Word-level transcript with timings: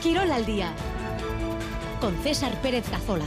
Quirol 0.00 0.30
al 0.32 0.46
día 0.46 0.72
con 2.00 2.16
César 2.22 2.58
Pérez 2.62 2.88
Cazolaz. 2.88 3.26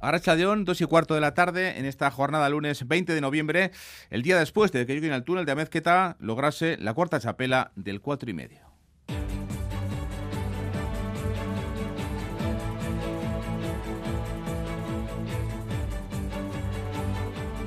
Arracha 0.00 0.36
León, 0.36 0.64
dos 0.64 0.80
y 0.80 0.84
cuarto 0.84 1.14
de 1.14 1.20
la 1.20 1.34
tarde, 1.34 1.80
en 1.80 1.84
esta 1.84 2.08
jornada 2.12 2.48
lunes 2.48 2.86
20 2.86 3.12
de 3.12 3.20
noviembre, 3.20 3.72
el 4.10 4.22
día 4.22 4.38
después 4.38 4.70
de 4.70 4.86
que 4.86 5.00
yo 5.00 5.04
en 5.04 5.12
el 5.12 5.24
túnel 5.24 5.46
de 5.46 5.52
Amezqueta 5.52 6.16
lograse 6.20 6.76
la 6.78 6.94
cuarta 6.94 7.18
chapela 7.18 7.72
del 7.74 8.00
cuatro 8.00 8.30
y 8.30 8.34
medio. 8.34 8.65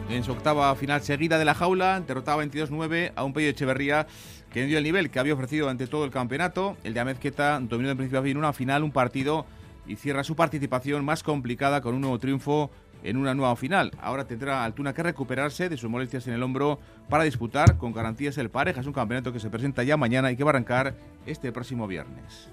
En 0.09 0.23
su 0.23 0.31
octava 0.31 0.75
final 0.75 1.01
seguida 1.01 1.37
de 1.37 1.45
la 1.45 1.53
jaula, 1.53 1.99
derrotaba 1.99 2.43
22-9 2.43 3.11
a 3.15 3.23
un 3.23 3.31
Pello 3.31 3.49
Echeverría 3.49 4.07
que 4.51 4.65
dio 4.65 4.79
el 4.79 4.83
nivel 4.83 5.11
que 5.11 5.19
había 5.19 5.35
ofrecido 5.35 5.69
ante 5.69 5.85
todo 5.85 6.03
el 6.03 6.09
campeonato. 6.09 6.77
El 6.83 6.95
de 6.95 6.99
Amezqueta 6.99 7.59
dominó 7.59 7.91
en 7.91 7.97
principio 7.97 8.19
a 8.19 8.37
una 8.37 8.51
final, 8.51 8.83
un 8.83 8.91
partido 8.91 9.45
y 9.85 9.97
cierra 9.97 10.23
su 10.23 10.35
participación 10.35 11.05
más 11.05 11.21
complicada 11.21 11.81
con 11.81 11.93
un 11.93 12.01
nuevo 12.01 12.17
triunfo 12.17 12.71
en 13.03 13.17
una 13.17 13.35
nueva 13.35 13.55
final. 13.55 13.91
Ahora 14.01 14.25
tendrá 14.25 14.63
Altuna 14.63 14.93
que 14.93 15.03
recuperarse 15.03 15.69
de 15.69 15.77
sus 15.77 15.91
molestias 15.91 16.27
en 16.27 16.33
el 16.33 16.41
hombro 16.41 16.79
para 17.07 17.23
disputar 17.23 17.77
con 17.77 17.93
garantías 17.93 18.37
el 18.39 18.49
Parejas, 18.49 18.87
un 18.87 18.93
campeonato 18.93 19.31
que 19.31 19.39
se 19.39 19.51
presenta 19.51 19.83
ya 19.83 19.95
mañana 19.95 20.31
y 20.31 20.35
que 20.35 20.43
va 20.43 20.49
a 20.49 20.53
arrancar 20.53 20.95
este 21.27 21.51
próximo 21.51 21.87
viernes. 21.87 22.49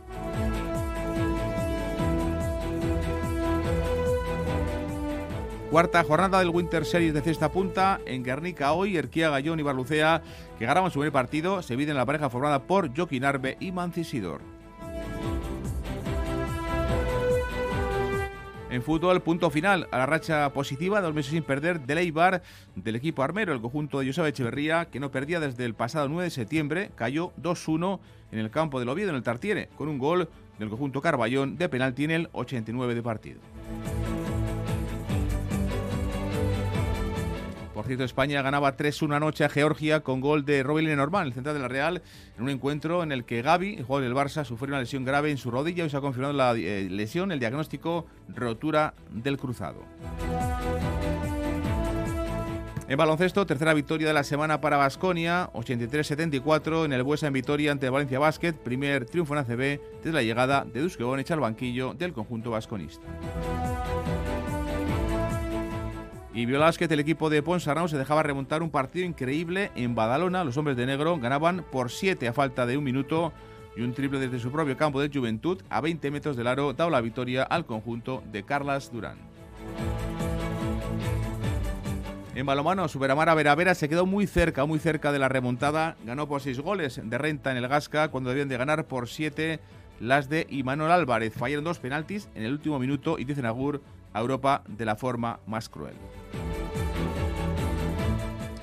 Cuarta 5.71 6.05
jornada 6.05 6.39
del 6.39 6.51
Winter 6.51 6.85
Series 6.85 7.13
de 7.13 7.21
cesta 7.21 7.51
punta 7.51 8.01
en 8.07 8.23
Guernica 8.23 8.73
hoy, 8.73 8.97
Erquía 8.97 9.31
Gallón 9.31 9.59
y 9.59 9.65
Barlucea, 9.65 10.23
que 10.61 10.65
ganaban 10.65 10.93
su 10.93 11.01
primer 11.01 11.13
partido, 11.13 11.61
se 11.61 11.75
en 11.75 11.97
la 11.97 12.07
pareja 12.07 12.31
formada 12.31 12.63
por 12.63 12.97
Joaquín 12.97 13.25
Arbe 13.25 13.57
y 13.59 13.73
Mancisidor. 13.73 14.41
En 18.71 18.83
fútbol, 18.83 19.23
punto 19.23 19.51
final 19.51 19.89
a 19.91 19.99
la 19.99 20.07
racha 20.07 20.53
positiva, 20.53 21.01
dos 21.01 21.15
meses 21.15 21.33
sin 21.33 21.43
perder 21.43 21.81
del 21.81 21.99
Eibar 21.99 22.43
del 22.77 22.95
equipo 22.95 23.25
armero. 23.25 23.53
El 23.53 23.61
conjunto 23.61 23.99
de 23.99 24.07
Joseba 24.07 24.29
Echeverría, 24.29 24.85
que 24.85 25.01
no 25.01 25.11
perdía 25.11 25.41
desde 25.41 25.65
el 25.65 25.75
pasado 25.75 26.09
9 26.09 26.25
de 26.25 26.31
septiembre, 26.31 26.91
cayó 26.95 27.33
2-1 27.43 27.99
en 28.31 28.39
el 28.39 28.51
campo 28.51 28.79
del 28.79 28.89
Oviedo, 28.89 29.11
en 29.11 29.17
el 29.17 29.23
Tartiere, 29.25 29.69
con 29.77 29.89
un 29.89 29.99
gol 29.99 30.29
del 30.59 30.69
conjunto 30.69 31.01
Carballón 31.01 31.59
de 31.59 31.69
penalti 31.69 32.05
en 32.05 32.11
el 32.13 32.29
89 32.33 32.95
de 32.95 33.03
partido. 33.03 33.41
Por 37.87 37.91
cierto, 37.91 38.05
España 38.05 38.43
ganaba 38.43 38.77
3-1 38.77 39.15
anoche 39.15 39.45
a 39.45 39.49
Georgia 39.49 40.01
con 40.01 40.21
gol 40.21 40.45
de 40.45 40.65
Robin 40.65 40.87
Lenormand, 40.87 41.29
el 41.29 41.35
central 41.35 41.55
de 41.55 41.63
la 41.63 41.69
Real, 41.69 42.03
en 42.37 42.43
un 42.43 42.51
encuentro 42.51 43.05
en 43.05 43.13
el 43.13 43.25
que 43.25 43.43
Gaby, 43.43 43.77
el 43.77 43.85
jugador 43.85 44.09
del 44.09 44.17
Barça, 44.17 44.45
sufrió 44.45 44.73
una 44.73 44.81
lesión 44.81 45.05
grave 45.05 45.31
en 45.31 45.39
su 45.39 45.53
rodilla 45.53 45.85
y 45.85 45.91
se 45.91 45.97
ha 45.97 46.01
confirmado 46.01 46.33
la 46.33 46.53
eh, 46.57 46.89
lesión, 46.91 47.31
el 47.31 47.39
diagnóstico 47.39 48.05
rotura 48.35 48.93
del 49.11 49.39
cruzado. 49.39 49.85
En 52.89 52.97
baloncesto, 52.99 53.47
tercera 53.47 53.73
victoria 53.73 54.09
de 54.09 54.15
la 54.15 54.25
semana 54.25 54.61
para 54.61 54.79
Basconia, 54.79 55.49
83-74 55.53 56.87
en 56.87 56.93
el 56.93 57.05
Buesa 57.05 57.29
en 57.29 57.35
Vitoria 57.35 57.71
ante 57.71 57.89
Valencia 57.89 58.19
Basket, 58.19 58.55
primer 58.55 59.07
triunfo 59.07 59.35
en 59.35 59.39
ACB 59.39 59.81
desde 60.03 60.13
la 60.13 60.25
llegada 60.25 60.65
de 60.65 60.81
Duske 60.81 61.05
Bonich 61.05 61.31
al 61.31 61.39
banquillo 61.39 61.95
del 61.95 62.13
conjunto 62.13 62.51
vasconista. 62.51 63.07
Y 66.37 66.45
Violásquez, 66.45 66.91
el 66.91 67.01
equipo 67.01 67.31
de 67.31 67.43
Ponsarnau, 67.43 67.89
se 67.89 67.97
dejaba 67.97 68.23
remontar 68.23 68.63
un 68.63 68.69
partido 68.69 69.07
increíble 69.07 69.71
en 69.75 69.95
Badalona. 69.95 70.45
Los 70.45 70.59
hombres 70.59 70.77
de 70.77 70.85
negro 70.85 71.19
ganaban 71.19 71.65
por 71.73 71.91
7 71.91 72.29
a 72.29 72.35
falta 72.35 72.67
de 72.67 72.77
un 72.77 72.85
minuto 72.85 73.33
y 73.75 73.81
un 73.81 73.95
triple 73.95 74.19
desde 74.19 74.39
su 74.39 74.53
propio 74.53 74.77
campo 74.77 75.01
de 75.01 75.09
Juventud 75.09 75.63
a 75.71 75.81
20 75.81 76.11
metros 76.11 76.37
del 76.37 76.47
aro 76.47 76.75
daba 76.75 76.91
la 76.91 77.01
victoria 77.01 77.43
al 77.43 77.65
conjunto 77.65 78.23
de 78.31 78.43
Carlas 78.43 78.93
Durán. 78.93 79.17
En 82.35 82.45
balomano, 82.45 82.87
Superamara 82.87 83.33
Veravera 83.33 83.75
se 83.75 83.89
quedó 83.89 84.05
muy 84.05 84.27
cerca, 84.27 84.67
muy 84.67 84.79
cerca 84.79 85.13
de 85.13 85.19
la 85.19 85.31
remontada. 85.31 85.97
Ganó 86.05 86.29
por 86.29 86.43
6 86.43 86.61
goles 86.61 87.01
de 87.03 87.17
renta 87.17 87.51
en 87.51 87.57
el 87.57 87.67
Gasca 87.67 88.09
cuando 88.09 88.29
debían 88.29 88.51
de 88.51 88.59
ganar 88.59 88.85
por 88.85 89.09
7 89.09 89.59
las 90.01 90.29
de 90.29 90.47
Imanol 90.51 90.93
Álvarez. 90.93 91.33
Fallaron 91.33 91.65
dos 91.65 91.79
penaltis 91.79 92.29
en 92.35 92.43
el 92.43 92.53
último 92.53 92.79
minuto 92.79 93.19
y 93.19 93.25
dicen 93.25 93.47
Agur 93.47 93.81
a 94.17 94.21
Europa 94.21 94.63
de 94.67 94.85
la 94.87 94.97
forma 94.97 95.41
más 95.47 95.69
cruel. 95.69 95.95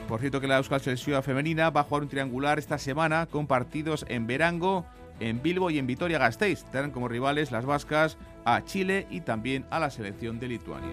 Por 0.07 0.19
cierto 0.19 0.39
que 0.39 0.47
la 0.47 0.57
Euskal 0.57 0.79
Selección 0.79 1.23
femenina 1.23 1.71
va 1.71 1.81
a 1.81 1.83
jugar 1.83 2.03
un 2.03 2.09
triangular 2.09 2.59
esta 2.59 2.77
semana 2.77 3.25
con 3.25 3.47
partidos 3.47 4.05
en 4.07 4.27
Verango, 4.27 4.85
en 5.19 5.41
Bilbo 5.41 5.71
y 5.71 5.79
en 5.79 5.87
Vitoria-Gasteiz. 5.87 6.65
Tendrán 6.65 6.91
como 6.91 7.07
rivales 7.07 7.51
las 7.51 7.65
vascas 7.65 8.17
a 8.45 8.63
Chile 8.63 9.07
y 9.09 9.21
también 9.21 9.65
a 9.71 9.79
la 9.79 9.89
selección 9.89 10.39
de 10.39 10.49
Lituania. 10.49 10.91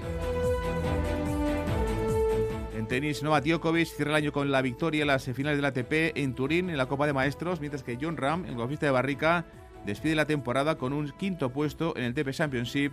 En 2.74 2.86
tenis, 2.86 3.22
Novak 3.22 3.44
Djokovic 3.44 3.88
cierra 3.88 4.12
el 4.12 4.16
año 4.16 4.32
con 4.32 4.50
la 4.50 4.62
victoria 4.62 5.02
en 5.02 5.08
las 5.08 5.24
finales 5.24 5.58
del 5.58 5.66
ATP 5.66 6.16
en 6.16 6.34
Turín 6.34 6.70
en 6.70 6.78
la 6.78 6.86
Copa 6.86 7.06
de 7.06 7.12
Maestros, 7.12 7.60
mientras 7.60 7.82
que 7.82 7.98
John 8.00 8.16
Ram, 8.16 8.46
el 8.46 8.54
golfista 8.54 8.86
de 8.86 8.92
Barrica, 8.92 9.44
despide 9.84 10.14
la 10.14 10.26
temporada 10.26 10.76
con 10.76 10.92
un 10.92 11.10
quinto 11.18 11.50
puesto 11.50 11.96
en 11.96 12.04
el 12.04 12.14
TP 12.14 12.30
Championship 12.30 12.92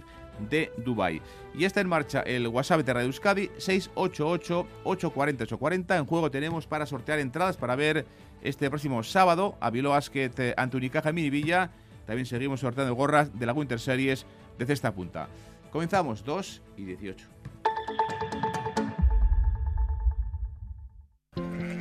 de 0.49 0.71
Dubai. 0.77 1.21
Y 1.55 1.65
está 1.65 1.81
en 1.81 1.89
marcha 1.89 2.21
el 2.21 2.47
WhatsApp 2.47 2.81
de 2.81 2.93
Radio 2.93 3.07
Euskadi 3.07 3.49
688-840-840. 3.57 5.97
En 5.97 6.05
juego 6.05 6.31
tenemos 6.31 6.65
para 6.67 6.85
sortear 6.85 7.19
entradas 7.19 7.57
para 7.57 7.75
ver 7.75 8.05
este 8.41 8.69
próximo 8.69 9.03
sábado 9.03 9.57
a 9.59 9.69
Bilbao 9.69 9.91
Basket 9.93 10.31
eh, 10.37 10.53
ante 10.57 10.77
Unicaja 10.77 11.09
en 11.09 11.15
Villa. 11.15 11.71
También 12.05 12.25
seguimos 12.25 12.61
sorteando 12.61 12.95
gorras 12.95 13.37
de 13.37 13.45
la 13.45 13.51
Winter 13.53 13.79
Series 13.79 14.25
de 14.57 14.65
cesta 14.65 14.93
punta. 14.93 15.27
Comenzamos 15.71 16.23
2 16.23 16.61
y 16.77 16.85
18. 16.85 17.27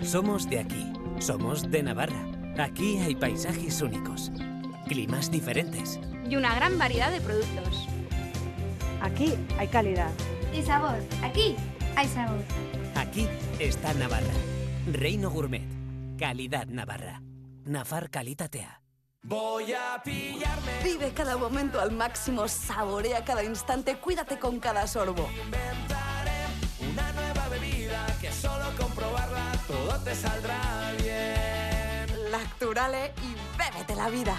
Somos 0.02 0.48
de 0.48 0.60
aquí, 0.60 0.92
somos 1.18 1.70
de 1.70 1.82
Navarra. 1.82 2.24
Aquí 2.58 2.96
hay 2.98 3.14
paisajes 3.14 3.82
únicos, 3.82 4.32
climas 4.88 5.30
diferentes 5.30 6.00
y 6.28 6.36
una 6.36 6.54
gran 6.54 6.78
variedad 6.78 7.10
de 7.10 7.20
productos 7.20 7.88
Aquí 9.06 9.34
hay 9.58 9.68
calidad. 9.68 10.10
Y 10.52 10.62
sabor. 10.62 10.98
Aquí 11.22 11.56
hay 11.94 12.08
sabor. 12.08 12.42
Aquí 12.94 13.28
está 13.58 13.94
Navarra. 13.94 14.34
Reino 14.90 15.30
Gourmet. 15.30 15.62
Calidad 16.18 16.66
Navarra. 16.66 17.22
Nafar 17.64 18.10
Calitatea. 18.10 18.80
Voy 19.22 19.72
a 19.72 20.00
pillarme. 20.02 20.82
Vive 20.84 21.12
cada 21.12 21.36
momento 21.36 21.80
al 21.80 21.90
máximo, 21.90 22.46
saborea 22.46 23.24
cada 23.24 23.42
instante, 23.42 23.96
cuídate 23.96 24.38
con 24.38 24.60
cada 24.60 24.86
sorbo. 24.86 25.28
Inventaré 25.44 26.46
una 26.80 27.12
nueva 27.12 27.48
bebida 27.48 28.06
que 28.20 28.30
solo 28.30 28.64
comprobarla 28.78 29.52
todo 29.66 29.98
te 30.04 30.14
saldrá 30.14 30.92
bien. 31.02 32.30
Lacturale 32.30 33.12
y 33.24 33.58
bébete 33.58 33.96
la 33.96 34.08
vida. 34.08 34.36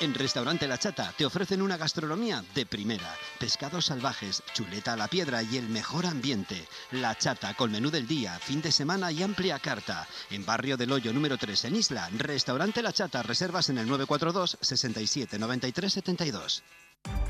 En 0.00 0.14
Restaurante 0.14 0.66
La 0.66 0.78
Chata 0.78 1.12
te 1.14 1.26
ofrecen 1.26 1.60
una 1.60 1.76
gastronomía 1.76 2.42
de 2.54 2.64
primera. 2.64 3.14
Pescados 3.38 3.84
salvajes, 3.84 4.42
chuleta 4.54 4.94
a 4.94 4.96
la 4.96 5.08
piedra 5.08 5.42
y 5.42 5.58
el 5.58 5.68
mejor 5.68 6.06
ambiente. 6.06 6.56
La 6.90 7.14
Chata 7.18 7.52
con 7.52 7.70
menú 7.70 7.90
del 7.90 8.06
día, 8.06 8.38
fin 8.38 8.62
de 8.62 8.72
semana 8.72 9.12
y 9.12 9.22
amplia 9.22 9.58
carta. 9.58 10.08
En 10.30 10.46
Barrio 10.46 10.78
del 10.78 10.90
Hoyo 10.90 11.12
número 11.12 11.36
3 11.36 11.66
en 11.66 11.76
Isla, 11.76 12.08
Restaurante 12.16 12.80
La 12.80 12.94
Chata, 12.94 13.22
reservas 13.22 13.68
en 13.68 13.76
el 13.76 13.86
942 13.88 14.56
67 14.58 15.38
93 15.38 15.92
72. 15.92 16.62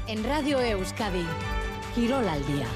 En 0.07 0.23
Radio 0.23 0.61
Euskadi, 0.61 1.27
Girol 1.97 2.29
al 2.29 2.47
día. 2.47 2.69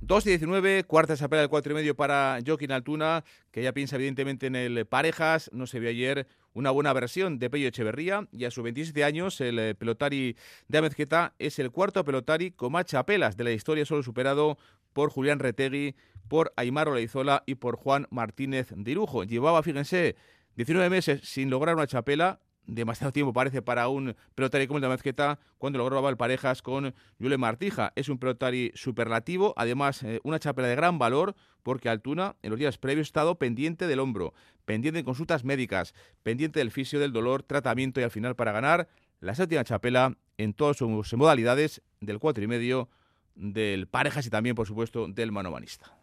2 0.00 0.26
y 0.26 0.28
19, 0.30 0.82
cuarta 0.82 1.16
chapela 1.16 1.42
del 1.42 1.48
4 1.48 1.70
y 1.70 1.74
medio 1.76 1.94
para 1.94 2.40
Joaquín 2.44 2.72
Altuna, 2.72 3.22
que 3.52 3.62
ya 3.62 3.72
piensa 3.72 3.94
evidentemente 3.94 4.48
en 4.48 4.56
el 4.56 4.84
parejas. 4.84 5.48
No 5.52 5.68
se 5.68 5.78
vio 5.78 5.90
ayer 5.90 6.26
una 6.54 6.70
buena 6.70 6.92
versión 6.92 7.38
de 7.38 7.50
Pello 7.50 7.68
Echeverría 7.68 8.28
y 8.32 8.44
a 8.44 8.50
sus 8.50 8.64
27 8.64 9.04
años 9.04 9.40
el 9.40 9.58
eh, 9.58 9.74
pelotari 9.74 10.36
de 10.68 10.78
Amezqueta 10.78 11.34
es 11.38 11.58
el 11.58 11.70
cuarto 11.70 12.04
pelotari 12.04 12.50
con 12.50 12.72
más 12.72 12.86
chapelas 12.86 13.36
de 13.36 13.44
la 13.44 13.52
historia, 13.52 13.86
solo 13.86 14.02
superado 14.02 14.58
por 14.92 15.10
Julián 15.10 15.38
Retegui, 15.38 15.94
por 16.28 16.52
Aymar 16.56 16.88
Oleizola 16.88 17.42
y 17.46 17.56
por 17.56 17.76
Juan 17.76 18.06
Martínez 18.10 18.68
de 18.74 18.90
Irujo. 18.90 19.24
Llevaba, 19.24 19.62
fíjense, 19.62 20.16
19 20.56 20.90
meses 20.90 21.20
sin 21.24 21.50
lograr 21.50 21.74
una 21.74 21.86
chapela, 21.86 22.40
demasiado 22.66 23.12
tiempo 23.12 23.32
parece 23.32 23.62
para 23.62 23.88
un 23.88 24.14
pelotari 24.34 24.66
como 24.66 24.78
el 24.78 24.82
de 24.82 24.88
Mezqueta 24.88 25.38
cuando 25.58 25.78
logró 25.78 26.08
el 26.08 26.16
parejas 26.16 26.62
con 26.62 26.94
Yule 27.18 27.38
Martija. 27.38 27.92
Es 27.96 28.08
un 28.08 28.18
pelotari 28.18 28.72
superlativo, 28.74 29.54
además 29.56 30.02
eh, 30.02 30.20
una 30.22 30.38
chapela 30.38 30.68
de 30.68 30.76
gran 30.76 30.98
valor 30.98 31.34
porque 31.62 31.88
Altuna 31.88 32.36
en 32.42 32.50
los 32.50 32.58
días 32.58 32.78
previos 32.78 33.06
ha 33.06 33.08
estado 33.08 33.38
pendiente 33.38 33.86
del 33.86 34.00
hombro, 34.00 34.34
pendiente 34.64 34.98
de 34.98 35.04
consultas 35.04 35.44
médicas, 35.44 35.94
pendiente 36.22 36.60
del 36.60 36.70
fisio 36.70 36.98
del 36.98 37.12
dolor, 37.12 37.42
tratamiento 37.42 38.00
y 38.00 38.04
al 38.04 38.10
final 38.10 38.36
para 38.36 38.52
ganar 38.52 38.88
la 39.20 39.34
séptima 39.34 39.64
chapela 39.64 40.16
en 40.38 40.54
todas 40.54 40.76
sus 40.76 41.14
modalidades 41.14 41.82
del 42.00 42.18
cuatro 42.18 42.42
y 42.42 42.48
medio, 42.48 42.88
del 43.34 43.86
parejas 43.86 44.26
y 44.26 44.30
también 44.30 44.56
por 44.56 44.66
supuesto 44.66 45.08
del 45.08 45.32
manomanista. 45.32 46.01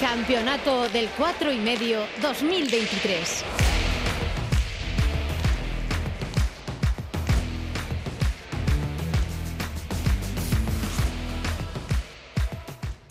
Campeonato 0.00 0.88
del 0.90 1.08
4 1.16 1.52
y 1.52 1.58
medio 1.58 1.98
2023. 2.22 3.44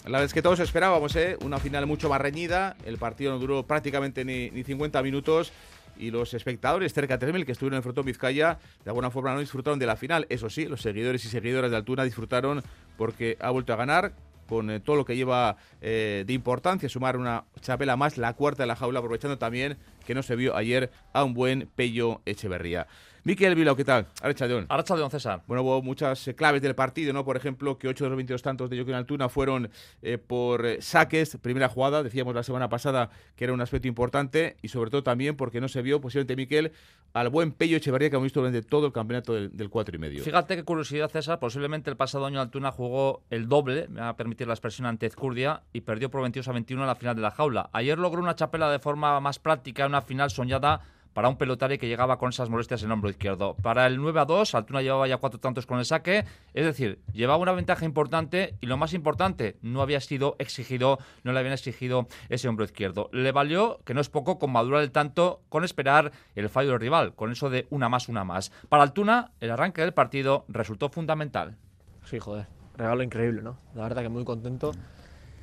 La 0.05 0.23
es 0.23 0.33
que 0.33 0.41
todos 0.41 0.61
esperábamos, 0.61 1.13
¿eh? 1.17 1.37
Una 1.41 1.59
final 1.59 1.85
mucho 1.87 2.07
más 2.07 2.21
reñida. 2.21 2.77
El 2.85 2.97
partido 2.97 3.33
no 3.33 3.39
duró 3.39 3.63
prácticamente 3.63 4.23
ni, 4.23 4.49
ni 4.51 4.63
50 4.63 5.03
minutos. 5.03 5.51
Y 5.97 6.11
los 6.11 6.33
espectadores, 6.33 6.93
cerca 6.93 7.17
de 7.17 7.27
3.000 7.27 7.45
que 7.45 7.51
estuvieron 7.51 7.73
en 7.73 7.77
el 7.79 7.83
Frontón 7.83 8.05
Vizcaya, 8.05 8.59
de 8.85 8.91
alguna 8.91 9.11
forma 9.11 9.33
no 9.33 9.41
disfrutaron 9.41 9.77
de 9.77 9.87
la 9.87 9.97
final. 9.97 10.25
Eso 10.29 10.49
sí, 10.49 10.67
los 10.67 10.81
seguidores 10.81 11.25
y 11.25 11.27
seguidoras 11.27 11.69
de 11.69 11.75
Altuna 11.75 12.05
disfrutaron 12.05 12.63
porque 12.97 13.35
ha 13.41 13.49
vuelto 13.49 13.73
a 13.73 13.75
ganar 13.75 14.13
con 14.47 14.71
eh, 14.71 14.79
todo 14.79 14.95
lo 14.95 15.05
que 15.05 15.15
lleva 15.15 15.57
eh, 15.81 16.23
de 16.25 16.33
importancia, 16.33 16.89
sumar 16.89 17.17
una 17.17 17.43
chapela 17.61 17.95
más, 17.95 18.17
la 18.17 18.33
cuarta 18.33 18.63
de 18.63 18.67
la 18.67 18.75
jaula, 18.75 18.99
aprovechando 18.99 19.37
también 19.37 19.77
que 20.05 20.15
no 20.15 20.23
se 20.23 20.35
vio 20.35 20.55
ayer 20.55 20.91
a 21.13 21.23
un 21.23 21.33
buen 21.33 21.69
Pello 21.75 22.21
Echeverría. 22.25 22.87
Miquel 23.27 23.55
Bilao, 23.55 23.75
¿qué 23.75 23.83
tal? 23.83 24.07
Arrachadón. 24.21 24.67
Arrachadón, 24.69 25.11
César. 25.11 25.43
Bueno, 25.47 25.61
hubo 25.61 25.81
muchas 25.81 26.25
eh, 26.29 26.33
claves 26.33 26.61
del 26.61 26.75
partido, 26.75 27.11
¿no? 27.11 27.25
Por 27.25 27.35
ejemplo, 27.35 27.77
que 27.77 27.89
8 27.89 28.05
de 28.05 28.09
los 28.09 28.15
22 28.15 28.41
tantos 28.41 28.69
de 28.69 28.77
Joaquín 28.77 28.93
Altuna 28.93 29.27
fueron 29.27 29.69
eh, 30.01 30.17
por 30.17 30.65
eh, 30.65 30.81
saques, 30.81 31.37
primera 31.41 31.67
jugada, 31.67 32.03
decíamos 32.03 32.33
la 32.33 32.43
semana 32.43 32.69
pasada 32.69 33.09
que 33.35 33.43
era 33.43 33.51
un 33.51 33.59
aspecto 33.59 33.89
importante, 33.89 34.55
y 34.61 34.69
sobre 34.69 34.91
todo 34.91 35.03
también 35.03 35.35
porque 35.35 35.59
no 35.59 35.67
se 35.67 35.81
vio, 35.81 35.99
posiblemente, 35.99 36.37
Miquel, 36.37 36.71
al 37.11 37.27
buen 37.27 37.51
Pello 37.51 37.75
Echeverría 37.75 38.09
que 38.09 38.15
hemos 38.15 38.27
visto 38.27 38.39
durante 38.39 38.61
todo 38.61 38.85
el 38.85 38.93
campeonato 38.93 39.33
del, 39.33 39.51
del 39.57 39.69
4 39.69 39.97
y 39.97 39.99
medio. 39.99 40.23
Fíjate 40.23 40.55
qué 40.55 40.63
curiosidad, 40.63 41.09
César. 41.09 41.37
Posiblemente 41.37 41.89
el 41.89 41.97
pasado 41.97 42.25
año 42.27 42.39
Altuna 42.39 42.71
jugó 42.71 43.23
el 43.29 43.49
doble, 43.49 43.89
me 43.89 43.99
va 43.99 44.07
a 44.07 44.15
permitir 44.15 44.47
la 44.47 44.53
expresión, 44.53 44.87
ante 44.87 45.05
Ezcurdia, 45.05 45.63
y 45.73 45.81
perdió 45.81 46.09
por 46.09 46.21
22 46.21 46.47
a 46.47 46.53
21 46.53 46.81
en 46.81 46.87
la 46.87 46.95
final 46.95 47.17
de 47.17 47.23
la 47.23 47.31
jaula. 47.31 47.46
Ayer 47.71 47.97
logró 47.97 48.21
una 48.21 48.35
chapela 48.35 48.69
de 48.69 48.79
forma 48.79 49.19
más 49.19 49.39
práctica, 49.39 49.85
una 49.85 50.01
final 50.01 50.29
soñada 50.29 50.81
para 51.17 51.29
un 51.29 51.37
pelotari 51.37 51.79
que 51.79 51.87
llegaba 51.87 52.19
con 52.19 52.29
esas 52.29 52.47
molestias 52.47 52.83
en 52.83 52.89
el 52.89 52.91
hombro 52.91 53.09
izquierdo. 53.09 53.55
Para 53.55 53.87
el 53.87 53.97
9 53.97 54.19
a 54.19 54.25
2, 54.25 54.53
Altuna 54.53 54.83
llevaba 54.83 55.07
ya 55.07 55.17
cuatro 55.17 55.39
tantos 55.39 55.65
con 55.65 55.79
el 55.79 55.85
saque, 55.85 56.25
es 56.53 56.63
decir, 56.63 56.99
llevaba 57.11 57.41
una 57.41 57.53
ventaja 57.53 57.85
importante 57.85 58.55
y 58.61 58.67
lo 58.67 58.77
más 58.77 58.93
importante, 58.93 59.57
no 59.63 59.81
había 59.81 59.99
sido 59.99 60.35
exigido, 60.37 60.99
no 61.23 61.31
le 61.31 61.39
habían 61.39 61.53
exigido 61.53 62.07
ese 62.29 62.47
hombro 62.47 62.65
izquierdo. 62.65 63.09
Le 63.13 63.31
valió, 63.31 63.79
que 63.83 63.95
no 63.95 64.01
es 64.01 64.09
poco, 64.09 64.37
con 64.37 64.51
madurar 64.51 64.83
el 64.83 64.91
tanto, 64.91 65.41
con 65.49 65.63
esperar 65.63 66.11
el 66.35 66.49
fallo 66.49 66.69
del 66.69 66.81
rival, 66.81 67.15
con 67.15 67.31
eso 67.31 67.49
de 67.49 67.65
una 67.71 67.89
más, 67.89 68.09
una 68.09 68.23
más. 68.23 68.51
Para 68.69 68.83
Altuna, 68.83 69.31
el 69.39 69.49
arranque 69.49 69.81
del 69.81 69.95
partido 69.95 70.45
resultó 70.49 70.89
fundamental. 70.89 71.57
Sí, 72.03 72.19
joder, 72.19 72.45
regalo 72.75 73.01
increíble, 73.01 73.41
¿no? 73.41 73.57
La 73.73 73.81
verdad 73.81 74.03
que 74.03 74.09
muy 74.09 74.23
contento. 74.23 74.71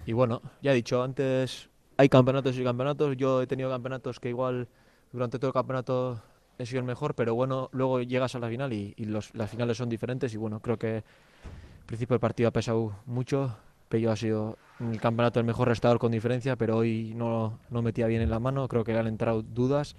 Y 0.06 0.12
bueno, 0.12 0.40
ya 0.62 0.70
he 0.70 0.74
dicho, 0.74 1.02
antes 1.02 1.68
hay 1.96 2.08
campeonatos 2.08 2.58
y 2.58 2.64
campeonatos, 2.64 3.16
yo 3.16 3.42
he 3.42 3.46
tenido 3.46 3.70
campeonatos 3.70 4.20
que 4.20 4.28
igual 4.30 4.68
durante 5.12 5.38
todo 5.38 5.48
el 5.48 5.54
campeonato 5.54 6.20
he 6.58 6.66
sido 6.66 6.80
el 6.80 6.86
mejor, 6.86 7.14
pero 7.14 7.34
bueno, 7.34 7.68
luego 7.72 8.00
llegas 8.02 8.34
a 8.34 8.38
la 8.38 8.48
final 8.48 8.72
y, 8.72 8.94
y 8.96 9.04
los, 9.06 9.34
las 9.34 9.50
finales 9.50 9.76
son 9.76 9.88
diferentes 9.88 10.32
y 10.34 10.36
bueno, 10.36 10.60
creo 10.60 10.78
que 10.78 10.96
al 10.96 11.86
principio 11.86 12.14
del 12.14 12.20
partido 12.20 12.48
ha 12.48 12.52
pesado 12.52 12.96
mucho. 13.06 13.56
Pello 13.88 14.10
ha 14.12 14.16
sido 14.16 14.58
en 14.80 14.92
el 14.92 15.00
campeonato 15.00 15.40
el 15.40 15.46
mejor 15.46 15.68
restador 15.68 15.98
con 15.98 16.12
diferencia, 16.12 16.56
pero 16.56 16.78
hoy 16.78 17.12
no, 17.16 17.60
no 17.70 17.82
metía 17.82 18.06
bien 18.06 18.22
en 18.22 18.30
la 18.30 18.40
mano, 18.40 18.68
creo 18.68 18.84
que 18.84 18.92
le 18.92 18.98
han 19.00 19.06
entrado 19.06 19.42
dudas. 19.42 19.96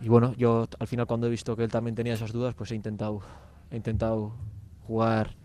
Y 0.00 0.08
bueno, 0.08 0.34
yo 0.36 0.66
al 0.78 0.86
final 0.86 1.06
cuando 1.06 1.26
he 1.26 1.30
visto 1.30 1.56
que 1.56 1.64
él 1.64 1.70
también 1.70 1.94
tenía 1.94 2.14
esas 2.14 2.32
dudas, 2.32 2.54
pues 2.54 2.70
he 2.70 2.74
intentado, 2.76 3.20
he 3.70 3.76
intentado 3.76 4.32
jugar 4.86 5.36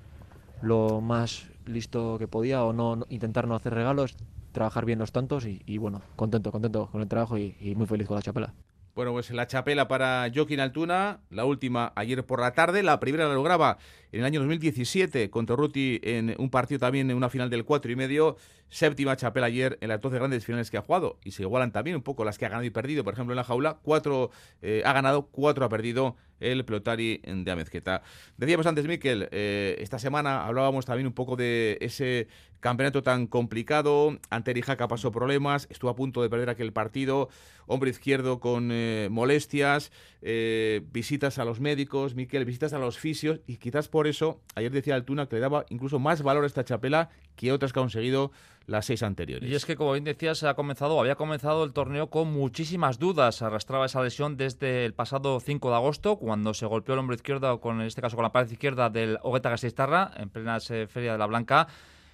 lo 0.61 1.01
más 1.01 1.47
listo 1.65 2.17
que 2.19 2.27
podía 2.27 2.63
o 2.63 2.73
no, 2.73 2.95
no- 2.97 3.05
intentar 3.09 3.47
no 3.47 3.55
hacer 3.55 3.73
regalos, 3.73 4.15
trabajar 4.53 4.85
bien 4.85 4.99
los 4.99 5.11
tantos 5.11 5.45
y, 5.45 5.77
bueno, 5.77 6.01
contento, 6.15 6.51
contento 6.51 6.87
con 6.91 7.01
el 7.01 7.09
trabajo 7.09 7.37
y, 7.37 7.73
muy 7.75 7.87
feliz 7.87 8.07
con 8.07 8.15
la 8.15 8.21
chapela. 8.21 8.53
Bueno, 8.95 9.11
pues 9.11 9.31
la 9.31 9.47
chapela 9.47 9.87
para 9.87 10.31
Joaquín 10.33 10.59
Altuna, 10.59 11.19
la 11.31 11.45
última 11.45 11.91
ayer 11.95 12.23
por 12.23 12.39
la 12.39 12.53
tarde, 12.53 12.83
la 12.83 12.99
primera 12.99 13.27
la 13.27 13.33
lograba 13.33 13.79
en 14.11 14.19
el 14.19 14.25
año 14.27 14.39
2017 14.41 15.31
contra 15.31 15.55
Ruti 15.55 15.99
en 16.03 16.35
un 16.37 16.51
partido 16.51 16.79
también 16.79 17.09
en 17.09 17.17
una 17.17 17.29
final 17.29 17.49
del 17.49 17.65
4 17.65 17.91
y 17.91 17.95
medio, 17.95 18.37
séptima 18.69 19.15
chapela 19.15 19.47
ayer 19.47 19.79
en 19.81 19.89
las 19.89 19.99
12 19.99 20.19
grandes 20.19 20.45
finales 20.45 20.69
que 20.69 20.77
ha 20.77 20.83
jugado 20.83 21.17
y 21.23 21.31
se 21.31 21.41
igualan 21.41 21.71
también 21.71 21.95
un 21.95 22.03
poco 22.03 22.23
las 22.23 22.37
que 22.37 22.45
ha 22.45 22.49
ganado 22.49 22.65
y 22.65 22.69
perdido, 22.69 23.03
por 23.03 23.13
ejemplo 23.15 23.33
en 23.33 23.37
la 23.37 23.43
jaula, 23.43 23.79
cuatro 23.81 24.29
eh, 24.61 24.83
ha 24.85 24.93
ganado, 24.93 25.25
cuatro 25.31 25.65
ha 25.65 25.69
perdido 25.69 26.15
el 26.39 26.65
pelotari 26.65 27.21
de 27.23 27.51
Amezqueta. 27.51 28.01
Decíamos 28.37 28.65
antes, 28.65 28.85
Miquel, 28.87 29.29
eh, 29.31 29.75
esta 29.79 29.99
semana 29.99 30.45
hablábamos 30.45 30.85
también 30.85 31.07
un 31.07 31.13
poco 31.13 31.35
de 31.35 31.77
ese 31.81 32.27
campeonato 32.63 33.03
tan 33.03 33.27
complicado, 33.27 34.17
Ante 34.29 34.59
Jaca 34.61 34.87
pasó 34.87 35.11
problemas, 35.11 35.67
estuvo 35.69 35.89
a 35.89 35.97
punto 35.97 36.21
de 36.21 36.29
perder 36.29 36.49
aquel 36.49 36.71
partido, 36.71 37.27
hombre 37.67 37.89
izquierdo 37.89 38.39
con 38.39 38.69
eh, 38.71 39.09
molestias, 39.11 39.91
eh, 40.21 40.81
visitas 40.93 41.39
a 41.39 41.45
los 41.45 41.59
médicos, 41.59 42.15
Miquel, 42.15 42.45
visitas 42.45 42.71
a 42.71 42.79
los 42.79 42.97
fisios, 42.97 43.41
y 43.47 43.57
quizás 43.57 43.89
por 43.89 44.07
eso, 44.07 44.39
ayer 44.55 44.71
decía 44.71 44.95
Altuna 44.95 45.27
que 45.27 45.35
le 45.35 45.41
daba 45.41 45.65
incluso 45.69 45.99
más 45.99 46.21
valor 46.21 46.45
a 46.45 46.47
esta 46.47 46.63
chapela 46.63 47.09
que 47.35 47.51
otras 47.51 47.73
que 47.73 47.79
ha 47.79 47.83
conseguido 47.83 48.31
las 48.65 48.85
seis 48.85 49.03
anteriores. 49.03 49.49
Y 49.49 49.55
es 49.55 49.65
que, 49.65 49.75
como 49.75 49.93
bien 49.93 50.03
decías, 50.03 50.43
ha 50.43 50.53
comenzado, 50.53 50.99
había 50.99 51.15
comenzado 51.15 51.63
el 51.63 51.73
torneo 51.73 52.09
con 52.09 52.31
muchísimas 52.31 52.99
dudas. 52.99 53.41
Arrastraba 53.41 53.85
esa 53.85 54.01
lesión 54.01 54.37
desde 54.37 54.85
el 54.85 54.93
pasado 54.93 55.39
5 55.39 55.69
de 55.69 55.75
agosto, 55.75 56.17
cuando 56.17 56.53
se 56.53 56.65
golpeó 56.65 56.93
el 56.93 56.99
hombro 56.99 57.15
izquierdo, 57.15 57.59
con, 57.59 57.81
en 57.81 57.87
este 57.87 58.01
caso 58.01 58.15
con 58.15 58.23
la 58.23 58.31
pared 58.31 58.49
izquierda 58.49 58.89
del 58.89 59.19
Ogueta 59.21 59.49
Gastistarra, 59.49 60.11
en 60.17 60.29
plena 60.29 60.59
Feria 60.59 61.13
de 61.13 61.17
la 61.17 61.25
Blanca. 61.25 61.67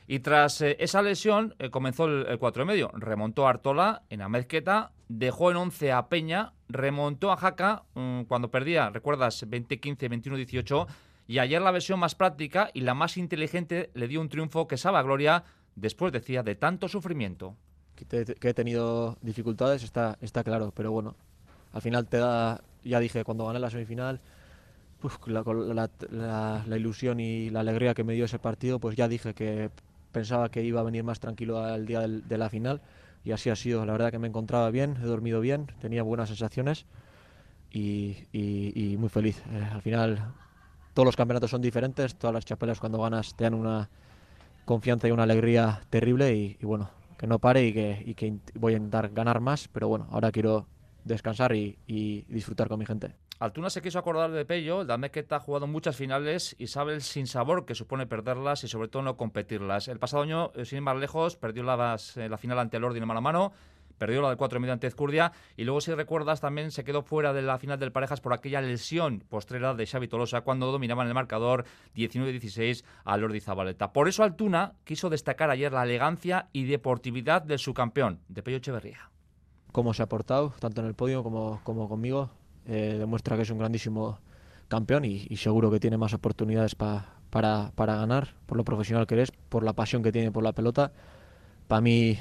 Y 0.07 0.19
tras 0.19 0.61
eh, 0.61 0.75
esa 0.79 1.03
lesión 1.03 1.53
eh, 1.59 1.69
comenzó 1.69 2.05
el, 2.05 2.25
el 2.25 2.39
4 2.39 2.63
y 2.63 2.65
medio. 2.65 2.89
Remontó 2.95 3.45
a 3.45 3.51
Artola 3.51 4.01
en 4.09 4.23
Amezqueta, 4.23 4.91
dejó 5.07 5.51
en 5.51 5.57
11 5.57 5.91
a 5.91 6.09
Peña, 6.09 6.53
remontó 6.67 7.31
a 7.31 7.37
Jaca 7.37 7.83
mm, 7.93 8.23
cuando 8.23 8.49
perdía, 8.49 8.89
recuerdas, 8.89 9.47
20-15, 9.47 10.09
21-18. 10.09 10.87
Y 11.27 11.37
ayer 11.37 11.61
la 11.61 11.69
versión 11.69 11.99
más 11.99 12.15
práctica 12.15 12.71
y 12.73 12.81
la 12.81 12.95
más 12.95 13.15
inteligente 13.15 13.91
le 13.93 14.07
dio 14.07 14.19
un 14.19 14.29
triunfo 14.29 14.67
que 14.67 14.77
sabe 14.77 14.97
a 14.97 15.03
gloria 15.03 15.43
después, 15.79 16.11
decía, 16.13 16.43
de 16.43 16.55
tanto 16.55 16.87
sufrimiento. 16.87 17.55
Que, 17.95 18.35
he 18.41 18.53
tenido 18.53 19.17
dificultades, 19.21 19.83
está, 19.83 20.17
está 20.21 20.43
claro, 20.43 20.71
pero 20.73 20.89
bueno, 20.91 21.15
al 21.73 21.81
final 21.81 22.07
te 22.07 22.17
da, 22.17 22.61
ya 22.83 22.99
dije, 22.99 23.25
cuando 23.25 23.45
gané 23.45 23.59
la 23.59 23.69
semifinal, 23.69 24.21
la, 25.27 26.77
ilusión 26.77 27.19
y 27.19 27.49
la 27.49 27.59
alegría 27.59 27.93
que 27.93 28.05
me 28.05 28.13
dio 28.13 28.23
ese 28.23 28.39
partido, 28.39 28.79
pues 28.79 28.95
ya 28.95 29.09
dije 29.09 29.33
que 29.33 29.69
pensaba 30.13 30.49
que 30.49 30.63
iba 30.63 30.79
a 30.79 30.83
venir 30.83 31.03
más 31.03 31.19
tranquilo 31.19 31.59
al 31.59 31.85
día 31.85 32.07
de 32.07 32.37
la 32.37 32.49
final 32.49 32.81
y 33.25 33.31
así 33.31 33.49
ha 33.49 33.55
sido. 33.57 33.85
La 33.85 33.91
verdad 33.91 34.11
que 34.11 34.19
me 34.19 34.27
encontraba 34.27 34.69
bien, 34.71 34.97
he 35.01 35.05
dormido 35.05 35.41
bien, 35.41 35.67
tenía 35.81 36.03
buenas 36.03 36.29
sensaciones 36.29 36.85
y 37.71 38.95
muy 38.97 39.09
feliz. 39.09 39.43
Eh, 39.51 39.67
al 39.71 39.81
final 39.81 40.33
todos 40.93 41.05
los 41.05 41.15
campeonatos 41.15 41.51
son 41.51 41.61
diferentes, 41.61 42.15
todas 42.15 42.33
las 42.33 42.45
chapelas 42.45 42.79
cuando 42.79 43.01
ganas 43.01 43.33
te 43.35 43.45
dan 43.45 43.53
una 43.53 43.89
confianza 44.69 45.07
y 45.07 45.11
una 45.11 45.23
alegría 45.23 45.81
terrible 45.89 46.35
y, 46.35 46.55
bueno, 46.61 46.91
que 47.17 47.25
no 47.25 47.39
pare 47.39 47.65
y 47.65 47.73
que, 48.13 48.37
voy 48.53 48.73
a 48.73 48.77
intentar 48.77 49.09
ganar 49.09 49.39
más, 49.39 49.67
pero 49.67 49.87
bueno, 49.87 50.07
ahora 50.11 50.31
quiero 50.31 50.67
descansar 51.03 51.55
y, 51.55 51.75
disfrutar 52.29 52.67
con 52.67 52.77
mi 52.77 52.85
gente. 52.85 53.15
Altuna 53.39 53.71
se 53.71 53.81
quiso 53.81 53.97
acordar 53.97 54.29
de 54.29 54.45
Pello, 54.45 54.81
el 54.81 54.87
Damequeta 54.87 55.37
ha 55.37 55.39
jugado 55.39 55.65
muchas 55.65 55.95
finales 55.95 56.55
y 56.59 56.67
sabe 56.67 56.93
el 56.93 57.01
sinsabor 57.01 57.65
que 57.65 57.73
supone 57.73 58.05
perderlas 58.05 58.63
y 58.63 58.67
sobre 58.67 58.89
todo 58.89 59.01
no 59.01 59.17
competirlas. 59.17 59.87
El 59.87 59.97
pasado 59.97 60.21
año, 60.21 60.51
eh, 60.53 60.65
sin 60.65 60.77
ir 60.77 60.83
más 60.83 60.97
lejos, 60.97 61.35
perdió 61.35 61.63
las- 61.63 62.15
eh, 62.17 62.29
la 62.29 62.37
final 62.37 62.59
ante 62.59 62.77
el 62.77 62.83
Ordine 62.83 63.07
mano 63.07 63.19
a 63.19 63.21
mano, 63.21 63.53
perdió 63.99 64.23
la 64.23 64.29
del 64.29 64.37
4 64.37 64.57
y 64.57 64.61
medio 64.61 64.73
ante 64.73 64.87
Ezcurdia 64.87 65.31
y 65.55 65.65
luego 65.65 65.79
si 65.81 65.93
recuerdas 65.93 66.41
también 66.41 66.71
se 66.71 66.83
quedó 66.83 67.03
fuera 67.03 67.33
de 67.33 67.43
la 67.43 67.59
final 67.59 67.77
del 67.77 67.91
parejas 67.91 68.21
por 68.21 68.33
aquella 68.33 68.61
lesión 68.61 69.23
postrera 69.29 69.75
de 69.75 69.85
Xavi 69.85 70.07
Tolosa 70.07 70.41
cuando 70.41 70.71
dominaban 70.71 71.07
el 71.07 71.13
marcador 71.13 71.65
19-16 71.95 72.83
a 73.03 73.17
Lordi 73.17 73.39
Zabaleta. 73.41 73.93
Por 73.93 74.07
eso 74.07 74.23
Altuna 74.23 74.73
quiso 74.83 75.09
destacar 75.09 75.49
ayer 75.51 75.71
la 75.71 75.83
elegancia 75.83 76.47
y 76.53 76.63
deportividad 76.65 77.41
de 77.41 77.57
su 77.57 77.73
campeón, 77.73 78.21
de 78.27 78.41
Pello 78.43 78.57
Echeverría. 78.57 79.11
Cómo 79.71 79.93
se 79.93 80.01
ha 80.01 80.09
portado, 80.09 80.53
tanto 80.59 80.81
en 80.81 80.87
el 80.87 80.95
podio 80.95 81.21
como, 81.21 81.61
como 81.63 81.87
conmigo, 81.87 82.31
eh, 82.65 82.95
demuestra 82.97 83.35
que 83.35 83.43
es 83.43 83.49
un 83.51 83.59
grandísimo 83.59 84.19
campeón 84.67 85.05
y, 85.05 85.27
y 85.29 85.37
seguro 85.37 85.69
que 85.69 85.79
tiene 85.79 85.97
más 85.97 86.13
oportunidades 86.13 86.75
pa- 86.75 87.13
para, 87.29 87.71
para 87.75 87.95
ganar, 87.95 88.33
por 88.47 88.57
lo 88.57 88.63
profesional 88.63 89.05
que 89.05 89.15
eres, 89.15 89.31
por 89.31 89.63
la 89.63 89.73
pasión 89.73 90.01
que 90.01 90.11
tiene 90.11 90.31
por 90.31 90.43
la 90.43 90.53
pelota. 90.53 90.91
Para 91.67 91.81
mí 91.81 92.17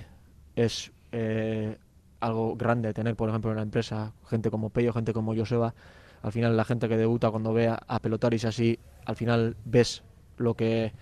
es 0.56 0.92
eh, 1.12 1.76
algo 2.20 2.56
grande 2.56 2.92
tener, 2.92 3.16
por 3.16 3.28
ejemplo, 3.28 3.50
en 3.50 3.56
la 3.56 3.62
empresa 3.62 4.12
gente 4.28 4.50
como 4.50 4.70
Pello, 4.70 4.92
gente 4.92 5.12
como 5.12 5.34
Joseba. 5.34 5.74
Al 6.22 6.32
final 6.32 6.56
la 6.56 6.64
gente 6.64 6.88
que 6.88 6.96
debuta 6.96 7.30
cuando 7.30 7.52
ve 7.52 7.68
a, 7.68 7.78
a 7.86 8.00
pelotaris 8.00 8.44
así, 8.44 8.78
al 9.04 9.16
final 9.16 9.56
ves 9.64 10.02
lo 10.36 10.54
que, 10.54 10.92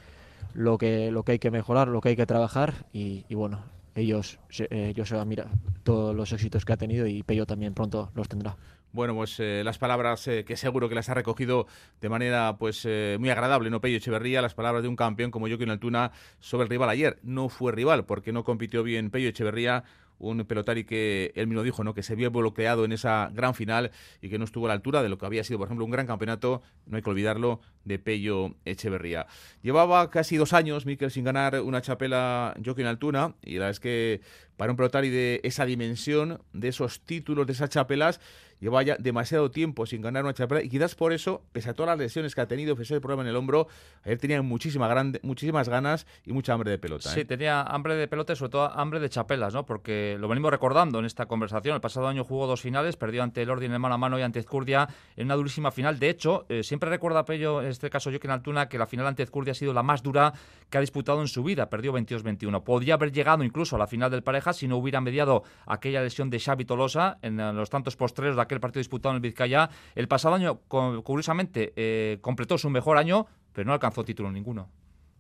lo, 0.55 0.79
que, 0.79 1.11
lo 1.11 1.23
que 1.23 1.33
hay 1.33 1.39
que 1.39 1.51
mejorar, 1.51 1.89
lo 1.89 2.01
que 2.01 2.11
hay 2.11 2.17
que 2.17 2.27
trabajar 2.27 2.87
y, 2.93 3.23
bueno, 3.35 3.61
ellos, 3.95 4.39
eh, 4.59 4.93
Joseba 4.97 5.25
mira 5.25 5.47
todos 5.85 6.15
los 6.15 6.33
éxitos 6.33 6.65
que 6.65 6.73
ha 6.73 6.77
tenido 6.77 7.07
y 7.07 7.23
Pello 7.23 7.47
también 7.47 7.75
pronto 7.75 8.11
los 8.15 8.29
tendrá. 8.29 8.57
Bueno, 8.97 9.15
pues 9.15 9.39
eh, 9.41 9.61
las 9.63 9.77
palabras 9.77 10.27
eh, 10.27 10.47
que 10.47 10.57
seguro 10.57 10.89
que 10.89 10.95
las 10.95 11.11
ha 11.11 11.15
recogido 11.15 11.67
de 12.01 12.09
manera 12.09 12.57
pues 12.59 12.83
eh, 12.87 13.19
muy 13.21 13.29
agradable, 13.29 13.69
¿no? 13.69 13.83
Pello 13.83 13.99
Echeverría, 13.99 14.41
las 14.41 14.55
palabras 14.55 14.83
de 14.83 14.89
un 14.89 14.97
campeón 14.97 15.31
como 15.31 15.49
Joaquín 15.49 15.69
Altuna 15.69 16.13
sobre 16.41 16.63
el 16.63 16.71
rival 16.71 16.89
ayer. 16.89 17.19
No 17.23 17.51
fue 17.51 17.73
rival 17.73 18.07
porque 18.07 18.33
no 18.33 18.43
compitió 18.43 18.83
bien 18.83 19.11
Pello 19.11 19.29
Echeverría, 19.29 19.85
un 20.19 20.45
pelotari 20.47 20.85
que 20.85 21.33
él 21.35 21.47
mismo 21.47 21.63
dijo, 21.63 21.85
¿no? 21.85 21.93
Que 21.93 22.03
se 22.03 22.15
vio 22.15 22.31
bloqueado 22.31 22.87
en 22.87 22.93
esa 22.93 23.31
gran 23.35 23.55
final 23.55 23.91
y 24.23 24.31
que 24.31 24.39
no 24.39 24.47
estuvo 24.47 24.65
a 24.65 24.69
la 24.69 24.75
altura 24.75 25.03
de 25.03 25.11
lo 25.11 25.19
que 25.19 25.27
había 25.27 25.45
sido, 25.45 25.59
por 25.59 25.69
ejemplo, 25.69 25.85
un 25.85 25.91
gran 25.91 26.07
campeonato, 26.07 26.63
no 26.87 26.97
hay 26.97 27.03
que 27.03 27.11
olvidarlo, 27.11 27.61
de 27.85 27.99
Pello 27.99 28.55
Echeverría. 28.65 29.27
Llevaba 29.61 30.11
casi 30.11 30.39
dos 30.39 30.55
años, 30.55 30.87
Miquel, 30.87 31.11
sin 31.11 31.25
ganar 31.25 31.61
una 31.61 31.83
chapela 31.83 32.55
Joaquín 32.65 32.87
Altuna, 32.87 33.35
y 33.43 33.55
la 33.55 33.67
verdad 33.67 33.71
es 33.73 33.81
que 33.81 34.21
para 34.57 34.73
un 34.73 34.77
pelotari 34.77 35.11
de 35.11 35.41
esa 35.45 35.65
dimensión, 35.65 36.41
de 36.53 36.69
esos 36.69 37.01
títulos, 37.01 37.47
de 37.47 37.53
esas 37.53 37.71
chapelas, 37.71 38.21
lleva 38.61 38.83
ya 38.83 38.97
demasiado 38.99 39.51
tiempo 39.51 39.87
sin 39.87 40.01
ganar 40.03 40.25
una 40.25 40.35
chapela 40.35 40.63
y 40.63 40.69
quizás 40.69 40.95
por 40.95 41.13
eso, 41.13 41.43
pese 41.53 41.71
a 41.71 41.75
todas 41.75 41.91
las 41.91 41.99
lesiones 41.99 42.35
que 42.35 42.41
ha 42.41 42.47
tenido, 42.47 42.77
pese 42.77 42.95
al 42.95 43.01
problema 43.01 43.23
en 43.23 43.29
el 43.29 43.37
hombro, 43.37 43.69
ayer 44.05 44.19
tenía 44.19 44.41
muchísima 44.43 44.89
grande, 44.89 45.21
muchísimas 45.23 45.69
ganas 45.69 46.07
y 46.25 46.33
mucha 46.33 46.53
hambre 46.53 46.71
de 46.71 46.79
pelota. 46.79 47.11
Sí, 47.11 47.21
¿eh? 47.21 47.25
tenía 47.25 47.63
hambre 47.63 47.95
de 47.97 48.09
pelota 48.09 48.33
y 48.33 48.37
sobre 48.37 48.51
todo 48.51 48.71
hambre 48.71 49.01
de 49.01 49.09
chapelas, 49.09 49.55
¿no? 49.55 49.67
Porque 49.67 50.17
lo 50.19 50.29
venimos 50.29 50.51
recordando 50.51 50.99
en 50.99 51.05
esta 51.05 51.27
conversación. 51.27 51.75
El 51.75 51.81
pasado 51.81 52.09
año 52.09 52.25
jugó 52.25 52.47
dos 52.47 52.61
finales, 52.61 52.97
perdió 52.97 53.23
ante 53.23 53.43
el 53.43 53.51
Orden 53.51 53.73
en 53.73 53.81
mano 53.81 53.95
a 53.95 53.99
mano 53.99 54.19
y 54.19 54.23
ante 54.23 54.39
Ezcurdia 54.39 54.89
en 55.17 55.27
una 55.27 55.35
durísima 55.35 55.71
final. 55.71 55.99
De 55.99 56.09
hecho, 56.09 56.47
eh, 56.49 56.63
siempre 56.63 56.89
recuerda 56.91 57.25
Pello, 57.25 57.63
en 57.63 57.69
este 57.69 57.91
caso 57.91 58.11
Joaquín 58.11 58.31
Altuna, 58.31 58.69
que 58.69 58.79
la 58.79 58.87
final 58.87 59.07
ante 59.07 59.23
Ezcurdia 59.23 59.53
ha 59.53 59.55
sido 59.55 59.73
la 59.73 59.83
más 59.83 60.03
dura 60.03 60.33
que 60.71 60.79
ha 60.79 60.81
disputado 60.81 61.21
en 61.21 61.29
su 61.29 61.43
vida. 61.43 61.69
Perdió 61.69 61.93
22-21. 61.93 62.63
Podría 62.65 62.95
haber 62.95 63.13
llegado 63.13 63.45
incluso 63.45 63.77
a 63.77 63.79
la 63.79 63.87
final 63.87 64.11
del 64.11 64.23
pareja 64.23 64.46
si 64.53 64.69
no 64.69 64.77
hubiera 64.77 65.01
mediado 65.01 65.43
aquella 65.67 66.03
lesión 66.03 66.31
de 66.31 66.39
Xavi 66.41 66.65
Tolosa 66.65 67.19
en 67.23 67.37
los 67.57 67.71
tantos 67.71 67.97
postreros 67.97 68.37
de 68.37 68.43
aquel 68.43 68.61
partido 68.61 68.81
disputado 68.81 69.13
en 69.13 69.17
el 69.17 69.21
Vizcaya. 69.23 69.71
El 69.95 70.09
pasado 70.09 70.35
año, 70.35 70.61
cu- 70.69 71.03
curiosamente, 71.03 71.73
eh, 71.77 72.19
completó 72.21 72.59
su 72.59 72.71
mejor 72.71 72.99
año, 72.99 73.27
pero 73.53 73.67
no 73.67 73.73
alcanzó 73.73 74.05
título 74.05 74.31
ninguno. 74.31 74.69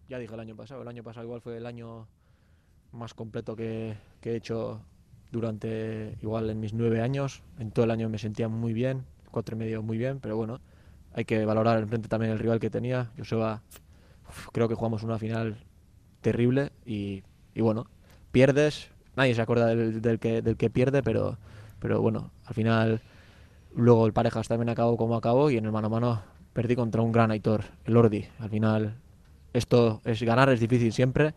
Ya 0.09 0.19
dije 0.19 0.35
el 0.35 0.41
año 0.41 0.55
pasado, 0.55 0.83
el 0.83 0.89
año 0.89 1.03
pasado 1.03 1.25
igual 1.25 1.41
fue 1.41 1.57
el 1.57 1.67
año 1.67 2.07
más 2.93 3.13
completo 3.15 3.57
que, 3.57 3.97
he 4.23 4.35
hecho 4.37 4.81
durante 5.33 6.17
igual 6.23 6.49
en 6.51 6.61
mis 6.61 6.73
nueve 6.73 7.01
años. 7.01 7.43
En 7.59 7.71
todo 7.71 7.85
el 7.85 7.91
año 7.91 8.09
me 8.09 8.19
sentía 8.19 8.49
muy 8.49 8.73
bien, 8.73 9.05
cuatro 9.31 9.57
y 9.57 9.59
medio 9.59 9.83
muy 9.83 9.99
bien, 9.99 10.21
pero 10.21 10.37
bueno, 10.37 10.61
hay 11.13 11.25
que 11.25 11.45
valorar 11.45 11.79
enfrente 11.79 12.09
también 12.09 12.33
el 12.33 12.39
rival 12.39 12.61
que 12.61 12.71
tenía. 12.71 13.11
Joseba, 13.19 13.63
creo 14.53 14.69
que 14.69 14.75
jugamos 14.75 15.03
una 15.03 15.19
final 15.19 15.59
terrible 16.21 16.71
y 16.85 17.23
bueno, 17.57 17.87
pierdes, 18.33 18.91
nadie 19.17 19.35
se 19.35 19.43
acuerda 19.43 19.67
del, 19.67 20.01
del 20.01 20.19
que, 20.19 20.43
del 20.43 20.57
que 20.57 20.71
pierde, 20.71 21.03
pero, 21.03 21.39
pero 21.81 22.01
bueno, 22.01 22.31
al 22.45 22.55
final 22.55 23.01
luego 23.75 24.07
el 24.07 24.13
parejas 24.13 24.49
también 24.49 24.69
acabó 24.69 24.97
como 24.97 25.17
acabó 25.17 25.51
y 25.51 25.57
en 25.57 25.65
el 25.67 25.73
mano 25.73 25.87
a 25.87 25.91
mano 25.91 26.23
perdí 26.53 26.75
contra 26.75 27.03
un 27.03 27.13
gran 27.13 27.31
Aitor, 27.31 27.65
el 27.85 27.97
Ordi. 27.97 28.25
Al 28.39 28.49
final 28.49 28.95
esto 29.53 30.01
es 30.05 30.23
ganar, 30.23 30.49
es 30.49 30.61
difícil 30.61 30.93
siempre. 30.93 31.35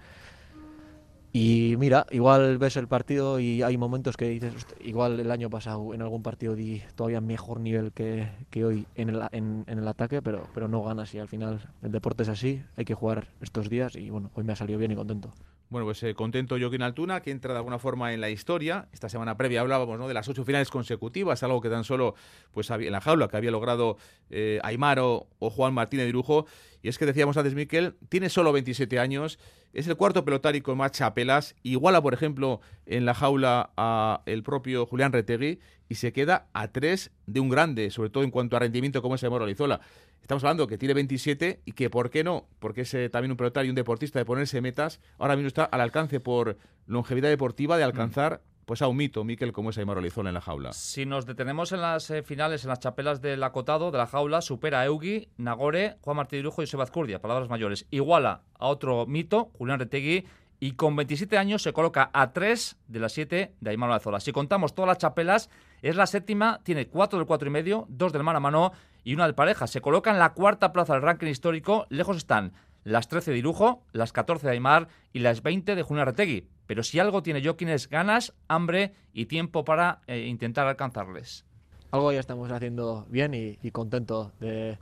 Y 1.31 1.75
mira, 1.77 2.07
igual 2.09 2.57
ves 2.57 2.75
el 2.77 2.87
partido 2.87 3.39
y 3.39 3.61
hay 3.61 3.77
momentos 3.77 4.17
que 4.17 4.29
dices, 4.29 4.55
"Hostia, 4.55 4.77
igual 4.81 5.19
el 5.19 5.29
año 5.29 5.49
pasado 5.49 5.93
en 5.93 6.01
algún 6.01 6.23
partido 6.23 6.55
di 6.55 6.81
todavía 6.95 7.21
mejor 7.21 7.59
nivel 7.59 7.91
que, 7.91 8.29
que 8.49 8.65
hoy 8.65 8.87
en 8.95 9.09
el, 9.09 9.21
en 9.31 9.65
el 9.67 9.87
ataque, 9.87 10.23
pero, 10.23 10.47
pero 10.55 10.67
no 10.67 10.81
ganas 10.81 11.13
y 11.13 11.19
al 11.19 11.27
final 11.27 11.61
el 11.83 11.91
deporte 11.91 12.23
es 12.23 12.29
así, 12.29 12.63
hay 12.77 12.85
que 12.85 12.95
jugar 12.95 13.27
estos 13.41 13.69
días 13.69 13.95
y 13.95 14.09
bueno, 14.09 14.31
hoy 14.33 14.43
me 14.43 14.53
ha 14.53 14.55
salido 14.55 14.79
bien 14.79 14.91
y 14.91 14.95
contento. 14.95 15.31
Bueno, 15.69 15.85
pues 15.85 16.01
eh, 16.01 16.15
contento 16.15 16.57
Joaquín 16.59 16.81
Altuna, 16.81 17.21
que 17.21 17.29
entra 17.29 17.53
de 17.53 17.59
alguna 17.59 17.77
forma 17.77 18.11
en 18.11 18.21
la 18.21 18.31
historia. 18.31 18.87
Esta 18.91 19.07
semana 19.07 19.37
previa 19.37 19.61
hablábamos 19.61 19.99
¿no? 19.99 20.07
de 20.07 20.15
las 20.15 20.27
ocho 20.27 20.43
finales 20.43 20.71
consecutivas, 20.71 21.43
algo 21.43 21.61
que 21.61 21.69
tan 21.69 21.83
solo 21.83 22.15
pues 22.51 22.71
había, 22.71 22.87
en 22.87 22.93
la 22.93 23.01
jaula 23.01 23.27
que 23.27 23.37
había 23.37 23.51
logrado 23.51 23.97
eh, 24.31 24.59
Aymaro 24.63 25.27
o 25.37 25.51
Juan 25.51 25.75
Martínez 25.75 26.07
de 26.07 26.11
Lujo. 26.11 26.47
Y 26.81 26.89
es 26.89 26.97
que 26.97 27.05
decíamos 27.05 27.37
antes, 27.37 27.53
Miquel, 27.53 27.97
tiene 28.09 28.29
solo 28.29 28.51
27 28.51 28.97
años, 28.97 29.37
es 29.71 29.87
el 29.87 29.95
cuarto 29.95 30.25
pelotari 30.25 30.61
con 30.61 30.75
más 30.75 30.91
chapelas, 30.93 31.55
iguala, 31.61 32.01
por 32.01 32.15
ejemplo, 32.15 32.61
en 32.87 33.05
la 33.05 33.13
jaula 33.13 33.69
a 33.77 34.23
el 34.25 34.41
propio 34.41 34.87
Julián 34.87 35.11
Retegui 35.11 35.59
y 35.87 35.95
se 35.95 36.13
queda 36.13 36.47
a 36.53 36.69
tres 36.69 37.11
de 37.27 37.41
un 37.41 37.49
grande, 37.49 37.91
sobre 37.91 38.09
todo 38.09 38.23
en 38.23 38.31
cuanto 38.31 38.55
a 38.55 38.59
rendimiento 38.59 39.03
como 39.03 39.15
es 39.15 39.23
Aymaro 39.23 39.43
Alizola. 39.43 39.81
Estamos 40.21 40.43
hablando 40.43 40.67
que 40.67 40.77
tiene 40.77 40.93
27 40.93 41.61
y 41.65 41.71
que, 41.71 41.89
¿por 41.89 42.09
qué 42.09 42.23
no? 42.23 42.47
Porque 42.59 42.81
es 42.81 42.93
eh, 42.93 43.09
también 43.09 43.31
un 43.31 43.37
pelotari 43.37 43.67
y 43.67 43.69
un 43.69 43.75
deportista 43.75 44.19
de 44.19 44.25
ponerse 44.25 44.61
metas. 44.61 44.99
Ahora 45.17 45.35
mismo 45.35 45.47
está 45.47 45.63
al 45.63 45.81
alcance 45.81 46.19
por 46.19 46.57
longevidad 46.85 47.29
deportiva 47.29 47.77
de 47.77 47.83
alcanzar 47.83 48.41
pues 48.69 48.83
a 48.83 48.87
un 48.87 48.97
mito, 48.97 49.23
Miquel, 49.23 49.51
como 49.51 49.71
es 49.71 49.79
Aymaro 49.79 49.99
Alizola 49.99 50.29
en 50.29 50.35
la 50.35 50.41
jaula. 50.41 50.73
Si 50.73 51.03
nos 51.03 51.25
detenemos 51.25 51.71
en 51.71 51.81
las 51.81 52.11
eh, 52.11 52.21
finales, 52.21 52.63
en 52.63 52.69
las 52.69 52.79
chapelas 52.79 53.19
del 53.19 53.41
acotado, 53.41 53.89
de 53.89 53.97
la 53.97 54.05
jaula, 54.05 54.41
supera 54.43 54.81
a 54.81 54.85
Eugi, 54.85 55.27
Nagore, 55.37 55.97
Juan 56.01 56.17
Martí 56.17 56.37
de 56.37 56.43
Lujo 56.43 56.61
y 56.61 56.67
José 56.67 56.79
Azcurdia, 56.79 57.19
palabras 57.19 57.49
mayores. 57.49 57.87
Iguala 57.89 58.43
a 58.59 58.67
otro 58.67 59.07
mito, 59.07 59.49
Julián 59.57 59.79
Retegui, 59.79 60.25
y 60.59 60.73
con 60.73 60.95
27 60.95 61.37
años 61.37 61.61
se 61.61 61.73
coloca 61.73 62.09
a 62.13 62.33
3 62.33 62.77
de 62.87 62.99
las 62.99 63.13
7 63.13 63.55
de 63.59 63.69
Aymar 63.69 63.89
Olazola. 63.89 64.19
Si 64.19 64.31
contamos 64.31 64.75
todas 64.75 64.89
las 64.89 64.97
chapelas, 64.97 65.49
es 65.81 65.95
la 65.95 66.05
séptima, 66.05 66.59
tiene 66.63 66.87
4 66.87 67.19
del 67.19 67.27
4 67.27 67.47
y 67.47 67.51
medio, 67.51 67.85
2 67.89 68.11
del 68.11 68.23
mano 68.23 68.37
a 68.37 68.41
mano 68.41 68.71
y 69.03 69.13
una 69.13 69.25
del 69.25 69.35
pareja. 69.35 69.67
Se 69.67 69.81
coloca 69.81 70.11
en 70.11 70.19
la 70.19 70.33
cuarta 70.33 70.73
plaza 70.73 70.93
del 70.93 71.01
ranking 71.01 71.27
histórico, 71.27 71.85
lejos 71.89 72.17
están 72.17 72.53
las 72.83 73.07
13 73.07 73.31
de 73.31 73.37
Irujo, 73.37 73.83
las 73.91 74.11
14 74.13 74.47
de 74.47 74.53
Aymar 74.53 74.87
y 75.13 75.19
las 75.19 75.43
20 75.43 75.75
de 75.75 75.83
Julián 75.83 76.07
Retegui. 76.07 76.47
Pero 76.65 76.83
si 76.83 76.99
algo 76.99 77.23
tiene 77.23 77.43
Joaquín 77.43 77.69
es 77.69 77.89
ganas, 77.89 78.33
hambre 78.47 78.93
y 79.13 79.25
tiempo 79.25 79.65
para 79.65 80.01
eh, 80.07 80.27
intentar 80.27 80.67
alcanzarles. 80.67 81.45
Algo 81.91 82.11
ya 82.11 82.19
estamos 82.19 82.51
haciendo 82.51 83.05
bien 83.09 83.33
y, 83.33 83.57
y 83.63 83.71
contento 83.71 84.31
de, 84.39 84.77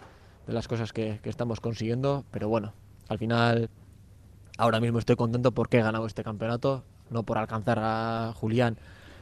de 0.45 0.53
las 0.53 0.67
cosas 0.67 0.91
que, 0.91 1.19
que 1.23 1.29
estamos 1.29 1.61
consiguiendo, 1.61 2.25
pero 2.31 2.49
bueno, 2.49 2.73
al 3.07 3.17
final 3.17 3.69
ahora 4.57 4.79
mismo 4.79 4.99
estoy 4.99 5.15
contento 5.15 5.51
porque 5.51 5.79
he 5.79 5.81
ganado 5.81 6.05
este 6.05 6.23
campeonato, 6.23 6.83
no 7.09 7.23
por 7.23 7.37
alcanzar 7.37 7.79
a 7.81 8.33
Julián 8.35 8.77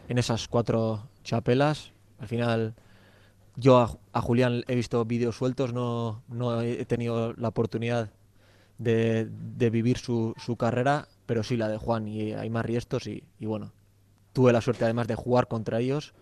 en 0.07 0.17
esas 0.17 0.47
cuatro 0.47 1.07
chapelas. 1.23 1.91
Al 2.19 2.27
final 2.27 2.73
yo 3.55 3.77
a, 3.77 3.97
a 4.13 4.21
Julián 4.21 4.63
he 4.67 4.75
visto 4.75 5.03
vídeos 5.05 5.35
sueltos, 5.35 5.73
no, 5.73 6.23
no 6.27 6.61
he 6.61 6.85
tenido 6.85 7.33
la 7.33 7.49
oportunidad 7.49 8.09
de, 8.77 9.29
de 9.29 9.69
vivir 9.69 9.97
su, 9.97 10.33
su 10.37 10.57
carrera, 10.57 11.07
pero 11.25 11.43
sí 11.43 11.57
la 11.57 11.69
de 11.69 11.77
Juan 11.77 12.07
y 12.07 12.33
Aymar 12.33 12.67
Riestos 12.67 13.07
y, 13.07 13.23
y 13.39 13.45
bueno, 13.45 13.71
tuve 14.33 14.51
la 14.51 14.61
suerte 14.61 14.83
además 14.83 15.07
de 15.07 15.15
jugar 15.15 15.47
contra 15.47 15.79
ellos. 15.79 16.13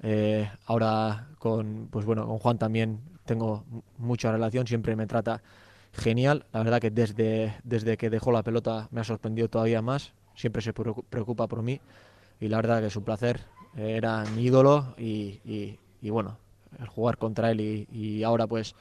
Eh, 0.00 0.48
ahora 0.66 1.28
con 1.38 1.88
pues 1.90 2.06
bueno 2.06 2.26
con 2.26 2.38
Juan 2.38 2.56
también 2.56 3.00
tengo 3.24 3.64
mucha 3.96 4.30
relación, 4.30 4.66
siempre 4.66 4.94
me 4.94 5.06
trata 5.06 5.42
genial. 5.92 6.46
La 6.52 6.62
verdad 6.62 6.80
que 6.80 6.90
desde, 6.90 7.54
desde 7.64 7.96
que 7.96 8.10
dejó 8.10 8.32
la 8.32 8.42
pelota 8.42 8.88
me 8.90 9.00
ha 9.00 9.04
sorprendido 9.04 9.48
todavía 9.48 9.82
más. 9.82 10.12
Siempre 10.34 10.62
se 10.62 10.74
preocu- 10.74 11.04
preocupa 11.08 11.48
por 11.48 11.62
mí 11.62 11.80
y 12.40 12.48
la 12.48 12.58
verdad 12.58 12.80
que 12.80 12.86
es 12.86 12.96
un 12.96 13.04
placer. 13.04 13.40
Era 13.76 14.24
mi 14.26 14.44
ídolo 14.44 14.94
y, 14.98 15.40
y- 15.44 16.10
bueno, 16.10 16.38
el 16.78 16.86
jugar 16.86 17.18
contra 17.18 17.50
él 17.50 17.60
y, 17.60 17.88
y 17.92 18.22
ahora 18.22 18.46
pues 18.46 18.74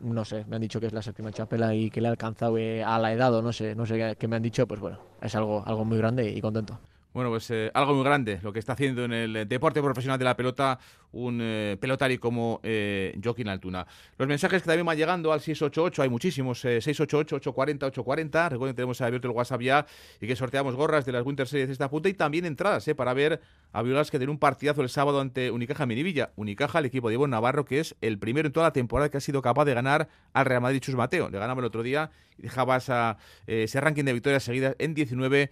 no 0.00 0.24
sé, 0.24 0.44
me 0.46 0.56
han 0.56 0.62
dicho 0.62 0.80
que 0.80 0.86
es 0.86 0.92
la 0.92 1.02
séptima 1.02 1.32
chapela 1.32 1.74
y 1.74 1.90
que 1.90 2.00
le 2.00 2.08
ha 2.08 2.10
alcanzado 2.10 2.58
eh, 2.58 2.82
a 2.84 2.98
la 2.98 3.12
edad 3.12 3.32
o 3.34 3.42
no 3.42 3.52
sé, 3.52 3.74
no 3.74 3.86
sé 3.86 4.16
qué 4.18 4.28
me 4.28 4.36
han 4.36 4.42
dicho, 4.42 4.66
pues 4.66 4.80
bueno, 4.80 4.98
es 5.20 5.34
algo, 5.34 5.62
algo 5.66 5.84
muy 5.84 5.98
grande 5.98 6.30
y 6.30 6.40
contento. 6.40 6.80
Bueno, 7.14 7.30
pues 7.30 7.48
eh, 7.52 7.70
algo 7.74 7.94
muy 7.94 8.02
grande 8.02 8.40
lo 8.42 8.52
que 8.52 8.58
está 8.58 8.72
haciendo 8.72 9.04
en 9.04 9.12
el 9.12 9.36
eh, 9.36 9.44
deporte 9.44 9.80
profesional 9.80 10.18
de 10.18 10.24
la 10.24 10.36
pelota 10.36 10.80
un 11.14 11.38
eh, 11.40 11.76
pelotari 11.80 12.18
como 12.18 12.60
eh, 12.62 13.18
Joaquín 13.22 13.48
Altuna. 13.48 13.86
Los 14.18 14.28
mensajes 14.28 14.62
que 14.62 14.66
también 14.66 14.84
van 14.84 14.96
llegando 14.96 15.32
al 15.32 15.40
688, 15.40 16.02
hay 16.02 16.08
muchísimos, 16.08 16.64
eh, 16.64 16.78
688-840-840. 16.78 18.50
Recuerden 18.50 18.76
tenemos 18.76 19.00
abierto 19.00 19.28
el 19.28 19.34
WhatsApp 19.34 19.60
ya 19.60 19.86
y 20.20 20.26
que 20.26 20.36
sorteamos 20.36 20.74
gorras 20.74 21.04
de 21.04 21.12
las 21.12 21.24
Winter 21.24 21.46
Series 21.46 21.68
de 21.68 21.72
esta 21.72 21.88
punta 21.88 22.08
y 22.08 22.14
también 22.14 22.44
entradas 22.44 22.86
eh, 22.88 22.94
para 22.94 23.14
ver 23.14 23.40
a 23.72 23.82
Violas 23.82 24.10
que 24.10 24.18
tiene 24.18 24.32
un 24.32 24.38
partidazo 24.38 24.82
el 24.82 24.88
sábado 24.88 25.20
ante 25.20 25.50
Unicaja 25.50 25.86
Miribilla. 25.86 26.32
Unicaja, 26.36 26.80
el 26.80 26.86
equipo 26.86 27.08
de 27.08 27.14
Ivonne 27.14 27.30
Navarro, 27.30 27.64
que 27.64 27.80
es 27.80 27.94
el 28.00 28.18
primero 28.18 28.46
en 28.46 28.52
toda 28.52 28.66
la 28.66 28.72
temporada 28.72 29.08
que 29.08 29.18
ha 29.18 29.20
sido 29.20 29.40
capaz 29.40 29.64
de 29.64 29.74
ganar 29.74 30.08
al 30.32 30.46
Real 30.46 30.60
Madrid 30.60 30.80
Chus 30.80 30.96
Mateo. 30.96 31.30
Le 31.30 31.38
ganaba 31.38 31.60
el 31.60 31.66
otro 31.66 31.82
día 31.82 32.10
y 32.36 32.42
dejaba 32.42 32.76
esa, 32.76 33.18
ese 33.46 33.80
ranking 33.80 34.04
de 34.04 34.12
victorias 34.12 34.42
seguidas 34.42 34.74
en 34.78 34.94
19 34.94 35.50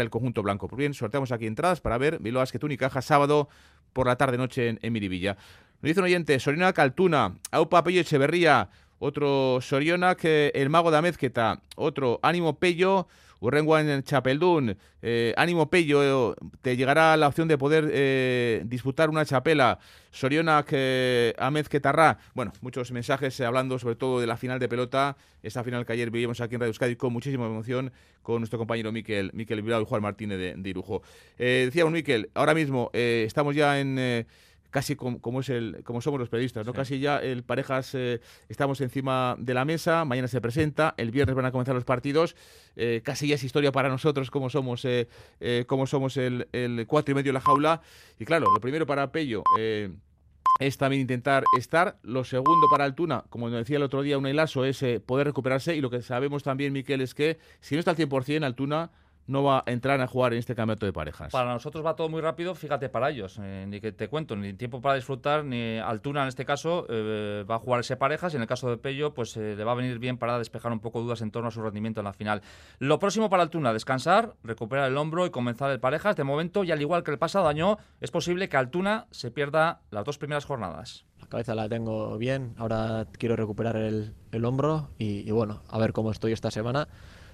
el 0.00 0.10
conjunto 0.10 0.42
blanco. 0.42 0.68
Pues 0.68 0.78
bien, 0.78 0.94
sorteamos 0.94 1.32
aquí 1.32 1.46
entradas 1.46 1.80
para 1.80 1.98
ver 1.98 2.18
Bilbao 2.20 2.40
Basket 2.40 2.62
Unicaja 2.64 3.02
sábado 3.02 3.48
por 3.92 4.06
la 4.06 4.16
tarde-noche 4.16 4.68
en, 4.68 4.78
en 4.82 4.92
Miribilla. 4.92 5.36
Nos 5.82 5.88
dice 5.88 6.00
un 6.00 6.04
oyente, 6.04 6.38
Soriona 6.38 6.72
Caltuna, 6.72 7.34
Aupa 7.50 7.82
Pello 7.82 8.00
Echeverría, 8.00 8.70
otro 8.98 9.60
Soriona 9.60 10.14
que 10.14 10.52
el 10.54 10.70
mago 10.70 10.90
de 10.90 10.98
Amezqueta, 10.98 11.60
otro 11.76 12.20
Ánimo 12.22 12.58
Pello, 12.58 13.08
Urrenguan 13.42 14.04
Chapeldún, 14.04 14.76
eh, 15.02 15.34
Ánimo 15.36 15.68
Pello, 15.68 16.36
te 16.60 16.76
llegará 16.76 17.16
la 17.16 17.26
opción 17.26 17.48
de 17.48 17.58
poder 17.58 17.90
eh, 17.92 18.62
disputar 18.66 19.10
una 19.10 19.24
chapela, 19.24 19.80
Soriona 20.12 20.64
que 20.64 21.34
Amezquetarra, 21.36 22.18
bueno, 22.34 22.52
muchos 22.60 22.92
mensajes 22.92 23.38
eh, 23.40 23.44
hablando 23.44 23.80
sobre 23.80 23.96
todo 23.96 24.20
de 24.20 24.28
la 24.28 24.36
final 24.36 24.60
de 24.60 24.68
pelota, 24.68 25.16
esta 25.42 25.64
final 25.64 25.84
que 25.84 25.92
ayer 25.92 26.12
vivimos 26.12 26.40
aquí 26.40 26.54
en 26.54 26.60
Radio 26.60 26.70
Euskadi 26.70 26.94
con 26.94 27.12
muchísima 27.12 27.46
emoción 27.46 27.92
con 28.22 28.38
nuestro 28.38 28.60
compañero 28.60 28.92
Miquel, 28.92 29.32
Miquel 29.34 29.60
Bilbao 29.60 29.82
y 29.82 29.86
Juan 29.86 30.02
Martínez 30.02 30.38
de, 30.38 30.54
de 30.56 30.70
Irujo. 30.70 31.02
Eh, 31.36 31.62
decíamos, 31.64 31.92
Miquel, 31.92 32.30
ahora 32.34 32.54
mismo 32.54 32.90
eh, 32.92 33.24
estamos 33.26 33.56
ya 33.56 33.80
en... 33.80 34.24
eh, 34.72 34.78
casi 34.82 34.96
como, 34.96 35.40
es 35.40 35.48
el, 35.48 35.82
como 35.84 36.00
somos 36.00 36.18
los 36.18 36.28
periodistas, 36.28 36.66
¿no? 36.66 36.72
Casi 36.72 36.98
ya 36.98 37.18
el 37.18 37.42
parejas 37.42 37.94
eh, 37.94 38.20
estamos 38.48 38.80
encima 38.80 39.36
de 39.38 39.54
la 39.54 39.64
mesa, 39.64 40.04
mañana 40.04 40.28
se 40.28 40.40
presenta, 40.40 40.94
el 40.96 41.10
viernes 41.10 41.36
van 41.36 41.44
a 41.44 41.52
comenzar 41.52 41.74
los 41.74 41.84
partidos, 41.84 42.34
eh, 42.76 43.02
casi 43.04 43.28
ya 43.28 43.34
es 43.34 43.44
historia 43.44 43.72
para 43.72 43.88
nosotros 43.88 44.30
como 44.30 44.50
somos, 44.50 44.86
como 45.66 45.86
somos 45.86 46.16
el, 46.16 46.48
el 46.52 46.86
cuatro 46.86 47.12
y 47.12 47.14
medio 47.14 47.30
de 47.30 47.34
la 47.34 47.40
jaula. 47.40 47.82
Y 48.18 48.24
claro, 48.24 48.46
lo 48.52 48.60
primero 48.60 48.86
para 48.86 49.12
Pello 49.12 49.42
es 50.60 50.78
también 50.78 51.02
intentar 51.02 51.44
estar. 51.58 51.98
Lo 52.02 52.24
segundo 52.24 52.68
para 52.70 52.84
Altuna, 52.84 53.24
como 53.28 53.48
nos 53.48 53.58
decía 53.58 53.76
el 53.76 53.82
otro 53.82 54.02
día 54.02 54.18
un 54.18 54.26
Elaso, 54.26 54.64
es 54.64 54.84
poder 55.06 55.26
recuperarse. 55.26 55.76
Y 55.76 55.80
lo 55.80 55.90
que 55.90 56.02
sabemos 56.02 56.42
también, 56.42 56.72
Miquel, 56.72 57.00
es 57.00 57.14
que 57.14 57.38
si 57.60 57.74
no 57.74 57.80
está 57.80 57.92
al 57.92 57.96
100%, 57.96 58.44
Altuna 58.44 58.90
no 59.26 59.42
va 59.42 59.62
a 59.66 59.70
entrar 59.70 60.00
a 60.00 60.06
jugar 60.06 60.32
en 60.32 60.38
este 60.38 60.54
campeonato 60.54 60.86
de 60.86 60.92
parejas. 60.92 61.32
Para 61.32 61.52
nosotros 61.52 61.84
va 61.84 61.96
todo 61.96 62.08
muy 62.08 62.20
rápido, 62.20 62.54
fíjate 62.54 62.88
para 62.88 63.10
ellos, 63.10 63.38
eh, 63.42 63.64
ni 63.68 63.80
que 63.80 63.92
te 63.92 64.08
cuento, 64.08 64.36
ni 64.36 64.52
tiempo 64.54 64.80
para 64.80 64.96
disfrutar, 64.96 65.44
ni 65.44 65.78
Altuna 65.78 66.22
en 66.22 66.28
este 66.28 66.44
caso 66.44 66.86
eh, 66.88 67.44
va 67.48 67.56
a 67.56 67.58
jugar 67.58 67.80
ese 67.80 67.96
parejas 67.96 68.32
y 68.32 68.36
en 68.36 68.42
el 68.42 68.48
caso 68.48 68.68
de 68.70 68.76
Pello 68.76 69.14
pues 69.14 69.36
eh, 69.36 69.54
le 69.56 69.64
va 69.64 69.72
a 69.72 69.74
venir 69.74 69.98
bien 69.98 70.18
para 70.18 70.38
despejar 70.38 70.72
un 70.72 70.80
poco 70.80 71.00
dudas 71.00 71.20
en 71.20 71.30
torno 71.30 71.48
a 71.48 71.50
su 71.50 71.62
rendimiento 71.62 72.00
en 72.00 72.04
la 72.04 72.12
final. 72.12 72.42
Lo 72.78 72.98
próximo 72.98 73.30
para 73.30 73.42
Altuna, 73.42 73.72
descansar, 73.72 74.34
recuperar 74.42 74.88
el 74.88 74.96
hombro 74.96 75.26
y 75.26 75.30
comenzar 75.30 75.70
el 75.70 75.80
parejas. 75.80 76.16
De 76.16 76.24
momento, 76.24 76.64
y 76.64 76.72
al 76.72 76.80
igual 76.80 77.02
que 77.02 77.10
el 77.10 77.18
pasado 77.18 77.48
año, 77.48 77.78
es 78.00 78.10
posible 78.10 78.48
que 78.48 78.56
Altuna 78.56 79.06
se 79.10 79.30
pierda 79.30 79.80
las 79.90 80.04
dos 80.04 80.18
primeras 80.18 80.44
jornadas. 80.44 81.04
La 81.20 81.26
cabeza 81.28 81.54
la 81.54 81.68
tengo 81.68 82.18
bien, 82.18 82.54
ahora 82.58 83.06
quiero 83.18 83.36
recuperar 83.36 83.76
el, 83.76 84.14
hombro 84.44 84.90
y 84.98 85.30
bueno, 85.30 85.62
a 85.68 85.78
ver 85.78 85.92
cómo 85.92 86.10
estoy 86.10 86.32
esta 86.32 86.50
semana. 86.50 86.88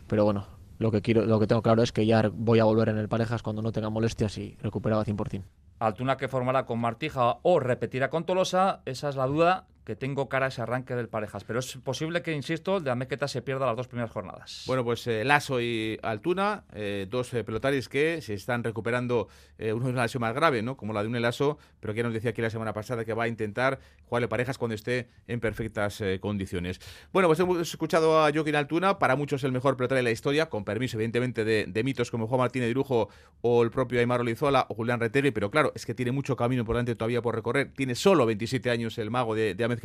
Pero 0.06 0.24
bueno, 0.24 0.46
lo 0.78 0.90
que, 0.90 1.02
quiero, 1.02 1.26
lo 1.26 1.38
que 1.40 1.46
tengo 1.46 1.62
claro 1.62 1.82
es 1.82 1.92
que 1.92 2.06
ya 2.06 2.30
voy 2.32 2.58
a 2.58 2.64
volver 2.64 2.88
en 2.88 2.98
el 2.98 3.08
parejas 3.08 3.42
cuando 3.42 3.62
no 3.62 3.72
tenga 3.72 3.90
molestias 3.90 4.38
y 4.38 4.56
recuperado 4.62 5.04
100%. 5.04 5.42
Altuna 5.80 6.16
que 6.16 6.28
formará 6.28 6.66
con 6.66 6.80
Martija 6.80 7.38
o 7.42 7.60
repetirá 7.60 8.10
con 8.10 8.24
Tolosa, 8.24 8.82
esa 8.84 9.08
es 9.08 9.16
la 9.16 9.26
duda 9.26 9.66
que 9.88 9.96
tengo 9.96 10.28
cara 10.28 10.44
a 10.44 10.48
ese 10.50 10.60
arranque 10.60 10.94
del 10.94 11.08
parejas. 11.08 11.44
Pero 11.44 11.60
es 11.60 11.78
posible 11.78 12.20
que, 12.20 12.34
insisto, 12.34 12.78
de 12.78 12.90
Amequeta 12.90 13.26
se 13.26 13.40
pierda 13.40 13.64
las 13.64 13.74
dos 13.74 13.88
primeras 13.88 14.10
jornadas. 14.10 14.64
Bueno, 14.66 14.84
pues 14.84 15.06
eh, 15.06 15.24
y 15.62 15.98
Altuna, 16.02 16.64
eh, 16.74 17.06
dos 17.08 17.32
eh, 17.32 17.42
que 17.90 18.20
se 18.20 18.34
están 18.34 18.64
recuperando, 18.64 19.28
uno 19.58 19.86
de 19.86 19.92
una 19.92 20.02
lesión 20.02 20.20
más 20.20 20.34
grave, 20.34 20.60
¿no? 20.60 20.76
Como 20.76 20.92
la 20.92 21.00
de 21.00 21.08
un 21.08 21.18
Lasso, 21.22 21.56
pero 21.80 21.94
que 21.94 22.02
nos 22.02 22.12
decía 22.12 22.32
aquí 22.32 22.42
la 22.42 22.50
semana 22.50 22.74
pasada 22.74 23.06
que 23.06 23.14
va 23.14 23.24
a 23.24 23.28
intentar 23.28 23.80
jugarle 24.04 24.28
parejas 24.28 24.58
cuando 24.58 24.74
esté 24.74 25.08
en 25.26 25.40
perfectas 25.40 26.02
condiciones. 26.20 26.80
Bueno, 27.10 27.28
pues 27.28 27.40
hemos 27.40 27.58
escuchado 27.58 28.22
a 28.22 28.30
Joaquín 28.30 28.56
Altuna, 28.56 28.98
para 28.98 29.16
muchos 29.16 29.42
el 29.42 29.52
mejor 29.52 29.78
pelotari 29.78 30.00
de 30.00 30.02
la 30.02 30.10
historia, 30.10 30.50
con 30.50 30.66
permiso, 30.66 30.98
evidentemente, 30.98 31.46
de, 31.46 31.82
mitos 31.82 32.10
como 32.10 32.26
Juan 32.26 32.40
Martínez 32.40 32.68
de 32.68 32.74
Lujo 32.74 33.08
o 33.40 33.62
el 33.62 33.70
propio 33.70 34.00
Aymar 34.00 34.20
Olizola 34.20 34.66
o 34.68 34.74
Julián 34.74 35.00
Retegui, 35.00 35.30
pero 35.30 35.50
claro, 35.50 35.72
es 35.74 35.86
que 35.86 35.94
tiene 35.94 36.12
mucho 36.12 36.36
camino 36.36 36.66
por 36.66 36.76
delante 36.76 36.94
todavía 36.94 37.22
por 37.22 37.34
recorrer. 37.34 37.72
Tiene 37.74 37.94
solo 37.94 38.26
27 38.26 38.68
años 38.70 38.98
el 38.98 39.10
mago 39.10 39.34
de, 39.34 39.54
de 39.54 39.77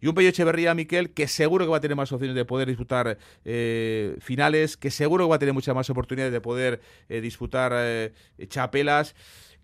y 0.00 0.06
un 0.08 0.14
Pello 0.14 0.28
Echeverría, 0.28 0.74
Miquel, 0.74 1.10
que 1.10 1.26
seguro 1.26 1.64
que 1.64 1.70
va 1.70 1.78
a 1.78 1.80
tener 1.80 1.96
más 1.96 2.12
opciones 2.12 2.36
de 2.36 2.44
poder 2.44 2.68
disputar 2.68 3.18
eh, 3.44 4.16
finales, 4.20 4.76
que 4.76 4.90
seguro 4.90 5.24
que 5.24 5.30
va 5.30 5.36
a 5.36 5.38
tener 5.38 5.54
muchas 5.54 5.74
más 5.74 5.88
oportunidades 5.88 6.32
de 6.32 6.40
poder 6.40 6.80
eh, 7.08 7.20
disputar 7.20 7.72
eh, 7.74 8.12
chapelas 8.48 9.14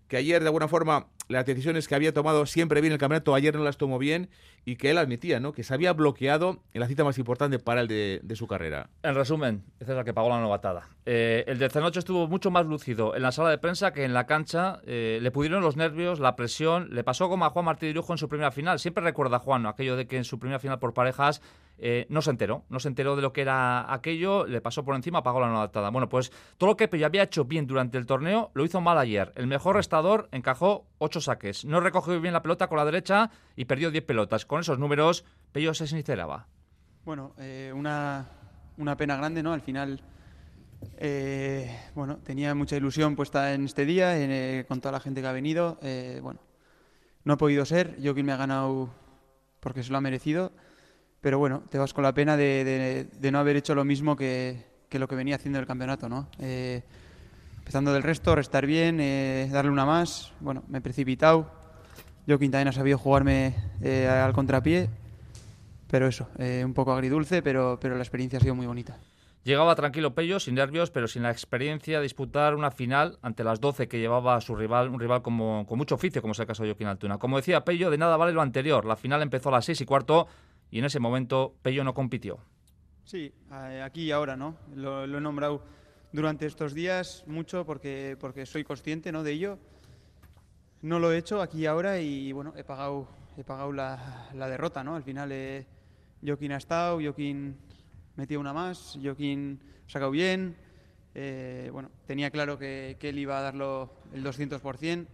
que 0.07 0.17
ayer 0.17 0.41
de 0.41 0.47
alguna 0.47 0.67
forma 0.67 1.07
las 1.27 1.45
decisiones 1.45 1.87
que 1.87 1.95
había 1.95 2.13
tomado 2.13 2.45
siempre 2.45 2.81
bien 2.81 2.93
el 2.93 2.99
campeonato, 2.99 3.35
ayer 3.35 3.55
no 3.55 3.63
las 3.63 3.77
tomó 3.77 3.97
bien 3.97 4.29
y 4.65 4.77
que 4.77 4.91
él 4.91 4.97
admitía, 4.97 5.39
¿no? 5.39 5.51
Que 5.53 5.63
se 5.63 5.73
había 5.73 5.93
bloqueado 5.93 6.59
en 6.73 6.81
la 6.81 6.87
cita 6.87 7.03
más 7.03 7.17
importante 7.17 7.59
para 7.59 7.81
el 7.81 7.87
de, 7.87 8.35
su 8.35 8.47
carrera. 8.47 8.89
En 9.03 9.15
resumen, 9.15 9.63
ese 9.79 9.91
es 9.91 9.97
el 9.97 10.05
que 10.05 10.13
pagó 10.13 10.29
la 10.29 10.39
novatada. 10.39 10.87
Eh, 11.05 11.43
el 11.47 11.59
de 11.59 11.69
Cenoche 11.69 11.99
estuvo 11.99 12.27
mucho 12.27 12.49
más 12.49 12.65
lúcido 12.65 13.15
en 13.15 13.21
la 13.21 13.31
sala 13.31 13.49
de 13.49 13.57
prensa 13.57 13.91
que 13.91 14.05
en 14.05 14.13
la 14.13 14.25
cancha. 14.25 14.79
Eh, 14.85 15.19
le 15.21 15.31
pudieron 15.31 15.61
los 15.61 15.75
nervios, 15.75 16.19
la 16.19 16.35
presión. 16.35 16.89
Le 16.91 17.03
pasó 17.03 17.29
como 17.29 17.45
a 17.45 17.49
Juan 17.49 17.65
Martí 17.65 17.87
Dirujo 17.87 18.13
en 18.13 18.17
su 18.17 18.29
primera 18.29 18.51
final. 18.51 18.79
Siempre 18.79 19.03
recuerda 19.03 19.39
Juan 19.39 19.65
aquello 19.65 19.95
de 19.95 20.07
que 20.07 20.17
en 20.17 20.23
su 20.23 20.39
primera 20.39 20.59
final 20.59 20.79
por 20.79 20.93
parejas 20.93 21.41
eh, 21.77 22.05
no 22.09 22.21
se 22.21 22.29
enteró. 22.29 22.63
No 22.69 22.79
se 22.79 22.87
enteró 22.87 23.15
de 23.15 23.21
lo 23.21 23.33
que 23.33 23.41
era 23.41 23.93
aquello. 23.93 24.45
Le 24.45 24.61
pasó 24.61 24.85
por 24.85 24.95
encima, 24.95 25.23
pagó 25.23 25.41
la 25.41 25.49
novatada. 25.49 25.89
Bueno, 25.89 26.07
pues 26.09 26.31
todo 26.57 26.69
lo 26.69 26.77
que 26.77 26.87
Pello 26.87 27.05
había 27.05 27.23
hecho 27.23 27.45
bien 27.45 27.67
durante 27.67 27.97
el 27.97 28.05
torneo 28.05 28.51
lo 28.53 28.63
hizo 28.63 28.79
mal 28.79 28.97
ayer. 28.97 29.33
El 29.35 29.47
mejor 29.47 29.75
restador 29.75 30.29
encajó 30.31 30.85
ocho 31.13 31.21
saques. 31.21 31.63
No 31.63 31.79
recogió 31.79 32.19
bien 32.19 32.33
la 32.33 32.41
pelota 32.41 32.67
con 32.67 32.77
la 32.77 32.85
derecha 32.85 33.29
y 33.55 33.65
perdió 33.65 33.91
10 33.91 34.03
pelotas. 34.03 34.45
Con 34.45 34.61
esos 34.61 34.79
números, 34.79 35.23
Pello 35.51 35.73
se 35.75 35.85
sinceraba. 35.85 36.47
Bueno, 37.05 37.33
eh, 37.37 37.71
una, 37.75 38.25
una, 38.77 38.97
pena 38.97 39.15
grande, 39.15 39.43
¿no? 39.43 39.53
Al 39.53 39.61
final, 39.61 40.01
eh, 40.97 41.79
bueno, 41.93 42.17
tenía 42.17 42.55
mucha 42.55 42.75
ilusión 42.75 43.15
puesta 43.15 43.53
en 43.53 43.65
este 43.65 43.85
día, 43.85 44.17
eh, 44.17 44.65
con 44.67 44.81
toda 44.81 44.93
la 44.93 44.99
gente 44.99 45.21
que 45.21 45.27
ha 45.27 45.31
venido. 45.31 45.77
bueno, 46.21 46.39
no 47.23 47.33
ha 47.33 47.37
podido 47.37 47.63
ser. 47.65 47.95
Quien 47.97 48.25
me 48.25 48.31
ha 48.31 48.37
ganado 48.37 48.89
porque 49.59 49.83
se 49.83 49.91
lo 49.91 49.97
ha 49.97 50.01
merecido. 50.01 50.51
Pero 51.21 51.37
bueno, 51.37 51.63
te 51.69 51.77
vas 51.77 51.93
con 51.93 52.03
la 52.03 52.13
pena 52.13 52.35
de, 52.35 53.07
no 53.31 53.37
haber 53.37 53.55
hecho 53.57 53.75
lo 53.75 53.85
mismo 53.85 54.15
que, 54.15 54.65
que, 54.89 54.97
lo 54.97 55.07
que 55.07 55.15
venía 55.15 55.35
haciendo 55.35 55.59
el 55.59 55.67
campeonato, 55.67 56.09
¿no? 56.09 56.27
Empezando 57.63 57.93
del 57.93 58.03
resto, 58.03 58.35
restar 58.35 58.65
bien, 58.65 58.97
darle 59.51 59.71
una 59.71 59.85
más. 59.85 60.31
Bueno, 60.39 60.63
me 60.67 60.77
he 60.77 60.81
precipitado 60.81 61.63
yo 62.25 62.39
Quintanena 62.39 62.69
ha 62.69 62.73
sabido 62.73 62.97
jugarme 62.97 63.53
eh, 63.81 64.07
al 64.07 64.31
contrapié, 64.31 64.89
pero 65.89 66.07
eso, 66.07 66.29
eh, 66.37 66.63
un 66.65 66.73
poco 66.73 66.93
agridulce, 66.93 67.41
pero, 67.41 67.77
pero 67.81 67.95
la 67.95 68.01
experiencia 68.01 68.37
ha 68.37 68.41
sido 68.41 68.55
muy 68.55 68.65
bonita. 68.65 68.97
Llegaba 69.43 69.75
tranquilo 69.75 70.15
Pello, 70.15 70.39
sin 70.39 70.55
nervios, 70.55 70.89
pero 70.89 71.09
sin 71.09 71.23
la 71.23 71.31
experiencia 71.31 71.97
de 71.97 72.03
disputar 72.03 72.55
una 72.55 72.71
final 72.71 73.19
ante 73.21 73.43
las 73.43 73.59
12 73.59 73.89
que 73.89 73.99
llevaba 73.99 74.39
su 74.39 74.55
rival, 74.55 74.87
un 74.87 75.01
rival 75.01 75.21
como, 75.21 75.65
con 75.67 75.77
mucho 75.77 75.95
oficio, 75.95 76.21
como 76.21 76.31
es 76.31 76.39
el 76.39 76.47
caso 76.47 76.63
de 76.63 76.69
Joaquín 76.69 76.87
Altuna. 76.87 77.17
Como 77.17 77.35
decía 77.35 77.65
Pello, 77.65 77.89
de 77.89 77.97
nada 77.97 78.15
vale 78.15 78.31
lo 78.31 78.41
anterior. 78.41 78.85
La 78.85 78.95
final 78.95 79.21
empezó 79.21 79.49
a 79.49 79.53
las 79.53 79.65
6 79.65 79.81
y 79.81 79.85
cuarto 79.85 80.27
y 80.71 80.79
en 80.79 80.85
ese 80.85 81.01
momento 81.01 81.55
Pello 81.61 81.83
no 81.83 81.93
compitió. 81.93 82.39
Sí, 83.03 83.33
aquí 83.83 84.03
y 84.03 84.11
ahora, 84.11 84.37
¿no? 84.37 84.55
Lo, 84.73 85.05
lo, 85.05 85.17
he 85.17 85.21
nombrado 85.21 85.61
durante 86.13 86.45
estos 86.45 86.73
días 86.73 87.23
mucho 87.27 87.65
porque, 87.65 88.15
porque 88.19 88.45
soy 88.45 88.63
consciente 88.63 89.11
¿no? 89.11 89.23
de 89.23 89.31
ello 89.33 89.59
no 90.83 90.99
lo 90.99 91.11
he 91.11 91.17
hecho 91.17 91.41
aquí 91.41 91.65
ahora 91.65 91.99
y 91.99 92.31
bueno, 92.33 92.53
he 92.57 92.63
pagado, 92.63 93.07
he 93.37 93.43
pagado 93.43 93.71
la, 93.71 94.27
derrota, 94.33 94.83
¿no? 94.83 94.95
Al 94.95 95.03
final 95.03 95.31
eh, 95.31 95.65
Joaquín 96.23 96.51
ha 96.51 96.57
estado, 96.57 96.99
Joaquín 97.01 97.55
metió 98.17 98.37
una 98.37 98.51
más, 98.51 98.99
Joaquín 99.01 99.61
ha 99.87 99.89
sacado 99.89 100.11
bien. 100.11 100.57
Eh, 101.15 101.69
bueno, 101.71 101.89
tenía 102.05 102.31
claro 102.31 102.59
que, 102.59 102.97
él 102.99 103.17
iba 103.17 103.39
a 103.39 103.41
darlo 103.41 103.93
el 104.13 104.25
200%. 104.25 105.07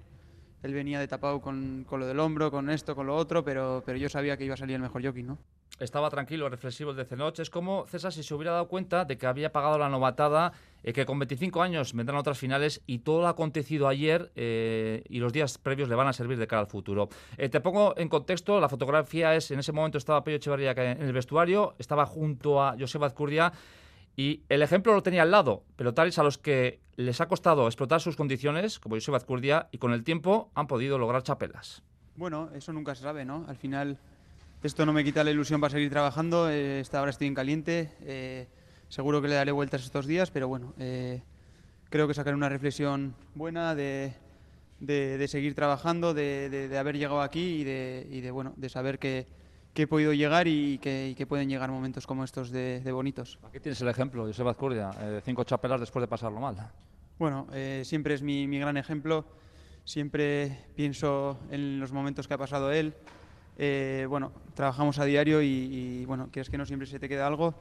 Él 0.64 0.74
venía 0.74 1.00
de 1.00 1.08
tapado 1.08 1.40
con, 1.40 1.86
con, 1.88 2.00
lo 2.00 2.08
del 2.08 2.20
hombro, 2.20 2.50
con 2.50 2.72
esto, 2.72 2.96
con 2.96 3.06
lo 3.06 3.16
otro, 3.16 3.46
pero, 3.46 3.84
pero 3.86 4.00
yo 4.00 4.10
sabía 4.10 4.38
que 4.38 4.46
iba 4.46 4.56
a 4.56 4.58
salir 4.58 4.76
el 4.76 4.82
mejor 4.82 5.04
Joaquín, 5.04 5.28
¿no? 5.28 5.38
Estaba 5.80 6.10
tranquilo, 6.10 6.50
reflexivo 6.50 6.92
el 6.92 6.98
de. 6.98 7.34
Es 7.38 7.50
como 7.50 7.86
César 7.88 8.12
si 8.12 8.24
se 8.24 8.34
hubiera 8.34 8.52
dado 8.52 8.68
cuenta 8.68 9.06
de 9.06 9.18
que 9.18 9.28
había 9.28 9.52
pagado 9.52 9.78
la 9.78 9.90
novatada, 9.90 10.52
eh, 10.84 10.94
que 10.94 11.06
con 11.06 11.20
25 11.20 11.62
años 11.62 11.94
vendrán 11.94 12.18
otras 12.18 12.38
finales 12.38 12.82
y 12.86 13.00
todo 13.00 13.22
lo 13.22 13.28
acontecido 13.28 13.88
ayer 13.88 14.32
eh, 14.36 15.04
y 15.10 15.20
los 15.20 15.34
días 15.34 15.58
previos 15.58 15.90
le 15.90 15.96
van 15.96 16.08
a 16.08 16.14
servir 16.14 16.38
de 16.38 16.48
cara 16.48 16.62
al 16.62 16.68
futuro. 16.68 17.10
Eh, 17.38 17.50
te 17.50 17.62
pongo 17.62 17.94
en 17.98 18.10
contexto, 18.10 18.60
la 18.60 18.70
fotografía 18.70 19.36
es, 19.36 19.52
en 19.52 19.60
ese 19.60 19.72
momento 19.72 19.98
estaba 19.98 20.24
Pello 20.24 20.38
Echevarría 20.38 20.72
en 20.72 21.02
el 21.02 21.14
vestuario, 21.14 21.76
estaba 21.80 22.06
junto 22.06 22.62
a 22.62 22.76
Joseba 22.78 23.08
Azcurdia 23.08 23.54
y 24.16 24.44
el 24.50 24.62
ejemplo 24.62 24.94
lo 24.94 25.02
tenía 25.02 25.22
al 25.22 25.32
lado, 25.32 25.64
pero 25.78 25.94
tales 25.94 26.20
a 26.20 26.24
los 26.24 26.38
que 26.38 26.82
les 26.98 27.22
ha 27.22 27.28
costado 27.30 27.68
explotar 27.68 28.02
sus 28.02 28.18
condiciones, 28.18 28.80
como 28.80 28.96
Joseba 28.96 29.16
Azcurdia, 29.16 29.70
y 29.72 29.78
con 29.78 29.94
el 29.94 30.04
tiempo 30.04 30.52
han 30.56 30.68
podido 30.68 30.98
lograr 30.98 31.24
chapelas. 31.24 31.84
Bueno, 32.18 32.50
eso 32.54 32.74
nunca 32.74 32.96
se 32.96 33.04
sabe, 33.04 33.24
¿no? 33.24 33.46
Al 33.48 33.56
final 33.56 33.98
esto 34.62 34.86
no 34.86 34.91
me 34.91 35.06
quita 35.06 35.24
la 35.24 35.32
ilusión 35.32 35.62
para 35.62 35.72
seguir 35.72 35.89
trabajando. 35.89 36.50
Eh, 36.52 36.84
ahora 36.91 37.12
estoy 37.12 37.28
en 37.28 37.34
caliente. 37.34 37.93
Eh, 38.02 38.48
seguro 38.89 39.22
que 39.22 39.30
le 39.30 39.36
daré 39.36 39.54
vueltas 39.54 39.84
estos 39.84 40.06
días, 40.06 40.32
pero 40.32 40.50
bueno, 40.50 40.74
eh, 40.78 41.22
creo 41.89 42.08
que 42.10 42.13
sacaré 42.13 42.36
una 42.36 42.50
reflexión 42.50 43.15
buena 43.36 43.74
de, 43.74 44.13
seguir 45.28 45.56
trabajando, 45.56 46.13
de, 46.13 46.76
haber 46.78 46.98
llegado 46.98 47.22
aquí 47.22 47.62
y 47.62 47.63
de, 47.63 48.32
bueno, 48.32 48.54
de 48.58 48.67
saber 48.67 49.00
que, 49.00 49.28
he 49.76 49.88
podido 49.88 50.12
llegar 50.12 50.45
y 50.50 50.78
que, 50.80 51.26
pueden 51.26 51.48
llegar 51.48 51.72
momentos 51.72 52.06
como 52.06 52.26
estos 52.26 52.52
de, 52.52 52.91
bonitos. 52.91 53.39
Aquí 53.48 53.62
tienes 53.62 53.80
el 53.80 53.88
ejemplo, 53.88 54.26
José 54.26 54.43
Azcurdia, 54.43 54.91
cinco 55.24 55.45
chapelas 55.45 55.80
después 55.80 56.02
de 56.04 56.08
pasarlo 56.08 56.41
mal. 56.41 56.58
Bueno, 57.17 57.48
siempre 57.84 58.15
es 58.15 58.22
mi, 58.22 58.45
mi 58.45 58.60
gran 58.60 58.76
ejemplo. 58.76 59.24
Siempre 59.86 60.65
pienso 60.76 61.39
en 61.50 61.80
los 61.80 61.93
momentos 61.93 62.28
que 62.28 62.34
ha 62.34 62.38
pasado 62.38 62.72
él, 62.72 62.93
eh, 63.62 64.06
bueno, 64.08 64.32
trabajamos 64.54 65.00
a 65.00 65.06
diario 65.06 65.41
y, 65.41 66.06
bueno, 66.06 66.32
que 66.32 66.39
es 66.39 66.50
que 66.50 66.58
no 66.58 66.65
siempre 66.65 66.88
se 66.88 66.98
te 66.98 67.10
queda 67.10 67.28
algo 67.28 67.56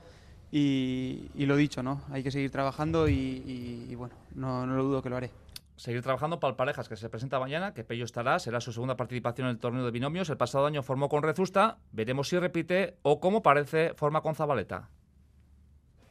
y, 0.53 1.29
lo 1.35 1.57
dicho, 1.57 1.83
¿no? 1.83 2.03
Hay 2.13 2.23
que 2.23 2.31
seguir 2.31 2.53
trabajando 2.53 3.09
y, 3.09 3.93
bueno, 3.97 4.15
no, 4.35 4.65
lo 4.65 4.85
dudo 4.85 5.03
que 5.03 5.11
lo 5.11 5.17
haré 5.17 5.33
seguir 5.75 6.03
trabajando 6.03 6.41
para 6.41 6.51
el 6.51 6.57
Parejas, 6.57 6.89
que 6.89 6.97
se 6.97 7.09
presenta 7.09 7.39
mañana, 7.39 7.73
que 7.73 7.85
Pello 7.85 8.05
estará, 8.05 8.41
será 8.41 8.61
su 8.61 8.73
segunda 8.73 8.97
participación 8.97 9.47
en 9.47 9.53
el 9.53 9.61
torneo 9.61 9.85
de 9.85 9.93
binomios. 9.93 10.29
El 10.29 10.37
pasado 10.37 10.67
año 10.67 10.83
formó 10.83 11.09
con 11.09 11.23
Rezusta, 11.23 11.79
veremos 11.93 12.29
si 12.29 12.37
repite 12.37 12.97
o, 13.03 13.21
como 13.21 13.43
parece, 13.43 13.95
forma 13.95 14.21
con 14.21 14.35
Zabaleta. 14.35 14.89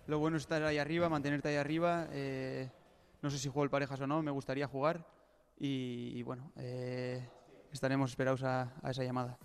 Lo 0.07 0.19
bueno 0.19 0.37
es 0.37 0.43
estar 0.43 0.63
ahí 0.63 0.77
arriba, 0.77 1.09
mantenerte 1.09 1.49
ahí 1.49 1.57
arriba. 1.57 2.07
Eh, 2.11 2.69
no 3.21 3.29
sé 3.29 3.37
si 3.37 3.49
juego 3.49 3.65
el 3.65 3.69
Parejas 3.69 3.99
o 3.99 4.07
no, 4.07 4.23
me 4.23 4.31
gustaría 4.31 4.67
jugar. 4.67 5.05
Y, 5.59 6.23
bueno, 6.23 6.49
eh, 6.55 7.27
estaremos 7.73 8.11
esperados 8.11 8.43
a 8.43 8.71
esa 8.85 9.03
llamada. 9.03 9.37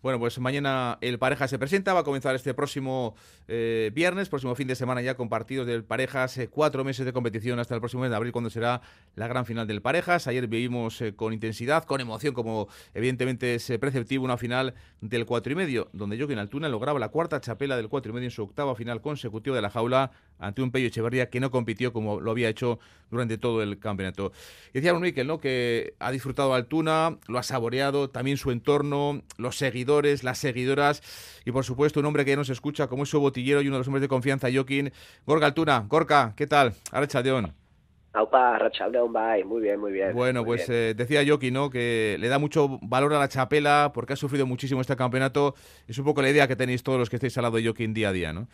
Bueno, 0.00 0.20
pues 0.20 0.38
mañana 0.38 0.96
el 1.00 1.18
Pareja 1.18 1.48
se 1.48 1.58
presenta, 1.58 1.92
va 1.92 2.00
a 2.00 2.04
comenzar 2.04 2.36
este 2.36 2.54
próximo 2.54 3.16
eh, 3.48 3.90
viernes, 3.92 4.28
próximo 4.28 4.54
fin 4.54 4.68
de 4.68 4.76
semana 4.76 5.02
ya 5.02 5.16
con 5.16 5.28
partidos 5.28 5.66
del 5.66 5.82
Parejas, 5.82 6.38
eh, 6.38 6.48
cuatro 6.48 6.84
meses 6.84 7.04
de 7.04 7.12
competición 7.12 7.58
hasta 7.58 7.74
el 7.74 7.80
próximo 7.80 8.02
mes 8.02 8.10
de 8.10 8.16
abril 8.16 8.30
cuando 8.30 8.48
será 8.48 8.80
la 9.16 9.26
gran 9.26 9.44
final 9.44 9.66
del 9.66 9.82
Parejas. 9.82 10.28
Ayer 10.28 10.46
vivimos 10.46 11.00
eh, 11.00 11.16
con 11.16 11.32
intensidad, 11.32 11.82
con 11.82 12.00
emoción, 12.00 12.32
como 12.32 12.68
evidentemente 12.94 13.56
es 13.56 13.72
preceptivo, 13.80 14.24
una 14.24 14.36
final 14.36 14.74
del 15.00 15.26
cuatro 15.26 15.52
y 15.52 15.56
medio, 15.56 15.88
donde 15.92 16.16
Joaquín 16.16 16.38
Altuna 16.38 16.68
lograba 16.68 17.00
la 17.00 17.08
cuarta 17.08 17.40
chapela 17.40 17.76
del 17.76 17.88
cuatro 17.88 18.12
y 18.12 18.14
medio 18.14 18.26
en 18.26 18.30
su 18.30 18.44
octava 18.44 18.76
final 18.76 19.00
consecutiva 19.00 19.56
de 19.56 19.62
la 19.62 19.70
jaula 19.70 20.12
ante 20.38 20.62
un 20.62 20.70
Pello 20.70 20.86
Echeverría 20.86 21.28
que 21.28 21.40
no 21.40 21.50
compitió 21.50 21.92
como 21.92 22.20
lo 22.20 22.30
había 22.30 22.48
hecho 22.48 22.78
durante 23.10 23.36
todo 23.36 23.64
el 23.64 23.80
campeonato. 23.80 24.30
Decía 24.72 24.94
Miquel, 24.94 25.26
¿no? 25.26 25.40
que 25.40 25.94
ha 25.98 26.12
disfrutado 26.12 26.54
Altuna, 26.54 27.18
lo 27.26 27.38
ha 27.38 27.42
saboreado, 27.42 28.10
también 28.10 28.36
su 28.36 28.52
entorno, 28.52 29.22
los 29.38 29.56
seguidores 29.56 29.87
las 30.22 30.38
seguidoras 30.38 31.02
y 31.44 31.52
por 31.52 31.64
supuesto 31.64 32.00
un 32.00 32.06
hombre 32.06 32.24
que 32.24 32.32
ya 32.32 32.36
nos 32.36 32.50
escucha 32.50 32.86
como 32.86 33.04
es 33.04 33.08
su 33.08 33.20
botillero 33.20 33.62
y 33.62 33.68
uno 33.68 33.76
de 33.76 33.80
los 33.80 33.88
hombres 33.88 34.02
de 34.02 34.08
confianza, 34.08 34.48
Joaquín. 34.52 34.92
Gorga 35.26 35.46
Altuna, 35.46 35.84
Gorka, 35.88 36.34
¿qué 36.36 36.46
tal? 36.46 36.74
Arrachaldeón. 36.92 37.54
Aupa, 38.12 38.58
bye, 39.10 39.44
muy 39.44 39.62
bien, 39.62 39.78
muy 39.78 39.92
bien. 39.92 40.12
Bueno, 40.12 40.44
pues 40.44 40.68
eh, 40.70 40.94
decía 40.96 41.22
Joaquín, 41.26 41.54
¿no? 41.54 41.70
Que 41.70 42.16
le 42.18 42.28
da 42.28 42.38
mucho 42.38 42.78
valor 42.82 43.14
a 43.14 43.18
la 43.18 43.28
chapela 43.28 43.92
porque 43.94 44.14
ha 44.14 44.16
sufrido 44.16 44.46
muchísimo 44.46 44.80
este 44.80 44.96
campeonato. 44.96 45.54
Es 45.86 45.98
un 45.98 46.04
poco 46.04 46.22
la 46.22 46.30
idea 46.30 46.48
que 46.48 46.56
tenéis 46.56 46.82
todos 46.82 46.98
los 46.98 47.10
que 47.10 47.16
estáis 47.16 47.36
al 47.38 47.42
lado 47.42 47.56
de 47.56 47.64
Joaquín 47.64 47.94
día 47.94 48.08
a 48.08 48.12
día, 48.12 48.32
¿no? 48.32 48.48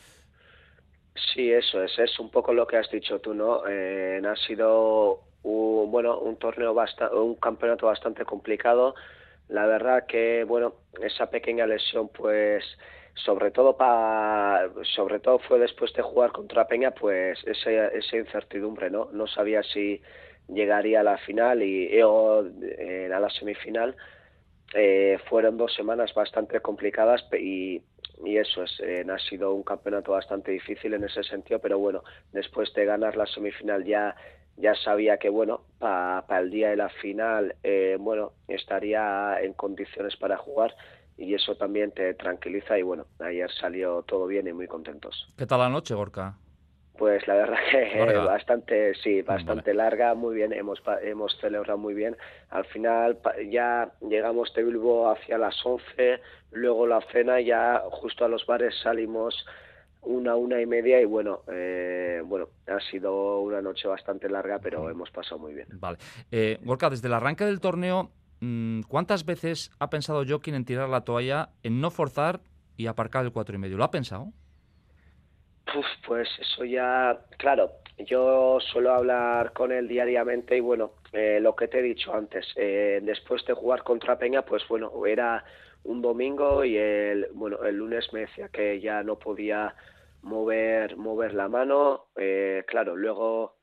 Sí, 1.33 1.51
eso 1.51 1.83
es, 1.83 1.99
es 1.99 2.19
un 2.19 2.31
poco 2.31 2.53
lo 2.53 2.67
que 2.67 2.77
has 2.77 2.91
dicho 2.91 3.21
tú, 3.21 3.33
¿no? 3.33 3.63
Eh, 3.69 4.21
ha 4.27 4.37
sido 4.47 5.21
un, 5.45 5.91
bueno, 5.91 6.19
un 6.19 6.37
torneo 6.37 6.75
bastante, 6.75 7.15
un 7.15 7.37
campeonato 7.37 7.87
bastante 7.87 8.25
complicado 8.25 8.95
la 9.49 9.67
verdad 9.67 10.07
que, 10.07 10.45
bueno, 10.45 10.75
esa 11.03 11.31
pequeña 11.31 11.67
lesión, 11.67 12.09
pues, 12.09 12.65
sobre 13.15 13.51
todo 13.51 13.77
para, 13.77 14.69
sobre 14.95 15.21
todo 15.21 15.39
fue 15.39 15.59
después 15.59 15.93
de 15.93 16.03
jugar 16.03 16.33
contra 16.33 16.67
Peña, 16.67 16.93
pues, 16.93 17.39
esa, 17.47 17.89
esa 17.89 18.17
incertidumbre, 18.17 18.91
¿no? 18.91 19.09
No 19.13 19.27
sabía 19.27 19.63
si 19.63 20.01
llegaría 20.49 21.01
a 21.01 21.05
la 21.05 21.19
final 21.19 21.63
y, 21.63 22.01
o 22.03 22.45
eh, 22.63 23.11
a 23.13 23.21
la 23.21 23.31
semifinal. 23.31 23.97
Eh, 24.75 25.19
fueron 25.29 25.57
dos 25.57 25.73
semanas 25.75 26.13
bastante 26.15 26.61
complicadas 26.61 27.25
y, 27.33 27.81
y 28.25 28.37
eso 28.39 28.65
es, 28.65 28.81
eh, 28.81 29.05
ha 29.09 29.19
sido 29.19 29.53
un 29.55 29.63
campeonato 29.63 30.13
bastante 30.13 30.51
difícil 30.51 30.95
en 30.95 31.05
ese 31.05 31.23
sentido, 31.23 31.61
pero 31.61 31.79
bueno, 31.79 32.03
después 32.33 32.73
de 32.75 32.85
ganar 32.85 33.17
la 33.17 33.27
semifinal 33.27 33.85
ya 33.85 34.17
ya 34.57 34.75
sabía 34.75 35.19
que 35.19 35.29
bueno 35.29 35.63
para 35.79 36.39
el 36.41 36.51
día 36.51 36.71
de 36.71 36.77
la 36.77 36.89
final 36.89 37.57
eh, 37.63 37.97
bueno 37.99 38.33
estaría 38.49 39.41
en 39.41 39.53
condiciones 39.55 40.17
para 40.17 40.37
jugar 40.37 40.75
y 41.17 41.35
eso 41.35 41.57
también 41.57 41.93
te 41.93 42.15
tranquiliza 42.15 42.79
y 42.79 42.83
bueno 42.83 43.07
ayer 43.21 43.51
salió 43.51 44.03
todo 44.03 44.27
bien 44.27 44.47
y 44.49 44.53
muy 44.53 44.67
contentos. 44.67 45.33
Qué 45.37 45.47
tal 45.47 45.61
la 45.61 45.69
noche 45.69 45.95
Gorka 45.95 46.37
pues 46.97 47.27
la 47.27 47.35
verdad 47.35 47.59
que 47.71 48.19
bastante 48.25 48.95
sí 48.97 49.23
bastante 49.23 49.75
larga 49.75 50.15
muy 50.15 50.37
bien 50.37 50.53
hemos 50.53 50.81
hemos 51.03 51.37
celebrado 51.41 51.79
muy 51.79 51.95
bien. 51.95 52.17
Al 52.51 52.65
final 52.67 53.19
ya 53.51 53.91
llegamos 54.01 54.53
de 54.55 54.65
Bilbo 54.65 55.11
hacia 55.11 55.39
las 55.39 55.55
11 55.65 56.21
luego 56.53 56.87
la 56.87 57.01
cena 57.13 57.41
ya 57.41 57.83
justo 57.91 58.25
a 58.25 58.29
los 58.29 58.47
bares 58.47 58.75
salimos 58.83 59.45
una, 60.05 60.37
una 60.37 60.61
y 60.61 60.67
media 60.67 61.01
y 61.01 61.05
bueno, 61.05 61.43
eh, 61.53 62.23
bueno, 62.25 62.49
ha 62.67 62.81
sido 62.91 63.41
una 63.41 63.61
noche 63.61 63.89
bastante 63.89 64.29
larga, 64.29 64.59
pero 64.59 64.91
hemos 64.91 65.11
pasado 65.11 65.39
muy 65.39 65.55
bien. 65.55 65.69
Vale. 65.73 65.99
Eh, 66.31 66.59
Gorka, 66.63 66.91
desde 66.91 67.09
el 67.09 67.15
arranque 67.15 67.45
del 67.45 67.61
torneo, 67.61 68.11
mm, 68.41 68.83
¿cuántas 68.89 69.25
veces 69.25 69.71
ha 69.79 69.91
pensado 69.91 70.25
Joaquín 70.27 70.55
en 70.55 70.65
tirar 70.65 70.89
la 70.89 71.03
toalla, 71.03 71.51
en 71.63 71.81
no 71.81 71.91
forzar 71.91 72.41
y 72.77 72.87
aparcar 72.87 73.25
el 73.25 73.33
cuatro 73.33 73.55
y 73.55 73.59
medio? 73.59 73.77
¿Lo 73.77 73.85
ha 73.85 73.91
pensado? 73.91 74.33
pues 76.07 76.29
eso 76.39 76.65
ya, 76.65 77.19
claro, 77.39 77.73
yo 77.99 78.59
suelo 78.61 78.93
hablar 78.93 79.53
con 79.53 79.73
él 79.73 79.89
diariamente 79.89 80.57
y 80.57 80.61
bueno, 80.61 80.93
eh, 81.13 81.39
lo 81.41 81.55
que 81.57 81.69
te 81.69 81.79
he 81.79 81.83
dicho 81.83 82.15
antes, 82.15 82.47
eh, 82.57 83.01
después 83.03 83.45
de 83.47 83.55
jugar 83.55 83.83
contra 83.83 84.19
Peña, 84.19 84.43
pues 84.43 84.67
bueno, 84.69 84.91
era 85.07 85.45
un 85.85 86.03
domingo 86.03 86.65
y 86.65 86.77
el, 86.77 87.29
bueno, 87.35 87.63
el 87.65 87.77
lunes 87.77 88.13
me 88.13 88.21
decía 88.21 88.49
que 88.49 88.81
ya 88.81 89.03
no 89.03 89.17
podía 89.19 89.75
mover, 90.25 90.97
mover 90.97 91.35
la 91.35 91.49
mano. 91.49 92.07
Eh, 92.17 92.65
claro, 92.67 92.97
luego, 92.97 93.57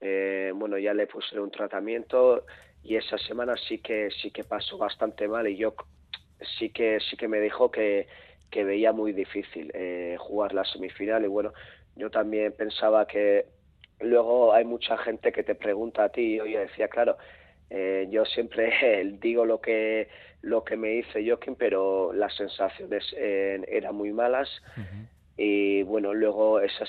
eh, 0.00 0.52
bueno, 0.54 0.78
ya 0.78 0.94
le 0.94 1.06
puse 1.06 1.38
un 1.38 1.50
tratamiento 1.50 2.46
y 2.82 2.96
esa 2.96 3.18
semana 3.18 3.54
sí 3.56 3.78
que 3.78 4.10
sí 4.10 4.30
que 4.30 4.44
pasó 4.44 4.78
bastante 4.78 5.26
mal 5.28 5.48
y 5.48 5.56
yo 5.56 5.74
sí 6.58 6.70
que 6.70 6.98
sí 7.00 7.16
que 7.16 7.28
me 7.28 7.40
dijo 7.40 7.70
que, 7.70 8.06
que 8.50 8.64
veía 8.64 8.92
muy 8.92 9.12
difícil 9.12 9.70
eh, 9.74 10.16
jugar 10.18 10.54
la 10.54 10.64
semifinal 10.64 11.24
y 11.24 11.28
bueno, 11.28 11.52
yo 11.96 12.10
también 12.10 12.52
pensaba 12.52 13.06
que 13.06 13.46
luego 14.00 14.52
hay 14.52 14.64
mucha 14.64 14.96
gente 14.98 15.32
que 15.32 15.42
te 15.42 15.54
pregunta 15.54 16.04
a 16.04 16.08
ti 16.10 16.34
y 16.34 16.52
yo 16.52 16.60
decía, 16.60 16.88
claro, 16.88 17.16
yo 18.10 18.24
siempre 18.26 19.04
digo 19.20 19.44
lo 19.44 19.60
que 19.60 20.08
lo 20.42 20.62
que 20.62 20.76
me 20.76 20.88
dice 20.88 21.26
Joaquín, 21.26 21.56
pero 21.56 22.12
las 22.12 22.36
sensaciones 22.36 23.02
eran 23.16 23.96
muy 23.96 24.12
malas 24.12 24.48
y 25.36 25.82
bueno, 25.82 26.14
luego 26.14 26.60
esa 26.60 26.86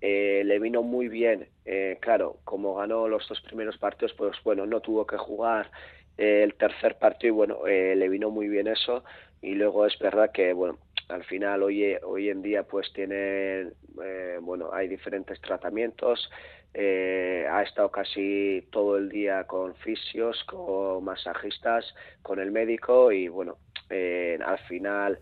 eh, 0.00 0.42
le 0.44 0.58
vino 0.58 0.82
muy 0.82 1.08
bien, 1.08 1.48
eh, 1.64 1.96
claro, 2.00 2.38
como 2.44 2.74
ganó 2.74 3.06
los 3.06 3.26
dos 3.28 3.40
primeros 3.42 3.78
partidos, 3.78 4.12
pues 4.14 4.36
bueno, 4.42 4.66
no 4.66 4.80
tuvo 4.80 5.06
que 5.06 5.16
jugar 5.16 5.70
eh, 6.18 6.42
el 6.42 6.54
tercer 6.54 6.98
partido 6.98 7.32
y 7.32 7.36
bueno, 7.36 7.58
le 7.64 8.08
vino 8.08 8.30
muy 8.30 8.48
bien 8.48 8.66
eso. 8.66 9.04
Y 9.40 9.54
luego 9.54 9.86
es 9.86 9.96
verdad 9.98 10.32
que 10.32 10.52
bueno, 10.52 10.78
al 11.08 11.24
final 11.24 11.62
hoy, 11.62 11.96
hoy 12.02 12.30
en 12.30 12.42
día 12.42 12.64
pues 12.64 12.92
tienen, 12.92 13.74
bueno, 14.40 14.70
hay 14.72 14.88
diferentes 14.88 15.40
tratamientos, 15.40 16.30
ha 16.74 17.62
estado 17.62 17.90
casi 17.90 18.66
todo 18.70 18.96
el 18.98 19.08
día 19.08 19.44
con 19.44 19.74
fisios, 19.76 20.42
con 20.44 21.04
masajistas, 21.04 21.84
con 22.22 22.40
el 22.40 22.50
médico 22.50 23.12
y 23.12 23.28
bueno, 23.28 23.56
al 23.90 24.58
final 24.68 25.18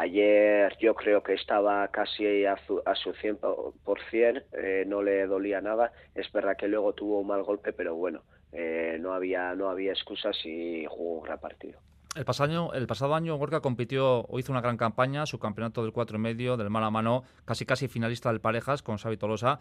Ayer 0.00 0.76
yo 0.80 0.94
creo 0.94 1.24
que 1.24 1.34
estaba 1.34 1.88
casi 1.88 2.46
a 2.46 2.56
su, 2.66 2.80
a 2.86 2.94
su 2.94 3.10
100%, 3.14 4.44
eh, 4.52 4.84
no 4.86 5.02
le 5.02 5.26
dolía 5.26 5.60
nada. 5.60 5.90
Es 6.14 6.30
verdad 6.30 6.56
que 6.56 6.68
luego 6.68 6.92
tuvo 6.92 7.18
un 7.18 7.26
mal 7.26 7.42
golpe, 7.42 7.72
pero 7.72 7.96
bueno, 7.96 8.22
eh, 8.52 8.96
no, 9.00 9.12
había, 9.12 9.56
no 9.56 9.68
había 9.68 9.90
excusas 9.90 10.36
y 10.44 10.86
jugó 10.88 11.18
un 11.18 11.24
gran 11.24 11.40
partido. 11.40 11.80
El 12.14 12.24
pasado 12.24 12.48
año, 12.48 12.72
el 12.74 12.86
pasado 12.86 13.16
año 13.16 13.36
Gorka 13.38 13.60
compitió 13.60 14.20
o 14.20 14.38
hizo 14.38 14.52
una 14.52 14.60
gran 14.60 14.76
campaña, 14.76 15.26
su 15.26 15.40
campeonato 15.40 15.82
del 15.82 15.92
cuatro 15.92 16.16
y 16.16 16.20
medio, 16.20 16.56
del 16.56 16.70
mano 16.70 16.86
a 16.86 16.90
mano, 16.92 17.24
casi 17.44 17.66
casi 17.66 17.88
finalista 17.88 18.30
del 18.30 18.40
parejas 18.40 18.82
con 18.82 18.98
Xavi 18.98 19.16
Tolosa, 19.16 19.58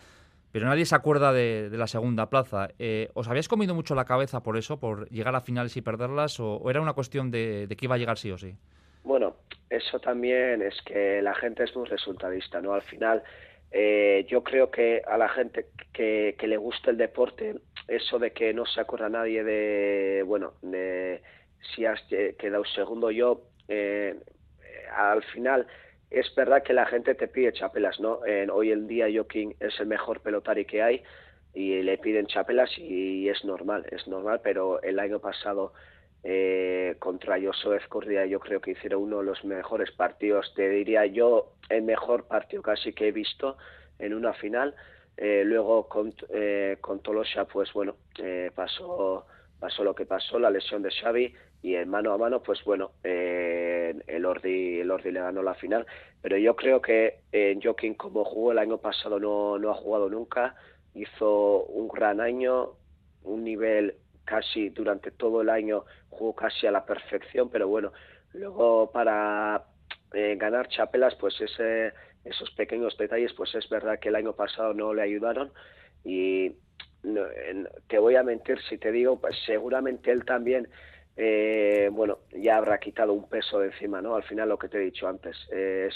pero 0.51 0.67
nadie 0.67 0.85
se 0.85 0.93
acuerda 0.93 1.33
de, 1.33 1.69
la 1.71 1.87
segunda 1.87 2.29
plaza. 2.29 2.69
Eh, 2.77 3.09
¿Os 3.15 3.27
habíais 3.27 3.47
comido 3.47 3.73
mucho 3.73 3.95
la 3.95 4.05
cabeza 4.05 4.43
por 4.43 4.55
eso, 4.55 4.79
por 4.79 5.09
llegar 5.09 5.35
a 5.35 5.41
finales 5.41 5.75
y 5.77 5.81
perderlas, 5.81 6.39
o, 6.39 6.69
era 6.69 6.79
una 6.79 6.93
cuestión 6.93 7.31
de, 7.31 7.67
que 7.75 7.85
iba 7.85 7.95
a 7.95 7.97
llegar 7.97 8.19
sí 8.19 8.29
o 8.29 8.37
sí? 8.37 8.55
Bueno, 9.07 9.37
eso 9.69 10.01
también 10.01 10.61
es 10.61 10.81
que 10.81 11.21
la 11.21 11.33
gente 11.33 11.63
es 11.63 11.73
muy 11.77 11.87
resultadista, 11.87 12.59
¿no? 12.59 12.73
Al 12.73 12.81
final, 12.81 13.23
eh, 13.71 14.25
yo 14.27 14.43
creo 14.43 14.69
que 14.69 15.01
a 15.07 15.17
la 15.17 15.29
gente 15.29 15.67
que, 15.93 16.35
que, 16.37 16.45
le 16.45 16.57
gusta 16.57 16.91
el 16.91 16.97
deporte, 16.97 17.55
eso 17.87 18.19
de 18.19 18.31
que 18.31 18.53
no 18.53 18.65
se 18.65 18.81
acuerda 18.81 19.07
nadie 19.07 19.45
de, 19.45 20.23
bueno, 20.27 20.55
de 20.61 21.21
si 21.73 21.85
has 21.85 22.01
quedado 22.37 22.65
segundo 22.65 23.09
yo, 23.09 23.43
eh, 23.69 24.13
al 24.93 25.23
final 25.23 25.67
es 26.11 26.35
verdad 26.35 26.61
que 26.61 26.73
la 26.73 26.85
gente 26.85 27.15
te 27.15 27.29
pide 27.29 27.53
chapelas, 27.53 28.01
¿no? 28.01 28.19
hoy 28.51 28.73
en 28.73 28.87
día 28.87 29.07
Joaquín 29.09 29.55
es 29.61 29.79
el 29.79 29.87
mejor 29.87 30.19
pelotari 30.19 30.65
que 30.65 30.81
hay 30.81 31.01
y 31.53 31.81
le 31.81 31.97
piden 31.97 32.27
chapelas 32.27 32.77
y 32.77 33.29
es 33.29 33.45
normal, 33.45 33.85
es 33.89 34.05
normal, 34.05 34.41
pero 34.43 34.81
el 34.81 34.99
año 34.99 35.19
pasado 35.19 35.71
eh, 36.29 36.97
contra 36.99 37.39
Josué 37.41 37.77
Escurdia 37.77 38.25
yo 38.25 38.41
creo 38.41 38.59
que 38.59 38.71
hicieron 38.71 39.03
uno 39.03 39.19
de 39.19 39.23
los 39.23 39.45
mejores 39.45 39.91
partidos, 39.91 40.53
te 40.55 40.67
diría 40.67 41.05
yo 41.05 41.53
el 41.69 41.83
mejor 41.83 42.27
partido 42.27 42.61
casi 42.61 42.91
que 42.91 43.07
he 43.07 43.11
visto 43.13 43.57
en 43.97 44.13
una 44.13 44.33
final. 44.33 44.75
Eh, 45.15 45.43
luego 45.45 45.87
con, 45.87 46.13
eh, 46.29 46.79
con 46.81 46.99
Tolosa, 46.99 47.45
pues 47.45 47.71
bueno, 47.71 47.95
eh, 48.19 48.51
pasó, 48.53 49.25
pasó 49.57 49.85
lo 49.85 49.95
que 49.95 50.05
pasó, 50.05 50.37
la 50.37 50.49
lesión 50.49 50.81
de 50.81 50.91
Xavi 50.91 51.33
y 51.61 51.75
en 51.75 51.87
mano 51.87 52.11
a 52.11 52.17
mano, 52.17 52.43
pues 52.43 52.61
bueno, 52.65 52.91
el, 53.03 54.25
Ordi, 54.25 54.81
el 54.81 54.91
Ordi 54.91 55.11
le 55.11 55.21
ganó 55.21 55.41
la 55.41 55.55
final. 55.55 55.87
Pero 56.21 56.37
yo 56.37 56.57
creo 56.57 56.81
que 56.81 57.21
en 57.31 57.61
Joaquín, 57.61 57.93
como 57.93 58.25
jugó 58.25 58.51
el 58.51 58.59
año 58.59 58.79
pasado, 58.79 59.17
no, 59.17 59.57
no 59.57 59.71
ha 59.71 59.75
jugado 59.75 60.09
nunca, 60.09 60.55
hizo 60.93 61.63
un 61.63 61.87
gran 61.87 62.19
año, 62.19 62.73
un 63.23 63.45
nivel 63.45 63.95
casi 64.27 64.69
durante 64.69 65.09
todo 65.11 65.41
el 65.41 65.49
año 65.49 65.85
jugó 66.09 66.35
casi 66.35 66.67
a 66.67 66.71
la 66.71 66.85
perfección, 66.85 67.49
pero 67.49 67.67
bueno, 67.69 67.93
luego 68.33 68.91
para 68.91 69.63
eh, 70.13 70.35
ganar 70.37 70.67
chapelas, 70.67 71.15
pues 71.15 71.39
ese, 71.39 71.93
esos 72.25 72.51
pequeños 72.51 72.97
detalles, 72.97 73.33
pues 73.33 73.55
es 73.55 73.67
verdad 73.69 73.99
que 73.99 74.09
el 74.09 74.15
año 74.15 74.33
pasado 74.33 74.73
no 74.73 74.93
le 74.93 75.01
ayudaron 75.01 75.51
y 76.03 76.51
te 77.87 77.99
voy 77.99 78.15
a 78.15 78.23
mentir 78.23 78.59
si 78.67 78.77
te 78.77 78.91
digo, 78.91 79.21
pues 79.21 79.35
seguramente 79.45 80.11
él 80.11 80.25
también 80.25 80.67
eh, 81.15 81.89
bueno, 81.91 82.19
ya 82.31 82.57
habrá 82.57 82.79
quitado 82.79 83.13
un 83.13 83.27
peso 83.27 83.59
de 83.59 83.67
encima, 83.67 84.01
¿no? 84.01 84.15
Al 84.15 84.23
final 84.23 84.49
lo 84.49 84.59
que 84.59 84.69
te 84.69 84.77
he 84.77 84.81
dicho 84.81 85.07
antes, 85.07 85.35
es 85.51 85.95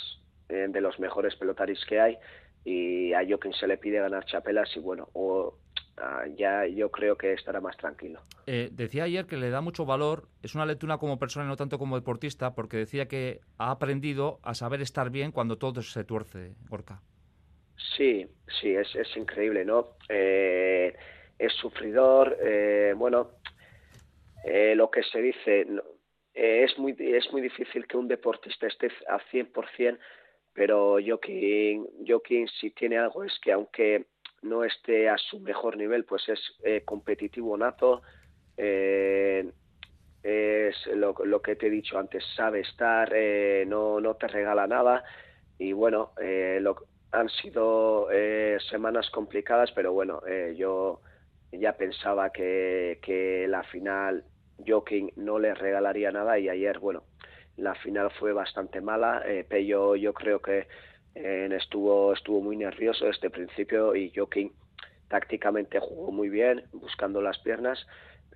eh, 0.50 0.68
de 0.70 0.82
los 0.82 1.00
mejores 1.00 1.36
pelotaris 1.36 1.86
que 1.86 2.00
hay 2.00 2.18
y 2.64 3.14
a 3.14 3.26
Joaquín 3.28 3.54
se 3.54 3.68
le 3.68 3.78
pide 3.78 4.00
ganar 4.00 4.26
chapelas 4.26 4.70
y 4.76 4.80
bueno, 4.80 5.10
o, 5.14 5.58
ah, 5.98 6.26
ya 6.36 6.66
yo 6.68 6.90
creo 6.92 7.18
que 7.18 7.34
estará 7.34 7.60
más 7.62 7.76
tranquilo. 7.78 8.22
Eh, 8.48 8.70
decía 8.72 9.04
ayer 9.04 9.26
que 9.26 9.38
le 9.38 9.50
da 9.50 9.62
mucho 9.62 9.86
valor, 9.86 10.28
es 10.44 10.56
una 10.56 10.66
lectura 10.66 10.98
como 10.98 11.20
persona 11.20 11.46
y 11.46 11.50
no 11.50 11.58
tanto 11.58 11.80
como 11.80 11.96
deportista, 11.96 12.54
porque 12.54 12.78
decía 12.78 13.08
que 13.08 13.42
ha 13.58 13.72
aprendido 13.72 14.40
a 14.44 14.54
saber 14.54 14.82
estar 14.82 15.10
bien 15.10 15.32
cuando 15.32 15.58
todo 15.58 15.82
se 15.82 16.04
tuerce, 16.04 16.54
Gorka. 16.70 17.02
Sí, 17.98 18.28
sí, 18.62 18.76
es, 18.76 18.96
es 18.96 19.18
increíble, 19.18 19.66
¿no? 19.66 19.96
Eh, 20.08 20.94
es 21.42 21.54
sufridor, 21.54 22.38
eh, 22.40 22.94
bueno, 22.96 23.32
eh, 24.44 24.76
lo 24.76 24.92
que 24.92 25.02
se 25.04 25.22
dice, 25.22 25.62
eh, 26.34 26.64
es, 26.64 26.78
muy, 26.78 26.96
es 27.00 27.32
muy 27.32 27.42
difícil 27.42 27.88
que 27.88 27.98
un 27.98 28.08
deportista 28.08 28.68
esté 28.68 28.90
al 29.08 29.22
100%, 29.32 29.98
pero 30.54 30.98
Joaquín, 31.06 31.88
Joaquín 32.06 32.48
si 32.60 32.72
tiene 32.72 32.98
algo 32.98 33.24
es 33.24 33.38
que 33.40 33.52
aunque 33.52 34.06
no 34.42 34.64
esté 34.64 35.08
a 35.10 35.18
su 35.18 35.40
mejor 35.40 35.78
nivel, 35.78 36.06
pues 36.06 36.28
es 36.30 36.40
eh, 36.64 36.82
competitivo 36.84 37.58
nato, 37.58 38.02
eh, 38.58 39.50
es 40.24 40.88
lo, 40.96 41.42
que 41.42 41.56
te 41.56 41.68
he 41.68 41.70
dicho 41.70 41.98
antes, 41.98 42.24
sabe 42.36 42.62
estar, 42.62 43.12
eh, 43.14 43.66
no, 43.68 44.00
no 44.00 44.16
te 44.16 44.28
regala 44.28 44.68
nada. 44.68 45.04
Y 45.58 45.74
bueno, 45.74 46.12
lo, 46.60 46.76
han 47.12 47.30
sido 47.30 48.08
semanas 48.70 49.10
complicadas, 49.12 49.72
pero 49.74 49.94
bueno, 49.94 50.22
yo 50.56 51.02
ya 51.52 51.74
pensaba 51.78 52.32
que, 52.32 53.00
que 53.02 53.48
la 53.48 53.64
final 53.64 54.24
Joking 54.66 55.12
no 55.18 55.38
le 55.38 55.54
regalaría 55.54 56.12
nada 56.12 56.40
y 56.40 56.50
ayer, 56.50 56.80
bueno, 56.80 57.04
la 57.62 57.76
final 57.76 58.12
fue 58.20 58.34
bastante 58.34 58.82
mala. 58.82 59.24
Eh, 59.26 59.46
Pello 59.48 59.96
yo 59.96 60.14
creo 60.14 60.42
que 60.42 60.68
eh, 61.16 61.50
estuvo, 61.52 62.14
estuvo 62.14 62.42
muy 62.42 62.58
nervioso 62.58 63.06
desde 63.06 63.30
principio 63.30 63.96
y 63.96 64.12
Joking 64.16 64.52
tácticamente 65.08 65.80
jugó 65.80 66.12
muy 66.12 66.30
bien, 66.30 66.64
buscando 66.74 67.22
las 67.22 67.38
piernas 67.40 67.86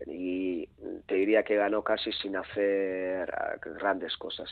y 0.06 0.68
te 1.08 1.16
diría 1.16 1.44
que 1.44 1.56
ganó 1.56 1.84
casi 1.84 2.12
sin 2.12 2.36
hacer 2.36 3.34
ah, 3.34 3.56
grandes 3.80 4.16
cosas. 4.18 4.50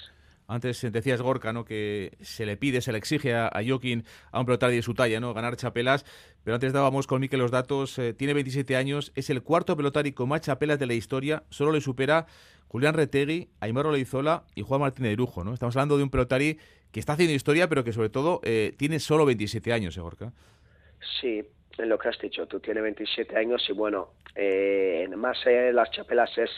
Antes 0.47 0.81
decías 0.91 1.21
Gorka, 1.21 1.53
¿no? 1.53 1.65
Que 1.65 2.17
se 2.21 2.45
le 2.45 2.57
pide, 2.57 2.81
se 2.81 2.91
le 2.91 2.97
exige 2.97 3.33
a, 3.33 3.47
a 3.47 3.63
Joaquín, 3.65 4.03
a 4.31 4.39
un 4.39 4.45
pelotari 4.45 4.75
de 4.75 4.81
su 4.81 4.93
talla, 4.93 5.19
¿no? 5.19 5.33
Ganar 5.33 5.55
chapelas. 5.55 6.05
Pero 6.43 6.55
antes 6.55 6.73
dábamos 6.73 7.07
con 7.07 7.21
Miquel 7.21 7.39
los 7.39 7.51
datos. 7.51 7.97
Eh, 7.99 8.13
tiene 8.13 8.33
27 8.33 8.75
años, 8.75 9.11
es 9.15 9.29
el 9.29 9.43
cuarto 9.43 9.77
pelotari 9.77 10.11
con 10.11 10.29
más 10.29 10.41
chapelas 10.41 10.79
de 10.79 10.85
la 10.85 10.93
historia. 10.93 11.43
Solo 11.49 11.71
le 11.71 11.81
supera 11.81 12.25
Julián 12.67 12.95
Retegui, 12.95 13.49
Aymar 13.59 13.85
Oleizola 13.85 14.45
y 14.55 14.63
Juan 14.63 14.81
Martínez 14.81 15.11
de 15.11 15.17
Lujo, 15.17 15.43
¿no? 15.43 15.53
Estamos 15.53 15.75
hablando 15.75 15.95
de 15.97 16.03
un 16.03 16.09
pelotari 16.09 16.57
que 16.91 16.99
está 16.99 17.13
haciendo 17.13 17.35
historia, 17.35 17.69
pero 17.69 17.83
que 17.83 17.93
sobre 17.93 18.09
todo 18.09 18.41
eh, 18.43 18.73
tiene 18.77 18.99
solo 18.99 19.25
27 19.25 19.71
años, 19.73 19.95
¿eh, 19.95 20.01
Gorka? 20.01 20.33
Sí, 21.21 21.43
en 21.77 21.89
lo 21.89 21.99
que 21.99 22.09
has 22.09 22.17
dicho, 22.19 22.47
tú 22.47 22.59
tienes 22.59 22.81
27 22.81 23.37
años 23.37 23.63
y 23.69 23.73
bueno, 23.73 24.13
eh, 24.35 25.07
más 25.15 25.37
las 25.45 25.91
chapelas 25.91 26.35
es 26.37 26.49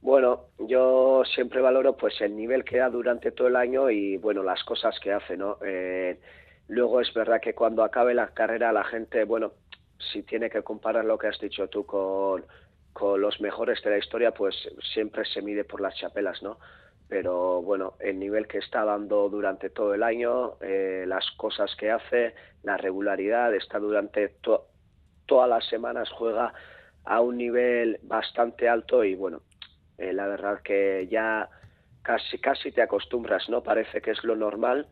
bueno, 0.00 0.46
yo 0.58 1.22
siempre 1.34 1.60
valoro 1.60 1.96
pues 1.96 2.20
el 2.20 2.36
nivel 2.36 2.64
que 2.64 2.78
da 2.78 2.88
durante 2.88 3.32
todo 3.32 3.48
el 3.48 3.56
año 3.56 3.90
y 3.90 4.16
bueno, 4.16 4.42
las 4.42 4.62
cosas 4.64 4.98
que 5.00 5.12
hace, 5.12 5.36
¿no? 5.36 5.58
Eh, 5.64 6.18
luego 6.68 7.00
es 7.00 7.12
verdad 7.12 7.40
que 7.40 7.54
cuando 7.54 7.82
acabe 7.82 8.14
la 8.14 8.28
carrera 8.28 8.72
la 8.72 8.84
gente, 8.84 9.24
bueno, 9.24 9.52
si 10.12 10.22
tiene 10.22 10.50
que 10.50 10.62
comparar 10.62 11.04
lo 11.04 11.18
que 11.18 11.26
has 11.26 11.40
dicho 11.40 11.68
tú 11.68 11.84
con, 11.84 12.44
con 12.92 13.20
los 13.20 13.40
mejores 13.40 13.82
de 13.82 13.90
la 13.90 13.98
historia, 13.98 14.32
pues 14.32 14.54
siempre 14.94 15.24
se 15.24 15.42
mide 15.42 15.64
por 15.64 15.80
las 15.80 15.96
chapelas, 15.96 16.42
¿no? 16.42 16.58
Pero 17.08 17.62
bueno, 17.62 17.94
el 18.00 18.18
nivel 18.18 18.46
que 18.46 18.58
está 18.58 18.84
dando 18.84 19.28
durante 19.28 19.70
todo 19.70 19.94
el 19.94 20.02
año, 20.02 20.54
eh, 20.60 21.04
las 21.06 21.28
cosas 21.32 21.74
que 21.76 21.90
hace, 21.90 22.34
la 22.62 22.76
regularidad, 22.76 23.54
está 23.54 23.78
durante 23.78 24.28
to 24.40 24.66
todas 25.26 25.48
las 25.48 25.66
semanas, 25.68 26.08
juega 26.10 26.54
a 27.04 27.20
un 27.20 27.36
nivel 27.36 27.98
bastante 28.02 28.68
alto 28.68 29.04
y 29.04 29.14
bueno, 29.14 29.42
eh, 29.98 30.12
la 30.12 30.26
verdad 30.26 30.60
que 30.62 31.08
ya 31.10 31.48
casi, 32.02 32.38
casi 32.38 32.72
te 32.72 32.82
acostumbras, 32.82 33.48
¿no? 33.48 33.62
Parece 33.62 34.00
que 34.00 34.12
es 34.12 34.24
lo 34.24 34.36
normal 34.36 34.86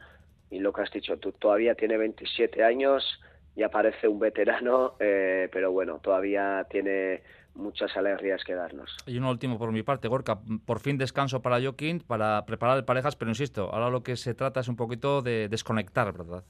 y 0.51 0.59
lo 0.59 0.73
que 0.73 0.83
has 0.83 0.91
dicho 0.91 1.17
tú, 1.19 1.33
todavía 1.33 1.75
tiene 1.75 1.97
27 1.97 2.63
años, 2.63 3.21
ya 3.57 3.69
parece 3.69 4.09
un 4.09 4.19
veterano, 4.19 4.95
eh, 5.01 5.49
pero 5.53 5.73
bueno, 5.73 5.99
todavía 6.03 6.67
tiene 6.71 7.23
muchas 7.55 7.97
alegrías 7.97 8.45
que 8.45 8.55
darnos. 8.55 8.97
Y 9.07 9.17
un 9.17 9.25
último 9.25 9.59
por 9.59 9.73
mi 9.73 9.83
parte, 9.83 10.09
Gorka, 10.09 10.39
por 10.67 10.81
fin 10.81 10.99
descanso 10.99 11.41
para 11.41 11.61
Joaquín, 11.61 12.01
para 12.07 12.45
preparar 12.45 12.85
parejas, 12.85 13.17
pero 13.17 13.31
insisto, 13.31 13.71
ahora 13.73 13.89
lo 13.89 14.03
que 14.03 14.17
se 14.17 14.35
trata 14.35 14.61
es 14.61 14.69
un 14.69 14.77
poquito 14.77 15.23
de 15.23 15.49
desconectar, 15.49 16.13
¿verdad? 16.13 16.45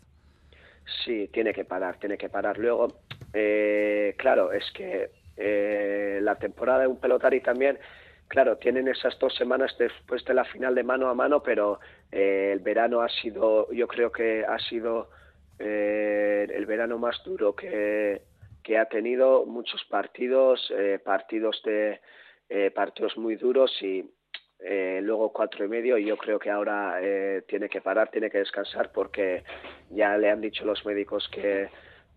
Sí, 1.04 1.28
tiene 1.32 1.52
que 1.52 1.64
parar, 1.64 1.98
tiene 1.98 2.16
que 2.18 2.28
parar. 2.28 2.58
Luego, 2.58 2.88
eh, 3.32 4.14
claro, 4.18 4.52
es 4.52 4.64
que 4.72 5.10
eh, 5.36 6.18
la 6.22 6.36
temporada 6.36 6.80
de 6.80 6.86
un 6.86 6.98
pelotari 6.98 7.40
también 7.40 7.78
claro, 8.28 8.56
tienen 8.58 8.88
esas 8.88 9.18
dos 9.18 9.34
semanas 9.34 9.74
después 9.78 10.24
de 10.24 10.34
la 10.34 10.44
final 10.44 10.74
de 10.74 10.82
mano 10.82 11.08
a 11.08 11.14
mano, 11.14 11.42
pero 11.42 11.80
eh, 12.10 12.50
el 12.52 12.60
verano 12.60 13.00
ha 13.00 13.08
sido, 13.08 13.70
yo 13.72 13.86
creo 13.88 14.10
que 14.12 14.44
ha 14.44 14.58
sido 14.58 15.10
eh, 15.58 16.46
el 16.52 16.66
verano 16.66 16.98
más 16.98 17.22
duro 17.24 17.54
que, 17.54 18.22
ha 18.78 18.84
tenido, 18.86 19.46
muchos 19.46 19.84
partidos, 19.84 20.72
eh, 20.76 20.98
partidos 21.04 21.62
de 21.64 22.00
eh, 22.48 22.70
partidos 22.72 23.16
muy 23.16 23.36
duros 23.36 23.70
y 23.80 24.04
eh, 24.60 25.00
luego 25.02 25.32
cuatro 25.32 25.64
y 25.64 25.68
medio. 25.68 25.96
Y 25.98 26.06
yo 26.06 26.16
creo 26.16 26.38
que 26.38 26.50
ahora 26.50 27.00
tiene 27.46 27.68
que 27.68 27.80
parar, 27.80 28.10
tiene 28.10 28.28
que 28.28 28.38
descansar 28.38 28.90
porque 28.92 29.44
ya 29.90 30.16
le 30.18 30.30
han 30.30 30.40
dicho 30.40 30.64
los 30.64 30.84
médicos 30.84 31.28
que 31.28 31.68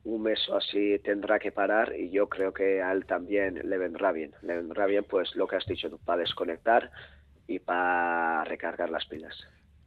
un 0.04 0.24
mes 0.24 0.48
o 0.50 0.58
así 0.58 1.00
tendrá 1.00 1.40
que 1.40 1.52
parar 1.52 1.94
y 1.96 2.10
yo 2.10 2.30
creo 2.30 2.54
que 2.54 2.82
a 2.82 2.92
él 2.92 3.06
también 3.06 3.62
le 3.64 3.78
vendrá 3.78 4.12
bien. 4.12 4.34
Le 4.42 4.56
vendrá 4.56 4.86
bien 4.86 5.06
pues 5.10 5.36
lo 5.36 5.48
que 5.48 5.58
has 5.58 5.66
dicho 5.66 5.90
tú, 5.90 5.98
para 6.00 6.22
desconectar 6.22 6.92
y 7.48 7.60
para 7.60 8.44
recargar 8.46 8.90
las 8.90 9.06
pilas. 9.06 9.36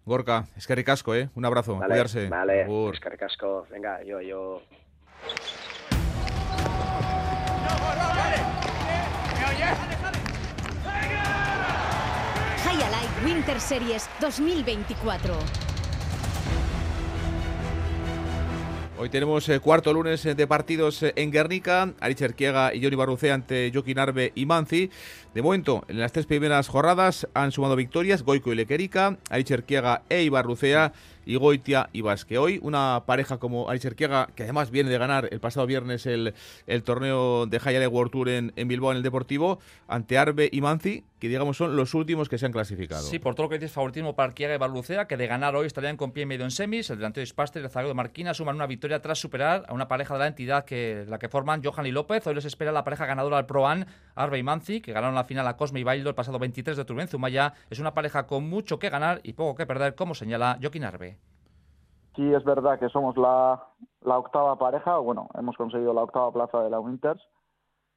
Gorka, 0.05 0.47
es 0.57 0.67
que 0.67 0.75
ricasco, 0.75 1.15
¿eh? 1.15 1.29
Un 1.35 1.45
abrazo, 1.45 1.77
vale, 1.77 1.93
cuidarse. 1.93 2.29
Vale, 2.29 2.63
es 2.93 3.01
que 3.01 3.09
ricasco. 3.09 3.67
Venga, 3.71 4.03
yo, 4.03 4.21
yo... 4.21 4.63
High 12.65 12.83
Alive 12.83 13.25
Winter 13.25 13.61
Series 13.61 14.11
2024. 14.21 15.72
Hoy 19.03 19.09
tenemos 19.09 19.49
eh, 19.49 19.59
cuarto 19.59 19.93
lunes 19.93 20.25
eh, 20.27 20.37
de 20.37 20.47
partidos 20.47 21.03
eh, 21.03 21.13
en 21.17 21.33
Guernica, 21.33 21.93
Arich 21.99 22.21
Erquiega 22.21 22.73
y 22.73 22.81
Johnny 22.81 22.95
Barrucea 22.95 23.35
ante 23.35 23.73
Joaquín 23.75 23.99
Arbe 23.99 24.31
y 24.37 24.47
Manzi. 24.47 24.91
De 25.35 25.43
momento, 25.43 25.85
en 25.89 25.99
las 25.99 26.13
tres 26.13 26.27
primeras 26.27 26.69
jornadas 26.69 27.27
han 27.35 27.51
sumado 27.51 27.75
victorias 27.75 28.23
Goico 28.23 28.53
y 28.53 28.55
Lequerica, 28.55 29.19
Arich 29.29 29.51
Erquiega 29.51 30.03
e 30.09 30.23
Ibarrucea 30.23 30.93
y 31.25 31.37
Goitia 31.37 31.89
y 31.93 32.01
Basque. 32.01 32.39
Hoy 32.39 32.59
una 32.63 33.05
pareja 33.07 33.39
como 33.39 33.69
Arich 33.71 33.85
Erquiega, 33.85 34.29
que 34.35 34.45
además 34.45 34.71
viene 34.71 34.91
de 34.91 34.99
ganar 34.99 35.29
el 35.31 35.41
pasado 35.41 35.67
viernes 35.67 36.07
el, 36.07 36.35
el 36.67 36.83
torneo 36.83 37.47
de 37.47 37.61
Hayale 37.65 37.87
World 37.87 38.13
Tour 38.13 38.29
en, 38.29 38.53
en, 38.57 38.69
Bilbao 38.69 38.91
en 38.91 38.99
el 38.99 39.03
Deportivo, 39.03 39.59
ante 39.89 40.19
Arbe 40.19 40.49
y 40.51 40.61
Manzi, 40.61 41.05
que 41.19 41.29
digamos 41.29 41.57
son 41.57 41.77
los 41.77 41.95
últimos 41.95 42.29
que 42.29 42.39
se 42.39 42.47
han 42.47 42.53
clasificado. 42.53 43.03
Sí, 43.03 43.19
por 43.19 43.35
todo 43.35 43.45
lo 43.45 43.51
que 43.51 43.59
dices, 43.59 43.73
favoritismo 43.73 44.17
para 44.17 44.31
Erquiega 44.31 44.55
y 44.55 44.59
Barrucea, 44.59 45.07
que 45.07 45.17
de 45.17 45.27
ganar 45.27 45.55
hoy 45.55 45.67
estarían 45.67 45.97
con 45.97 46.13
pie 46.13 46.25
y 46.25 46.27
medio 46.27 46.45
en 46.45 46.51
semis. 46.51 46.91
El 46.91 46.97
delantero 46.97 47.23
de 47.23 47.27
Spaster 47.27 47.63
y 47.63 47.67
el 47.67 47.71
zaguero 47.71 47.89
de 47.89 47.95
Marquina 47.95 48.35
suman 48.35 48.57
una 48.57 48.67
victoria 48.67 49.01
tras 49.01 49.21
superar 49.21 49.65
a 49.69 49.75
una 49.75 49.89
pareja 49.89 50.15
de 50.15 50.21
la 50.21 50.27
entidad 50.27 50.65
que 50.65 51.05
la 51.09 51.19
que 51.19 51.29
forman 51.29 51.63
Johan 51.63 51.87
y 51.87 51.93
López. 51.93 52.27
Hoy 52.27 52.35
les 52.35 52.45
espera 52.45 52.73
la 52.73 52.85
pareja 52.85 53.07
ganadora 53.07 53.39
al 53.39 53.47
Proan, 53.47 53.87
Arbe 54.15 54.39
y 54.39 54.43
Manzi, 54.43 54.81
que 54.81 54.93
ganaron 54.93 55.15
la 55.15 55.25
final 55.25 55.47
a 55.47 55.57
Cosme 55.57 55.81
y 55.81 55.85
Baildo 55.85 56.09
el 56.09 56.15
pasado 56.15 56.39
23 56.39 56.77
de 56.77 56.83
octubre 56.83 57.07
Zumaya. 57.07 57.55
Es 57.71 57.79
una 57.79 57.95
pareja 57.95 58.27
con 58.27 58.49
mucho 58.49 58.79
que 58.79 58.91
ganar 58.91 59.21
y 59.23 59.35
poco 59.35 59.55
que 59.55 59.67
perder, 59.67 59.95
como 59.95 60.15
señala 60.15 60.59
Joaquín 60.61 60.85
Arbe. 60.85 61.12
Sí, 62.15 62.33
es 62.33 62.45
verdad 62.45 62.79
que 62.79 62.91
somos 62.91 63.17
la, 63.17 63.63
la, 64.03 64.19
octava 64.19 64.59
pareja, 64.59 64.99
bueno, 64.99 65.29
hemos 65.35 65.57
conseguido 65.57 65.95
la 65.95 66.03
octava 66.03 66.33
plaza 66.33 66.63
de 66.63 66.71
la 66.71 66.79
Winters, 66.79 67.23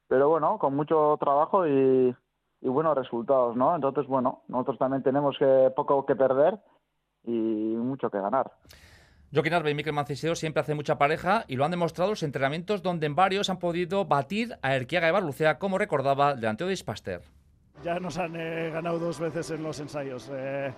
pero 0.08 0.28
bueno, 0.28 0.58
con 0.58 0.74
mucho 0.74 1.16
trabajo 1.20 1.66
y, 1.66 2.16
y 2.60 2.68
buenos 2.68 2.96
resultados, 2.96 3.56
¿no? 3.56 3.74
Entonces, 3.74 4.06
bueno, 4.06 4.42
nosotros 4.48 4.78
también 4.78 5.02
tenemos 5.02 5.36
que, 5.38 5.70
poco 5.76 6.06
que 6.06 6.16
perder 6.16 6.58
y 7.24 7.30
mucho 7.30 8.08
que 8.08 8.20
ganar. 8.20 8.50
Joaquín 9.34 9.54
Arbe 9.54 9.72
y 9.72 9.74
Miquel 9.74 9.92
Manciseo 9.92 10.34
siempre 10.34 10.60
hacen 10.60 10.76
mucha 10.76 10.96
pareja 10.96 11.44
y 11.48 11.56
lo 11.56 11.64
han 11.64 11.70
demostrado 11.70 12.10
los 12.10 12.22
entrenamientos 12.22 12.82
donde 12.82 13.06
en 13.06 13.16
varios 13.16 13.50
han 13.50 13.58
podido 13.58 14.04
batir 14.04 14.56
a 14.62 14.76
Erquiaga 14.76 15.08
y 15.08 15.12
Barlucea, 15.12 15.58
como 15.58 15.78
recordaba 15.78 16.32
el 16.32 16.40
delantero 16.40 16.68
de 16.68 16.74
Ispaster. 16.74 17.22
Ya 17.82 17.98
nos 18.00 18.16
han 18.18 18.36
eh, 18.36 18.70
ganado 18.70 18.98
dos 18.98 19.20
veces 19.20 19.50
en 19.50 19.62
los 19.62 19.78
ensayos. 19.80 20.30
Eh, 20.32 20.72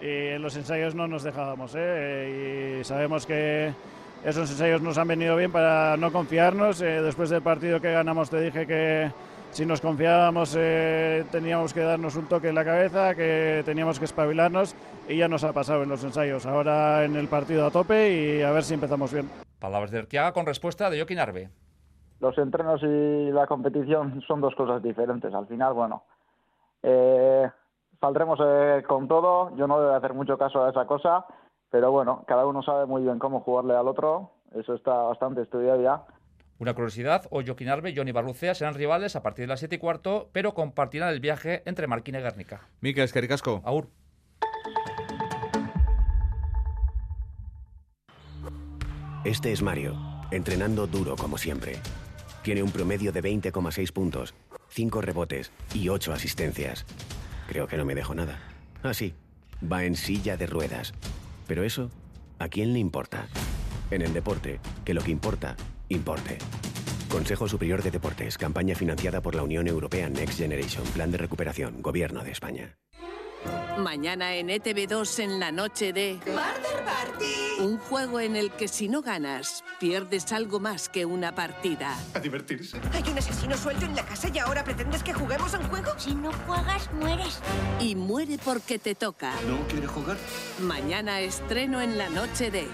y 0.00 0.28
en 0.34 0.42
los 0.42 0.56
ensayos 0.56 0.94
no 0.94 1.06
nos 1.06 1.22
dejábamos. 1.22 1.74
¿eh? 1.76 2.80
Y 2.80 2.84
sabemos 2.84 3.26
que 3.26 3.72
esos 4.24 4.50
ensayos 4.50 4.80
nos 4.80 4.98
han 4.98 5.08
venido 5.08 5.36
bien 5.36 5.52
para 5.52 5.96
no 5.96 6.12
confiarnos. 6.12 6.80
Eh, 6.80 7.02
después 7.02 7.30
del 7.30 7.42
partido 7.42 7.80
que 7.80 7.92
ganamos 7.92 8.30
te 8.30 8.40
dije 8.40 8.66
que 8.66 9.10
si 9.50 9.64
nos 9.64 9.80
confiábamos 9.80 10.56
eh, 10.58 11.24
teníamos 11.30 11.72
que 11.72 11.80
darnos 11.80 12.16
un 12.16 12.26
toque 12.26 12.48
en 12.48 12.54
la 12.54 12.64
cabeza, 12.64 13.14
que 13.14 13.62
teníamos 13.64 13.98
que 13.98 14.06
espabilarnos 14.06 14.74
y 15.08 15.16
ya 15.16 15.28
nos 15.28 15.44
ha 15.44 15.52
pasado 15.52 15.82
en 15.82 15.88
los 15.88 16.02
ensayos. 16.02 16.46
Ahora 16.46 17.04
en 17.04 17.16
el 17.16 17.28
partido 17.28 17.66
a 17.66 17.70
tope 17.70 18.14
y 18.14 18.42
a 18.42 18.50
ver 18.50 18.64
si 18.64 18.74
empezamos 18.74 19.12
bien. 19.12 19.28
Palabras 19.60 19.90
de 19.90 19.98
Erquiaga 20.00 20.32
con 20.32 20.46
respuesta 20.46 20.90
de 20.90 20.98
Joaquín 20.98 21.18
Arbe. 21.18 21.50
Los 22.20 22.36
entrenos 22.38 22.82
y 22.82 23.30
la 23.30 23.46
competición 23.46 24.22
son 24.26 24.40
dos 24.40 24.54
cosas 24.54 24.82
diferentes. 24.82 25.32
Al 25.34 25.46
final, 25.46 25.74
bueno, 25.74 26.04
eh, 26.82 27.50
saldremos 28.04 28.38
eh, 28.44 28.82
con 28.86 29.08
todo. 29.08 29.56
Yo 29.56 29.66
no 29.66 29.80
debo 29.80 29.94
hacer 29.94 30.12
mucho 30.12 30.36
caso 30.36 30.62
a 30.62 30.70
esa 30.70 30.86
cosa, 30.86 31.24
pero 31.70 31.90
bueno, 31.90 32.22
cada 32.26 32.44
uno 32.46 32.62
sabe 32.62 32.84
muy 32.84 33.02
bien 33.02 33.18
cómo 33.18 33.40
jugarle 33.40 33.74
al 33.74 33.88
otro. 33.88 34.32
Eso 34.54 34.74
está 34.74 34.92
bastante 34.92 35.40
estudiado 35.40 35.80
ya. 35.82 36.04
Una 36.58 36.74
curiosidad, 36.74 37.26
hoy 37.30 37.46
Joaquín 37.46 37.68
Arbe 37.68 37.90
y 37.90 37.96
Johnny 37.96 38.12
Barlucea 38.12 38.54
serán 38.54 38.74
rivales 38.74 39.16
a 39.16 39.22
partir 39.22 39.44
de 39.44 39.48
las 39.48 39.58
7 39.60 39.76
y 39.76 39.78
cuarto, 39.78 40.28
pero 40.32 40.52
compartirán 40.52 41.08
el 41.08 41.20
viaje 41.20 41.62
entre 41.64 41.86
Marquina 41.86 42.20
y 42.20 42.22
Guernica. 42.22 42.68
Miquel 42.80 43.04
Escaricasco. 43.04 43.62
Aur. 43.64 43.88
Este 49.24 49.50
es 49.50 49.62
Mario, 49.62 49.94
entrenando 50.30 50.86
duro 50.86 51.16
como 51.16 51.38
siempre. 51.38 51.78
Tiene 52.42 52.62
un 52.62 52.70
promedio 52.70 53.10
de 53.10 53.22
20,6 53.22 53.92
puntos, 53.92 54.34
5 54.68 55.00
rebotes 55.00 55.50
y 55.72 55.88
8 55.88 56.12
asistencias. 56.12 56.84
Creo 57.48 57.66
que 57.66 57.76
no 57.76 57.84
me 57.84 57.94
dejo 57.94 58.14
nada. 58.14 58.38
Ah, 58.82 58.94
sí, 58.94 59.14
va 59.60 59.84
en 59.84 59.96
silla 59.96 60.36
de 60.36 60.46
ruedas. 60.46 60.94
Pero 61.46 61.62
eso, 61.62 61.90
¿a 62.38 62.48
quién 62.48 62.72
le 62.72 62.78
importa? 62.78 63.26
En 63.90 64.02
el 64.02 64.12
deporte, 64.12 64.60
que 64.84 64.94
lo 64.94 65.02
que 65.02 65.10
importa, 65.10 65.56
importe. 65.88 66.38
Consejo 67.08 67.48
Superior 67.48 67.82
de 67.82 67.90
Deportes, 67.90 68.38
campaña 68.38 68.74
financiada 68.74 69.20
por 69.20 69.34
la 69.34 69.42
Unión 69.42 69.68
Europea 69.68 70.08
Next 70.08 70.38
Generation, 70.38 70.84
Plan 70.94 71.10
de 71.10 71.18
Recuperación, 71.18 71.80
Gobierno 71.80 72.24
de 72.24 72.32
España. 72.32 72.76
Mañana 73.78 74.34
en 74.34 74.48
ETV2 74.48 75.18
en 75.20 75.40
la 75.40 75.50
noche 75.50 75.92
de... 75.92 76.20
Murder 76.26 76.84
Party. 76.84 77.60
Un 77.60 77.78
juego 77.78 78.20
en 78.20 78.36
el 78.36 78.52
que 78.52 78.68
si 78.68 78.88
no 78.88 79.02
ganas, 79.02 79.64
pierdes 79.80 80.32
algo 80.32 80.60
más 80.60 80.88
que 80.88 81.04
una 81.04 81.34
partida. 81.34 81.96
A 82.14 82.20
divertirse. 82.20 82.80
Hay 82.92 83.02
un 83.10 83.18
asesino 83.18 83.56
suelto 83.56 83.84
en 83.84 83.96
la 83.96 84.04
casa 84.04 84.28
y 84.32 84.38
ahora 84.38 84.62
pretendes 84.62 85.02
que 85.02 85.12
juguemos 85.12 85.54
a 85.54 85.58
un 85.58 85.68
juego. 85.68 85.92
Si 85.98 86.14
no 86.14 86.32
juegas, 86.46 86.90
mueres. 86.92 87.40
Y 87.80 87.96
muere 87.96 88.38
porque 88.44 88.78
te 88.78 88.94
toca. 88.94 89.32
¿No 89.48 89.66
quiere 89.66 89.86
jugar? 89.86 90.16
Mañana 90.60 91.20
estreno 91.20 91.80
en 91.80 91.98
la 91.98 92.08
noche 92.08 92.50
de... 92.50 92.68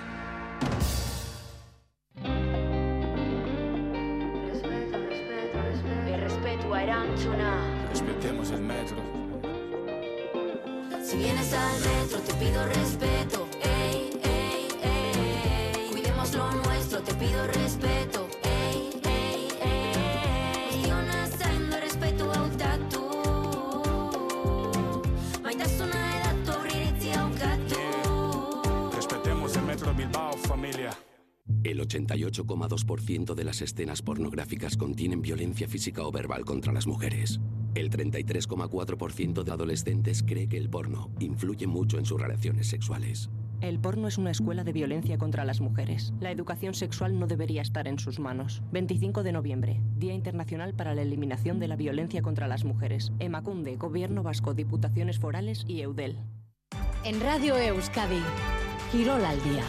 88,2% 32.60 33.34
de 33.34 33.44
las 33.44 33.62
escenas 33.62 34.02
pornográficas 34.02 34.76
contienen 34.76 35.22
violencia 35.22 35.68
física 35.68 36.02
o 36.02 36.12
verbal 36.12 36.44
contra 36.44 36.72
las 36.72 36.86
mujeres. 36.86 37.40
El 37.74 37.90
33,4% 37.90 39.42
de 39.42 39.52
adolescentes 39.52 40.22
cree 40.22 40.48
que 40.48 40.56
el 40.56 40.68
porno 40.68 41.10
influye 41.20 41.66
mucho 41.66 41.98
en 41.98 42.04
sus 42.04 42.20
relaciones 42.20 42.68
sexuales. 42.68 43.30
El 43.60 43.78
porno 43.78 44.08
es 44.08 44.16
una 44.16 44.30
escuela 44.30 44.64
de 44.64 44.72
violencia 44.72 45.18
contra 45.18 45.44
las 45.44 45.60
mujeres. 45.60 46.14
La 46.18 46.30
educación 46.30 46.72
sexual 46.72 47.18
no 47.18 47.26
debería 47.26 47.60
estar 47.60 47.86
en 47.88 47.98
sus 47.98 48.18
manos. 48.18 48.62
25 48.72 49.22
de 49.22 49.32
noviembre, 49.32 49.80
Día 49.96 50.14
Internacional 50.14 50.72
para 50.74 50.94
la 50.94 51.02
Eliminación 51.02 51.58
de 51.60 51.68
la 51.68 51.76
Violencia 51.76 52.22
contra 52.22 52.48
las 52.48 52.64
Mujeres. 52.64 53.12
Emacunde, 53.18 53.76
Gobierno 53.76 54.22
Vasco, 54.22 54.54
Diputaciones 54.54 55.18
Forales 55.18 55.64
y 55.68 55.82
Eudel. 55.82 56.18
En 57.04 57.20
Radio 57.20 57.56
Euskadi, 57.56 58.22
Girol 58.92 59.24
al 59.24 59.42
día. 59.44 59.64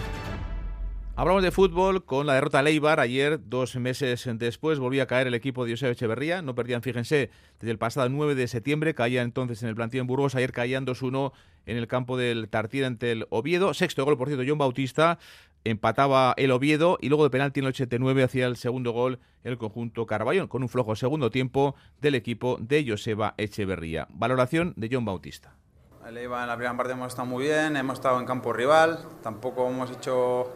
Hablamos 1.13 1.43
de 1.43 1.51
fútbol 1.51 2.05
con 2.05 2.25
la 2.25 2.35
derrota 2.35 2.59
a 2.59 2.63
Leibar. 2.63 3.01
Ayer, 3.01 3.37
dos 3.43 3.75
meses 3.75 4.27
después, 4.35 4.79
volvía 4.79 5.03
a 5.03 5.07
caer 5.07 5.27
el 5.27 5.33
equipo 5.33 5.65
de 5.65 5.73
José 5.73 5.91
Echeverría. 5.91 6.41
No 6.41 6.55
perdían, 6.55 6.81
fíjense, 6.81 7.29
desde 7.59 7.71
el 7.71 7.77
pasado 7.77 8.07
9 8.07 8.33
de 8.33 8.47
septiembre. 8.47 8.95
Caía 8.95 9.21
entonces 9.21 9.61
en 9.61 9.69
el 9.69 9.75
plantío 9.75 9.99
en 9.99 10.07
Burgos. 10.07 10.35
Ayer 10.35 10.53
caían 10.53 10.85
2-1 10.85 11.33
en 11.65 11.77
el 11.77 11.87
campo 11.87 12.15
del 12.15 12.47
Tartier 12.47 12.85
ante 12.85 13.11
el 13.11 13.27
Oviedo. 13.29 13.73
Sexto 13.73 14.05
gol, 14.05 14.17
por 14.17 14.29
cierto, 14.29 14.45
John 14.47 14.57
Bautista. 14.57 15.19
Empataba 15.65 16.33
el 16.37 16.49
Oviedo 16.49 16.97
y 17.01 17.09
luego 17.09 17.25
de 17.25 17.29
penalti 17.29 17.59
en 17.59 17.65
el 17.65 17.69
89 17.69 18.23
hacía 18.23 18.47
el 18.47 18.55
segundo 18.55 18.91
gol 18.91 19.19
el 19.43 19.57
conjunto 19.57 20.05
Carballón, 20.05 20.47
con 20.47 20.63
un 20.63 20.69
flojo 20.69 20.95
segundo 20.95 21.29
tiempo 21.29 21.75
del 21.99 22.15
equipo 22.15 22.57
de 22.59 22.85
Joseba 22.87 23.35
Echeverría. 23.37 24.07
Valoración 24.11 24.73
de 24.77 24.89
John 24.91 25.05
Bautista. 25.05 25.55
En 26.07 26.15
la 26.15 26.55
primera 26.55 26.75
parte 26.75 26.93
hemos 26.93 27.09
estado 27.09 27.27
muy 27.27 27.43
bien, 27.43 27.77
hemos 27.77 27.99
estado 27.99 28.19
en 28.19 28.25
campo 28.25 28.53
rival, 28.53 29.05
tampoco 29.21 29.69
hemos 29.69 29.91
hecho 29.91 30.51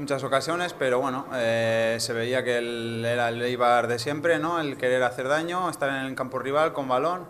muchas 0.00 0.24
ocasiones, 0.24 0.72
pero 0.72 0.98
bueno, 0.98 1.26
eh, 1.34 1.98
se 2.00 2.14
veía 2.14 2.42
que 2.42 2.56
el, 2.56 3.04
era 3.04 3.28
el 3.28 3.40
Eibar 3.42 3.86
de 3.86 3.98
siempre, 3.98 4.38
¿no? 4.38 4.58
el 4.58 4.78
querer 4.78 5.02
hacer 5.02 5.28
daño, 5.28 5.68
estar 5.68 5.90
en 5.90 6.06
el 6.06 6.14
campo 6.14 6.38
rival 6.38 6.72
con 6.72 6.88
balón. 6.88 7.26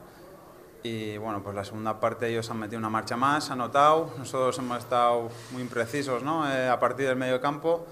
Y 0.83 1.19
bueno, 1.19 1.43
pues 1.43 1.55
la 1.55 1.65
segunda 1.65 2.01
parte 2.01 2.29
ellos 2.29 2.49
han 2.51 2.59
metido 2.59 2.79
una 2.79 2.89
marcha 2.89 3.17
más, 3.17 3.51
han 3.51 3.61
anotado, 3.61 4.15
nosotros 4.17 4.57
hemos 4.61 4.79
estado 4.79 5.29
muy 5.51 5.61
imprecisos 5.61 6.23
¿no? 6.23 6.51
Eh, 6.51 6.69
a 6.69 6.79
partir 6.79 7.07
del 7.07 7.17
medio 7.17 7.39
campo 7.41 7.85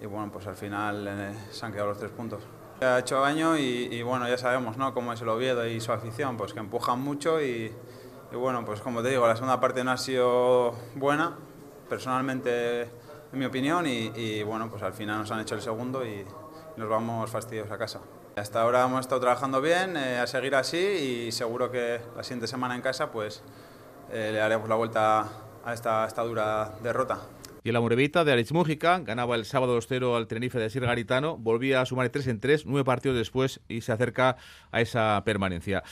y 0.00 0.06
bueno, 0.06 0.30
pues 0.30 0.46
al 0.46 0.54
final 0.54 1.08
eh, 1.08 1.34
se 1.50 1.66
han 1.66 1.72
quedado 1.72 1.88
los 1.88 1.98
tres 1.98 2.12
puntos. 2.12 2.42
Ha 2.80 3.00
hecho 3.00 3.20
daño 3.20 3.56
y, 3.56 3.88
y, 3.90 4.02
bueno, 4.02 4.28
ya 4.28 4.38
sabemos 4.38 4.76
¿no? 4.76 4.94
cómo 4.94 5.12
es 5.12 5.20
el 5.20 5.28
Oviedo 5.30 5.66
y 5.66 5.80
su 5.80 5.90
afición, 5.90 6.36
pues 6.36 6.52
que 6.52 6.60
empujan 6.60 7.00
mucho 7.00 7.42
y, 7.42 7.72
y 8.30 8.36
bueno, 8.36 8.64
pues 8.64 8.82
como 8.82 9.02
te 9.02 9.08
digo, 9.08 9.26
la 9.26 9.34
segunda 9.34 9.58
parte 9.58 9.82
no 9.82 9.90
ha 9.90 9.96
sido 9.96 10.74
buena, 10.94 11.36
personalmente 11.88 12.88
en 13.32 13.38
mi 13.38 13.44
opinión, 13.44 13.86
y, 13.86 14.12
y, 14.14 14.42
bueno, 14.42 14.70
pues 14.70 14.82
al 14.82 14.92
final 14.92 15.18
nos 15.18 15.30
han 15.30 15.40
hecho 15.40 15.54
el 15.54 15.60
segundo 15.60 16.04
y 16.04 16.24
nos 16.76 16.88
vamos 16.88 17.30
fastidios 17.30 17.70
a 17.70 17.78
casa. 17.78 18.00
Hasta 18.36 18.62
ahora 18.62 18.84
hemos 18.84 19.00
estado 19.00 19.20
trabajando 19.20 19.60
bien, 19.60 19.96
eh, 19.96 20.18
a 20.18 20.26
seguir 20.26 20.54
así 20.54 20.78
y 20.78 21.32
seguro 21.32 21.72
que 21.72 22.00
la 22.16 22.22
siguiente 22.22 22.46
semana 22.46 22.76
en 22.76 22.82
casa 22.82 23.10
pues 23.10 23.42
eh, 24.12 24.30
le 24.32 24.40
haremos 24.40 24.68
la 24.68 24.76
vuelta 24.76 25.28
a 25.64 25.74
esta, 25.74 26.04
a 26.04 26.06
esta 26.06 26.22
dura 26.22 26.72
derrota. 26.82 27.18
Y 27.64 27.70
el 27.70 27.76
Amorevita 27.76 28.24
de 28.24 28.32
Alex 28.32 28.52
Mújica 28.52 29.00
ganaba 29.00 29.34
el 29.34 29.44
sábado 29.44 29.76
2-0 29.76 30.16
al 30.16 30.28
Tenerife 30.28 30.60
de 30.60 30.70
Sir 30.70 30.86
Garitano, 30.86 31.36
volvía 31.36 31.80
a 31.80 31.86
sumar 31.86 32.08
3 32.08 32.28
en 32.28 32.40
3, 32.40 32.64
nueve 32.66 32.84
partidos 32.84 33.18
después 33.18 33.60
y 33.68 33.80
se 33.80 33.90
acerca 33.90 34.36
a 34.70 34.80
esa 34.80 35.20
permanencia. 35.24 35.82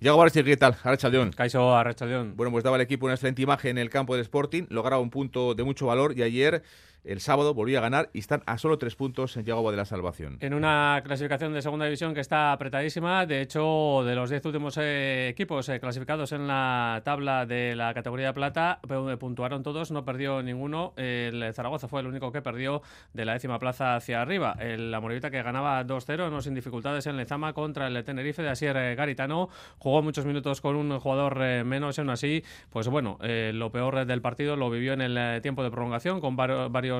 Yago 0.00 0.16
Barchi, 0.16 0.44
¿qué 0.44 0.56
tal? 0.56 0.76
Arrachaldeón. 0.84 1.32
Caiso 1.32 1.74
Arrachaldeón. 1.76 2.36
Bueno, 2.36 2.52
pues 2.52 2.62
daba 2.62 2.76
el 2.76 2.82
equipo 2.82 3.06
una 3.06 3.14
excelente 3.14 3.42
imagen 3.42 3.72
en 3.72 3.78
el 3.78 3.90
campo 3.90 4.14
del 4.14 4.22
Sporting, 4.22 4.64
lograba 4.68 5.02
un 5.02 5.10
punto 5.10 5.56
de 5.56 5.64
mucho 5.64 5.86
valor 5.86 6.16
y 6.16 6.22
ayer 6.22 6.62
el 7.08 7.20
sábado 7.20 7.54
volvía 7.54 7.78
a 7.78 7.82
ganar 7.82 8.10
y 8.12 8.18
están 8.18 8.42
a 8.46 8.58
solo 8.58 8.78
tres 8.78 8.94
puntos 8.94 9.36
en 9.36 9.44
Yagoba 9.44 9.70
de 9.70 9.76
la 9.76 9.84
salvación. 9.84 10.36
En 10.40 10.54
una 10.54 11.00
clasificación 11.04 11.52
de 11.52 11.62
segunda 11.62 11.86
división 11.86 12.14
que 12.14 12.20
está 12.20 12.52
apretadísima, 12.52 13.26
de 13.26 13.40
hecho, 13.40 14.02
de 14.04 14.14
los 14.14 14.30
diez 14.30 14.44
últimos 14.44 14.76
eh, 14.78 15.28
equipos 15.28 15.68
eh, 15.68 15.80
clasificados 15.80 16.32
en 16.32 16.46
la 16.46 17.02
tabla 17.04 17.46
de 17.46 17.74
la 17.74 17.94
categoría 17.94 18.28
de 18.28 18.34
plata, 18.34 18.80
puntuaron 19.18 19.62
todos, 19.62 19.90
no 19.90 20.04
perdió 20.04 20.42
ninguno. 20.42 20.92
El 20.96 21.52
Zaragoza 21.54 21.88
fue 21.88 22.00
el 22.00 22.06
único 22.06 22.30
que 22.32 22.42
perdió 22.42 22.82
de 23.12 23.24
la 23.24 23.32
décima 23.32 23.58
plaza 23.58 23.96
hacia 23.96 24.20
arriba. 24.20 24.56
El 24.60 24.92
Amorevita 24.94 25.30
que 25.30 25.42
ganaba 25.42 25.84
2-0, 25.84 26.30
no 26.30 26.42
sin 26.42 26.54
dificultades 26.54 27.06
en 27.06 27.16
Lezama 27.16 27.52
contra 27.52 27.86
el 27.86 28.04
Tenerife 28.04 28.42
de 28.42 28.50
Asier 28.50 28.76
eh, 28.76 28.94
Garitano. 28.94 29.48
Jugó 29.78 30.02
muchos 30.02 30.26
minutos 30.26 30.60
con 30.60 30.76
un 30.76 30.98
jugador 30.98 31.38
eh, 31.42 31.64
menos, 31.64 31.98
aún 31.98 32.10
así, 32.10 32.44
pues 32.70 32.88
bueno, 32.88 33.18
eh, 33.22 33.52
lo 33.54 33.70
peor 33.70 34.04
del 34.06 34.20
partido 34.20 34.56
lo 34.56 34.70
vivió 34.70 34.92
en 34.92 35.00
el 35.00 35.16
eh, 35.16 35.40
tiempo 35.40 35.62
de 35.62 35.70
prolongación 35.70 36.20
con 36.20 36.36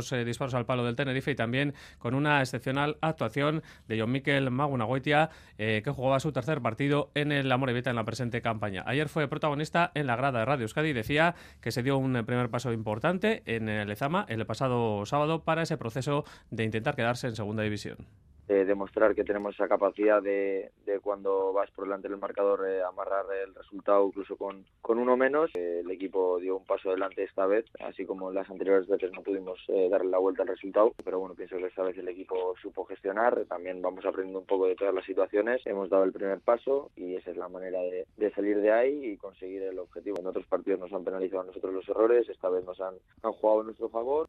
varios 0.06 0.26
disparos 0.26 0.54
al 0.54 0.66
palo 0.66 0.84
del 0.84 0.96
Tenerife 0.96 1.30
y 1.30 1.34
también 1.34 1.74
con 1.98 2.14
una 2.14 2.40
excepcional 2.40 2.98
actuación 3.00 3.62
de 3.86 4.00
John 4.00 4.12
Miquel 4.12 4.50
Magunagoitia, 4.50 5.30
que 5.56 5.92
jugaba 5.94 6.20
su 6.20 6.32
tercer 6.32 6.60
partido 6.60 7.10
en 7.14 7.32
el 7.32 7.50
Amorevita 7.50 7.90
en 7.90 7.96
la 7.96 8.04
presente 8.04 8.40
campaña. 8.42 8.84
Ayer 8.86 9.08
fue 9.08 9.28
protagonista 9.28 9.90
en 9.94 10.06
la 10.06 10.16
grada 10.16 10.40
de 10.40 10.44
Radio 10.44 10.62
Euskadi 10.64 10.90
y 10.90 10.92
decía 10.92 11.34
que 11.60 11.72
se 11.72 11.82
dio 11.82 11.98
un 11.98 12.24
primer 12.24 12.50
paso 12.50 12.72
importante 12.72 13.42
en 13.46 13.68
el 13.68 13.90
Ezama 13.90 14.24
el 14.28 14.44
pasado 14.46 15.04
sábado 15.06 15.42
para 15.44 15.62
ese 15.62 15.76
proceso 15.76 16.24
de 16.50 16.64
intentar 16.64 16.94
quedarse 16.94 17.26
en 17.26 17.36
segunda 17.36 17.62
división. 17.62 18.06
Eh, 18.48 18.64
demostrar 18.64 19.14
que 19.14 19.24
tenemos 19.24 19.54
esa 19.54 19.68
capacidad 19.68 20.22
de, 20.22 20.70
de 20.86 21.00
cuando 21.00 21.52
vas 21.52 21.70
por 21.70 21.84
delante 21.84 22.08
del 22.08 22.18
marcador 22.18 22.66
eh, 22.66 22.82
amarrar 22.82 23.26
el 23.44 23.54
resultado 23.54 24.06
incluso 24.06 24.36
con, 24.36 24.64
con 24.80 24.98
uno 24.98 25.16
menos. 25.16 25.50
Eh, 25.54 25.80
el 25.84 25.90
equipo 25.90 26.38
dio 26.38 26.56
un 26.56 26.64
paso 26.64 26.90
adelante 26.90 27.22
esta 27.24 27.46
vez, 27.46 27.64
así 27.80 28.04
como 28.04 28.28
en 28.28 28.34
las 28.34 28.48
anteriores 28.50 28.88
veces 28.88 29.12
no 29.12 29.22
pudimos 29.22 29.58
eh, 29.68 29.88
darle 29.90 30.10
la 30.10 30.18
vuelta 30.18 30.42
al 30.42 30.48
resultado, 30.48 30.92
pero 31.04 31.18
bueno, 31.20 31.34
pienso 31.34 31.56
que 31.56 31.66
esta 31.66 31.82
vez 31.82 31.96
el 31.98 32.08
equipo 32.08 32.54
supo 32.60 32.84
gestionar, 32.84 33.44
también 33.46 33.82
vamos 33.82 34.04
aprendiendo 34.04 34.40
un 34.40 34.46
poco 34.46 34.66
de 34.66 34.76
todas 34.76 34.94
las 34.94 35.04
situaciones, 35.04 35.60
hemos 35.66 35.90
dado 35.90 36.04
el 36.04 36.12
primer 36.12 36.40
paso 36.40 36.90
y 36.96 37.16
esa 37.16 37.30
es 37.30 37.36
la 37.36 37.48
manera 37.48 37.80
de, 37.80 38.06
de 38.16 38.30
salir 38.32 38.60
de 38.60 38.72
ahí 38.72 39.04
y 39.04 39.16
conseguir 39.16 39.62
el 39.62 39.78
objetivo. 39.78 40.18
En 40.20 40.26
otros 40.26 40.46
partidos 40.46 40.80
nos 40.80 40.92
han 40.92 41.04
penalizado 41.04 41.42
a 41.42 41.46
nosotros 41.46 41.74
los 41.74 41.88
errores, 41.88 42.28
esta 42.28 42.48
vez 42.48 42.64
nos 42.64 42.80
han, 42.80 42.94
han 43.22 43.32
jugado 43.32 43.60
a 43.60 43.64
nuestro 43.64 43.88
favor. 43.88 44.28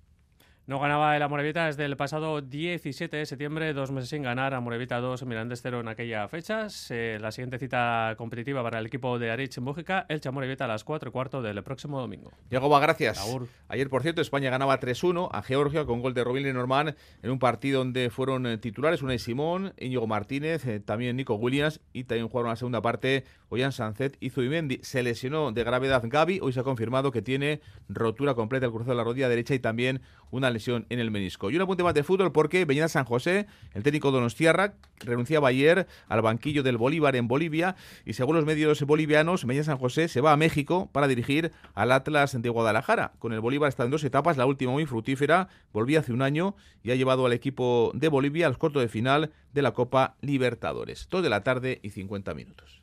No 0.70 0.78
ganaba 0.78 1.18
el 1.18 1.24
Amorebieta 1.24 1.66
desde 1.66 1.84
el 1.86 1.98
pasado 1.98 2.42
17 2.42 3.18
de 3.18 3.26
septiembre, 3.26 3.74
dos 3.74 3.90
meses 3.90 4.12
sin 4.12 4.22
ganar. 4.22 4.54
Amorebieta 4.54 5.00
2, 5.00 5.26
Mirandés 5.26 5.62
0 5.64 5.80
en 5.80 5.88
aquella 5.88 6.28
fecha. 6.28 6.68
La 6.92 7.32
siguiente 7.32 7.58
cita 7.58 8.14
competitiva 8.20 8.62
para 8.62 8.78
el 8.78 8.86
equipo 8.86 9.18
de 9.18 9.32
Arich 9.32 9.58
en 9.58 9.64
Mújica, 9.64 10.06
el 10.10 10.22
Amorebieta 10.24 10.66
a 10.66 10.68
las 10.68 10.84
4 10.84 11.10
y 11.10 11.12
cuarto 11.12 11.42
del 11.42 11.64
próximo 11.64 12.00
domingo. 12.00 12.32
Yagoba, 12.52 12.80
gracias. 12.80 13.20
Ayer, 13.68 13.90
por 13.90 14.04
cierto, 14.04 14.22
España 14.22 14.52
ganaba 14.52 14.80
3-1 14.80 15.30
a 15.32 15.42
Georgia 15.42 15.86
con 15.86 16.04
gol 16.04 16.14
de 16.14 16.24
Robin 16.24 16.44
Lenormand 16.44 16.96
en 17.24 17.32
un 17.32 17.40
partido 17.40 17.80
donde 17.80 18.12
fueron 18.12 18.46
eh, 18.46 18.60
titulares 18.60 19.02
Unai 19.02 19.18
Simón, 19.18 19.74
Íñigo 19.80 20.06
Martínez, 20.06 20.68
eh, 20.68 20.80
también 20.80 21.16
Nico 21.16 21.34
Williams 21.34 21.82
y 21.94 22.04
también 22.04 22.28
jugaron 22.28 22.52
la 22.52 22.58
segunda 22.58 22.84
parte 22.84 23.24
Ollán 23.50 23.72
Sancet 23.72 24.18
y 24.20 24.30
Zubimendi. 24.30 24.80
Se 24.84 25.04
lesionó 25.04 25.52
de 25.52 25.64
gravedad 25.64 26.04
Gaby. 26.06 26.40
Hoy 26.42 26.54
se 26.54 26.60
ha 26.60 26.64
confirmado 26.64 27.12
que 27.12 27.22
tiene 27.22 27.62
rotura 27.90 28.36
completa 28.36 28.66
el 28.66 28.72
cruzado 28.72 28.92
de 28.92 28.98
la 28.98 29.04
rodilla 29.04 29.30
derecha 29.30 29.54
y 29.54 29.60
también 29.60 30.02
una 30.32 30.50
lesión 30.50 30.86
en 30.90 31.00
el 31.00 31.12
menisco. 31.12 31.50
Y 31.50 31.56
un 31.56 31.62
apunte 31.62 31.84
más 31.84 31.94
de 31.94 32.04
fútbol 32.04 32.32
porque 32.32 32.66
Beñat 32.66 32.90
San 32.90 33.06
José, 33.06 33.48
el 33.74 33.84
técnico 33.84 34.12
Donostiarra, 34.12 34.76
renunciaba 35.00 35.50
ayer 35.50 35.88
al 36.08 36.22
banquillo 36.22 36.64
del 36.64 36.78
Bolívar 36.78 37.16
en 37.16 37.28
Bolivia 37.28 37.76
y 38.06 38.14
según 38.14 38.36
los 38.36 38.46
medios 38.46 38.82
bolivianos, 38.84 39.46
Beñat 39.46 39.66
San 39.66 39.78
José 39.78 40.08
se 40.08 40.22
va 40.22 40.32
a 40.32 40.38
México 40.38 40.90
para 40.92 41.08
dirigir 41.08 41.52
al 41.74 41.92
Atlas 41.92 42.40
de 42.40 42.50
Guadalajara. 42.50 43.14
Con 43.20 43.34
el 43.34 43.40
Bolívar 43.40 43.70
está 43.70 43.84
en 43.84 43.92
dos 43.92 44.04
etapas, 44.04 44.38
la 44.38 44.46
última 44.46 44.72
muy 44.72 44.86
fructífera, 44.86 45.50
volvía 45.74 46.00
hace 46.00 46.14
un 46.14 46.22
año 46.22 46.56
y 46.84 46.92
ha 46.92 46.96
llevado 46.96 47.26
al 47.26 47.34
equipo 47.34 47.92
de 47.94 48.08
Bolivia 48.08 48.48
al 48.48 48.58
corto 48.58 48.80
de 48.80 48.88
final 48.88 49.32
de 49.54 49.62
la 49.62 49.72
Copa 49.72 50.16
Libertadores. 50.22 51.08
Dos 51.10 51.24
de 51.24 51.30
la 51.30 51.44
tarde 51.44 51.80
y 51.82 51.90
50 51.90 52.34
minutos. 52.34 52.82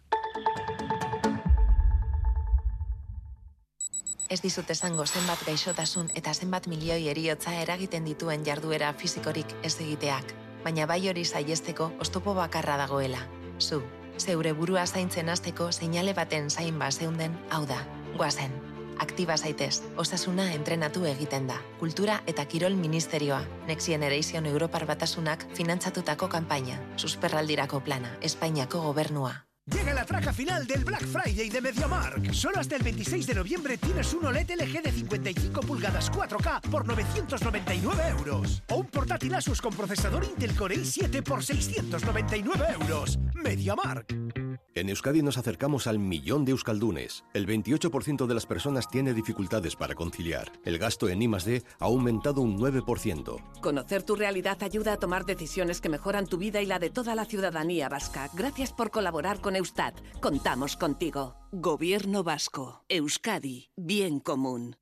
Ez 4.28 4.40
dizut 4.42 4.70
esango 4.74 5.04
zenbat 5.06 5.42
gaixotasun 5.46 6.08
eta 6.18 6.32
zenbat 6.34 6.64
milioi 6.66 7.06
eriotza 7.12 7.52
eragiten 7.62 8.04
dituen 8.08 8.42
jarduera 8.46 8.88
fisikorik 8.98 9.52
ez 9.62 9.76
egiteak, 9.78 10.32
baina 10.64 10.86
bai 10.90 10.98
hori 11.08 11.22
saihesteko 11.24 11.92
oztopo 12.02 12.34
bakarra 12.34 12.74
dagoela. 12.80 13.20
Zu, 13.60 13.84
zeure 14.18 14.52
burua 14.52 14.86
zaintzen 14.86 15.30
hasteko 15.30 15.70
seinale 15.70 16.14
baten 16.14 16.50
zain 16.50 16.78
bazeunden, 16.78 17.38
hau 17.50 17.62
da, 17.70 17.78
guazen. 18.16 18.50
Aktiba 18.98 19.36
zaitez, 19.36 19.82
osasuna 19.96 20.50
entrenatu 20.56 21.04
egiten 21.06 21.46
da. 21.46 21.60
Kultura 21.78 22.22
eta 22.26 22.46
Kirol 22.50 22.74
Ministerioa, 22.74 23.42
Next 23.68 23.86
Generation 23.86 24.46
Europar 24.46 24.86
Batasunak 24.86 25.46
finantzatutako 25.54 26.28
kanpaina, 26.32 26.80
susperraldirako 26.96 27.80
plana, 27.80 28.16
Espainiako 28.22 28.80
gobernua. 28.88 29.36
Llega 29.74 29.92
la 29.94 30.04
traca 30.04 30.32
final 30.32 30.64
del 30.64 30.84
Black 30.84 31.04
Friday 31.04 31.48
de 31.48 31.60
MediaMark. 31.60 32.32
Solo 32.32 32.60
hasta 32.60 32.76
el 32.76 32.84
26 32.84 33.26
de 33.26 33.34
noviembre 33.34 33.76
tienes 33.76 34.14
un 34.14 34.24
OLED 34.24 34.48
LG 34.50 34.80
de 34.80 34.92
55 34.92 35.60
pulgadas 35.60 36.12
4K 36.12 36.60
por 36.70 36.86
999 36.86 38.02
euros. 38.10 38.62
O 38.68 38.76
un 38.76 38.86
portátil 38.86 39.34
Asus 39.34 39.60
con 39.60 39.74
procesador 39.74 40.22
Intel 40.22 40.54
Core 40.54 40.76
i7 40.76 41.20
por 41.24 41.42
699 41.42 42.64
euros. 42.80 43.18
MediaMark. 43.34 44.45
En 44.74 44.88
Euskadi 44.88 45.22
nos 45.22 45.38
acercamos 45.38 45.86
al 45.86 45.98
millón 45.98 46.44
de 46.44 46.52
euskaldunes. 46.52 47.24
El 47.34 47.46
28% 47.46 48.26
de 48.26 48.34
las 48.34 48.46
personas 48.46 48.88
tiene 48.88 49.14
dificultades 49.14 49.76
para 49.76 49.94
conciliar. 49.94 50.52
El 50.64 50.78
gasto 50.78 51.08
en 51.08 51.22
I+D 51.22 51.62
ha 51.78 51.84
aumentado 51.84 52.40
un 52.40 52.58
9%. 52.58 53.60
Conocer 53.60 54.02
tu 54.02 54.16
realidad 54.16 54.62
ayuda 54.62 54.94
a 54.94 54.98
tomar 54.98 55.24
decisiones 55.24 55.80
que 55.80 55.88
mejoran 55.88 56.26
tu 56.26 56.38
vida 56.38 56.60
y 56.60 56.66
la 56.66 56.78
de 56.78 56.90
toda 56.90 57.14
la 57.14 57.24
ciudadanía 57.24 57.88
vasca. 57.88 58.28
Gracias 58.34 58.72
por 58.72 58.90
colaborar 58.90 59.40
con 59.40 59.56
Eustat. 59.56 59.94
Contamos 60.20 60.76
contigo. 60.76 61.36
Gobierno 61.52 62.22
vasco. 62.22 62.84
Euskadi. 62.88 63.70
Bien 63.76 64.20
común. 64.20 64.76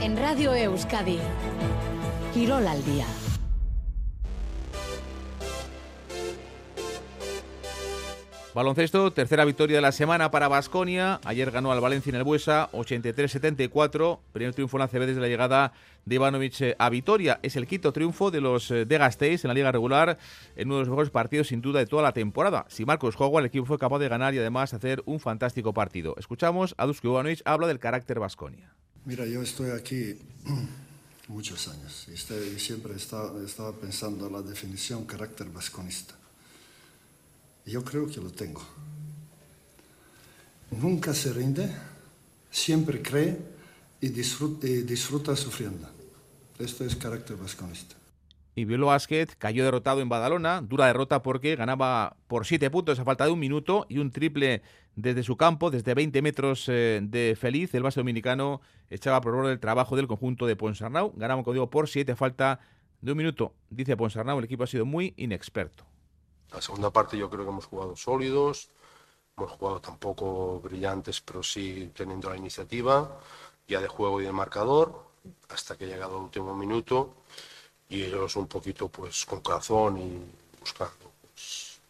En 0.00 0.16
Radio 0.16 0.54
Euskadi, 0.54 1.18
Quirol 2.32 2.68
al 2.68 2.84
día. 2.84 3.04
Baloncesto, 8.58 9.12
tercera 9.12 9.44
victoria 9.44 9.76
de 9.76 9.82
la 9.82 9.92
semana 9.92 10.32
para 10.32 10.48
Basconia. 10.48 11.20
Ayer 11.22 11.52
ganó 11.52 11.70
al 11.70 11.80
Valencia 11.80 12.10
en 12.10 12.16
el 12.16 12.24
Buesa, 12.24 12.68
83-74. 12.72 14.18
Primer 14.32 14.52
triunfo 14.52 14.76
en 14.76 14.80
la 14.80 14.88
CB 14.88 15.06
desde 15.06 15.20
la 15.20 15.28
llegada 15.28 15.72
de 16.04 16.16
Ivanovic 16.16 16.60
eh, 16.62 16.74
a 16.76 16.90
Vitoria. 16.90 17.38
Es 17.44 17.54
el 17.54 17.68
quinto 17.68 17.92
triunfo 17.92 18.32
de 18.32 18.40
los 18.40 18.68
eh, 18.72 18.84
de 18.84 18.98
Gasteiz 18.98 19.44
en 19.44 19.48
la 19.50 19.54
liga 19.54 19.70
regular, 19.70 20.18
en 20.56 20.66
uno 20.66 20.78
de 20.78 20.80
los 20.80 20.88
mejores 20.88 21.10
partidos 21.10 21.46
sin 21.46 21.60
duda 21.60 21.78
de 21.78 21.86
toda 21.86 22.02
la 22.02 22.10
temporada. 22.12 22.66
Si 22.68 22.84
Marcos 22.84 23.14
juega, 23.14 23.38
el 23.38 23.46
equipo 23.46 23.64
fue 23.64 23.78
capaz 23.78 24.00
de 24.00 24.08
ganar 24.08 24.34
y 24.34 24.38
además 24.40 24.74
hacer 24.74 25.04
un 25.06 25.20
fantástico 25.20 25.72
partido. 25.72 26.16
Escuchamos 26.18 26.74
a 26.78 26.86
Dusko 26.86 27.06
Ivanovic, 27.06 27.42
habla 27.44 27.68
del 27.68 27.78
carácter 27.78 28.18
Basconia. 28.18 28.74
Mira, 29.04 29.24
yo 29.24 29.40
estoy 29.40 29.70
aquí 29.70 30.18
muchos 31.28 31.68
años 31.68 32.06
y 32.08 32.14
estoy- 32.14 32.58
siempre 32.58 32.96
estaba, 32.96 33.30
pensando 33.80 34.26
en 34.26 34.32
la 34.32 34.42
definición 34.42 35.04
carácter 35.04 35.46
vasconista. 35.48 36.17
Yo 37.68 37.84
creo 37.84 38.06
que 38.06 38.18
lo 38.18 38.30
tengo. 38.30 38.62
Nunca 40.70 41.12
se 41.12 41.34
rinde, 41.34 41.70
siempre 42.50 43.02
cree 43.02 43.36
y 44.00 44.08
disfruta, 44.08 44.66
y 44.66 44.82
disfruta 44.82 45.36
sufriendo. 45.36 45.86
Esto 46.58 46.84
es 46.84 46.96
carácter 46.96 47.36
vasconista. 47.36 47.94
Y 48.54 48.64
Bielo 48.64 48.86
Basket 48.86 49.26
cayó 49.38 49.64
derrotado 49.64 50.00
en 50.00 50.08
Badalona, 50.08 50.62
dura 50.62 50.86
derrota 50.86 51.22
porque 51.22 51.56
ganaba 51.56 52.16
por 52.26 52.46
7 52.46 52.70
puntos 52.70 52.98
a 52.98 53.04
falta 53.04 53.26
de 53.26 53.32
un 53.32 53.38
minuto 53.38 53.84
y 53.90 53.98
un 53.98 54.10
triple 54.12 54.62
desde 54.96 55.22
su 55.22 55.36
campo, 55.36 55.70
desde 55.70 55.92
20 55.92 56.22
metros 56.22 56.64
eh, 56.68 57.00
de 57.02 57.36
feliz. 57.38 57.74
El 57.74 57.82
base 57.82 58.00
dominicano 58.00 58.62
echaba 58.88 59.20
por 59.20 59.34
hora 59.34 59.52
el 59.52 59.60
trabajo 59.60 59.94
del 59.94 60.08
conjunto 60.08 60.46
de 60.46 60.56
Ponsarnau. 60.56 61.12
Ganamos, 61.16 61.44
como 61.44 61.52
digo, 61.52 61.68
por 61.68 61.86
7 61.86 62.12
a 62.12 62.16
falta 62.16 62.60
de 63.02 63.12
un 63.12 63.18
minuto. 63.18 63.52
Dice 63.68 63.94
Ponsarnau, 63.94 64.38
el 64.38 64.46
equipo 64.46 64.64
ha 64.64 64.66
sido 64.66 64.86
muy 64.86 65.12
inexperto. 65.18 65.87
La 66.52 66.62
segunda 66.62 66.90
parte 66.90 67.16
yo 67.16 67.28
creo 67.28 67.44
que 67.44 67.50
hemos 67.50 67.66
jugado 67.66 67.96
sólidos, 67.96 68.68
hemos 69.36 69.52
jugado 69.52 69.80
tampoco 69.80 70.60
brillantes, 70.60 71.20
pero 71.20 71.42
sí 71.42 71.92
teniendo 71.94 72.30
la 72.30 72.36
iniciativa, 72.36 73.20
ya 73.66 73.80
de 73.80 73.88
juego 73.88 74.20
y 74.20 74.24
de 74.24 74.32
marcador, 74.32 75.08
hasta 75.48 75.76
que 75.76 75.84
ha 75.84 75.88
llegado 75.88 76.16
el 76.16 76.24
último 76.24 76.54
minuto 76.54 77.14
y 77.88 78.02
ellos 78.02 78.36
un 78.36 78.46
poquito 78.46 78.88
pues 78.88 79.24
con 79.24 79.40
corazón 79.40 79.98
y 79.98 80.20
buscando 80.60 81.12
pues 81.32 81.80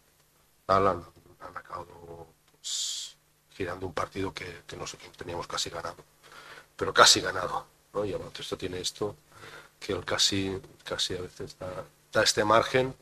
han, 0.66 0.86
han 0.86 1.56
acabado 1.56 2.26
pues, 2.52 3.16
girando 3.50 3.86
un 3.86 3.94
partido 3.94 4.32
que, 4.32 4.62
que 4.66 4.76
teníamos 5.16 5.46
casi 5.46 5.70
ganado, 5.70 5.96
pero 6.76 6.92
casi 6.92 7.20
ganado, 7.20 7.66
¿no? 7.94 8.04
Y 8.04 8.12
el 8.12 8.18
baloncesto 8.18 8.56
tiene 8.56 8.80
esto, 8.80 9.16
que 9.78 9.92
el 9.92 10.04
casi, 10.04 10.60
casi 10.84 11.16
a 11.16 11.22
veces 11.22 11.56
da, 11.58 11.84
da 12.12 12.22
este 12.22 12.44
margen 12.44 12.94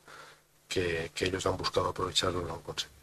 que, 0.69 1.11
que 1.15 1.27
ellos 1.27 1.47
han 1.47 1.57
buscado 1.57 1.89
aprovecharlo 1.91 2.43
y 2.43 2.45
lo 2.45 2.55
han 2.55 2.61
conseguido. 2.61 2.97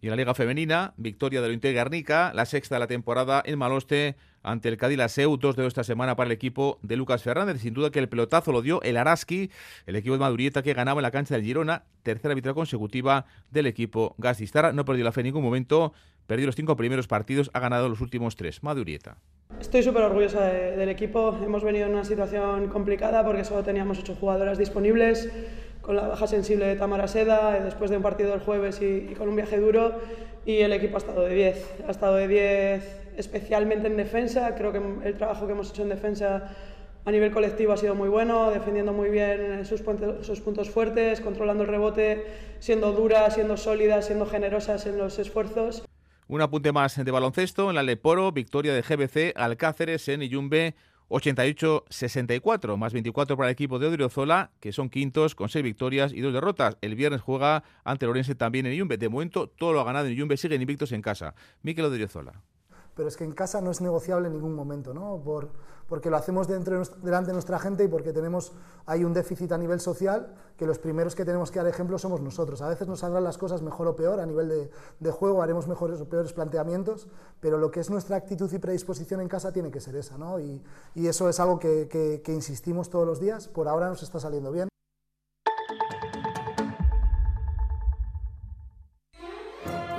Y 0.00 0.06
en 0.06 0.10
la 0.10 0.16
Liga 0.16 0.34
Femenina, 0.34 0.92
victoria 0.98 1.40
del 1.40 1.52
Inter 1.52 1.72
Garnica, 1.74 2.32
la 2.34 2.44
sexta 2.44 2.74
de 2.74 2.80
la 2.80 2.86
temporada 2.86 3.42
en 3.46 3.58
Maloste 3.58 4.16
ante 4.42 4.68
el 4.68 4.76
Cádiz 4.76 4.98
Laseu, 4.98 5.38
dos 5.38 5.56
de 5.56 5.66
esta 5.66 5.82
semana 5.82 6.14
para 6.14 6.26
el 6.26 6.32
equipo 6.32 6.78
de 6.82 6.96
Lucas 6.96 7.22
Fernández. 7.22 7.62
Sin 7.62 7.72
duda 7.72 7.90
que 7.90 8.00
el 8.00 8.10
pelotazo 8.10 8.52
lo 8.52 8.60
dio 8.60 8.82
el 8.82 8.98
Araski, 8.98 9.50
el 9.86 9.96
equipo 9.96 10.12
de 10.12 10.18
Madurieta 10.20 10.62
que 10.62 10.74
ganaba 10.74 11.00
en 11.00 11.04
la 11.04 11.10
cancha 11.10 11.34
del 11.34 11.44
Girona, 11.44 11.84
tercera 12.02 12.34
victoria 12.34 12.54
consecutiva 12.54 13.24
del 13.50 13.66
equipo 13.66 14.14
Gasistara. 14.18 14.72
No 14.74 14.84
perdió 14.84 15.04
la 15.04 15.12
fe 15.12 15.22
en 15.22 15.26
ningún 15.28 15.42
momento, 15.42 15.94
perdió 16.26 16.44
los 16.44 16.54
cinco 16.56 16.76
primeros 16.76 17.06
partidos, 17.06 17.50
ha 17.54 17.60
ganado 17.60 17.88
los 17.88 18.02
últimos 18.02 18.36
tres. 18.36 18.62
Madurieta. 18.62 19.16
Estoy 19.58 19.82
súper 19.82 20.02
orgullosa 20.02 20.42
de- 20.42 20.76
del 20.76 20.90
equipo. 20.90 21.38
Hemos 21.42 21.64
venido 21.64 21.86
en 21.86 21.92
una 21.94 22.04
situación 22.04 22.68
complicada 22.68 23.24
porque 23.24 23.44
solo 23.44 23.62
teníamos 23.62 23.98
ocho 23.98 24.14
jugadoras 24.14 24.58
disponibles, 24.58 25.30
con 25.84 25.96
la 25.96 26.08
baja 26.08 26.26
sensible 26.26 26.66
de 26.66 26.76
Tamara 26.76 27.06
Seda, 27.08 27.60
después 27.60 27.90
de 27.90 27.98
un 27.98 28.02
partido 28.02 28.32
el 28.32 28.40
jueves 28.40 28.80
y, 28.80 29.14
con 29.14 29.28
un 29.28 29.36
viaje 29.36 29.58
duro, 29.58 29.92
y 30.46 30.58
el 30.58 30.72
equipo 30.72 30.96
ha 30.96 30.98
estado 30.98 31.22
de 31.22 31.34
10. 31.34 31.74
Ha 31.86 31.90
estado 31.90 32.16
de 32.16 32.28
10 32.28 33.00
especialmente 33.16 33.86
en 33.86 33.96
defensa. 33.96 34.54
Creo 34.54 34.72
que 34.72 34.80
el 35.08 35.16
trabajo 35.16 35.46
que 35.46 35.52
hemos 35.52 35.70
hecho 35.70 35.82
en 35.82 35.90
defensa 35.90 36.54
a 37.04 37.10
nivel 37.10 37.32
colectivo 37.32 37.72
ha 37.72 37.76
sido 37.76 37.94
muy 37.94 38.08
bueno, 38.08 38.50
defendiendo 38.50 38.92
muy 38.92 39.10
bien 39.10 39.64
sus 39.66 39.82
puntos, 39.82 40.26
sus 40.26 40.40
puntos 40.40 40.70
fuertes, 40.70 41.20
controlando 41.20 41.64
el 41.64 41.68
rebote, 41.68 42.24
siendo 42.60 42.92
duras, 42.92 43.34
siendo 43.34 43.58
sólidas, 43.58 44.06
siendo 44.06 44.24
generosas 44.24 44.86
en 44.86 44.96
los 44.96 45.18
esfuerzos. 45.18 45.84
Un 46.28 46.40
apunte 46.40 46.72
más 46.72 47.02
de 47.02 47.10
baloncesto 47.10 47.68
en 47.68 47.76
la 47.76 47.82
Leporo, 47.82 48.32
victoria 48.32 48.72
de 48.72 48.80
GBC 48.80 49.36
Alcáceres 49.36 50.08
en 50.08 50.22
Iyumbe, 50.22 50.74
88-64, 51.08 52.76
más 52.76 52.92
24 52.92 53.36
para 53.36 53.48
el 53.48 53.52
equipo 53.52 53.78
de 53.78 53.86
Odriozola, 53.88 54.50
que 54.60 54.72
son 54.72 54.88
quintos 54.88 55.34
con 55.34 55.48
6 55.48 55.62
victorias 55.62 56.12
y 56.12 56.20
2 56.20 56.32
derrotas. 56.32 56.76
El 56.80 56.94
viernes 56.94 57.20
juega 57.20 57.62
ante 57.84 58.06
Lorense 58.06 58.34
también 58.34 58.66
en 58.66 58.74
Yumbe. 58.74 58.96
De 58.96 59.08
momento 59.08 59.48
todo 59.48 59.72
lo 59.72 59.80
ha 59.80 59.84
ganado 59.84 60.06
en 60.06 60.14
Yumbe, 60.14 60.36
siguen 60.36 60.62
invictos 60.62 60.92
en 60.92 61.02
casa. 61.02 61.34
Miquel 61.62 61.84
Odriozola. 61.84 62.42
Pero 62.94 63.08
es 63.08 63.16
que 63.16 63.24
en 63.24 63.32
casa 63.32 63.60
no 63.60 63.70
es 63.70 63.80
negociable 63.80 64.28
en 64.28 64.34
ningún 64.34 64.54
momento, 64.54 64.94
¿no? 64.94 65.20
Por, 65.24 65.50
porque 65.88 66.10
lo 66.10 66.16
hacemos 66.16 66.48
delante 66.48 67.26
de 67.28 67.32
nuestra 67.32 67.58
gente 67.58 67.84
y 67.84 67.88
porque 67.88 68.12
tenemos 68.12 68.52
hay 68.86 69.04
un 69.04 69.12
déficit 69.12 69.52
a 69.52 69.58
nivel 69.58 69.80
social 69.80 70.34
que 70.56 70.66
los 70.66 70.78
primeros 70.78 71.14
que 71.14 71.24
tenemos 71.24 71.50
que 71.50 71.58
dar 71.58 71.68
ejemplo 71.68 71.98
somos 71.98 72.20
nosotros. 72.20 72.62
A 72.62 72.68
veces 72.68 72.88
nos 72.88 73.00
saldrán 73.00 73.24
las 73.24 73.38
cosas 73.38 73.62
mejor 73.62 73.88
o 73.88 73.96
peor 73.96 74.20
a 74.20 74.26
nivel 74.26 74.70
de, 75.00 75.10
juego, 75.10 75.42
haremos 75.42 75.68
mejores 75.68 76.00
o 76.00 76.08
peores 76.08 76.32
planteamientos, 76.32 77.08
pero 77.40 77.58
lo 77.58 77.70
que 77.70 77.80
es 77.80 77.90
nuestra 77.90 78.16
actitud 78.16 78.52
y 78.52 78.58
predisposición 78.58 79.20
en 79.20 79.28
casa 79.28 79.52
tiene 79.52 79.70
que 79.70 79.80
ser 79.80 79.96
esa, 79.96 80.16
¿no? 80.16 80.38
Y, 80.40 80.62
eso 80.94 81.28
es 81.28 81.38
algo 81.38 81.58
que, 81.58 81.88
que 82.24 82.32
insistimos 82.32 82.88
todos 82.90 83.06
los 83.06 83.20
días. 83.20 83.48
Por 83.48 83.68
ahora 83.68 83.88
nos 83.88 84.02
está 84.02 84.18
saliendo 84.18 84.50
bien. 84.50 84.68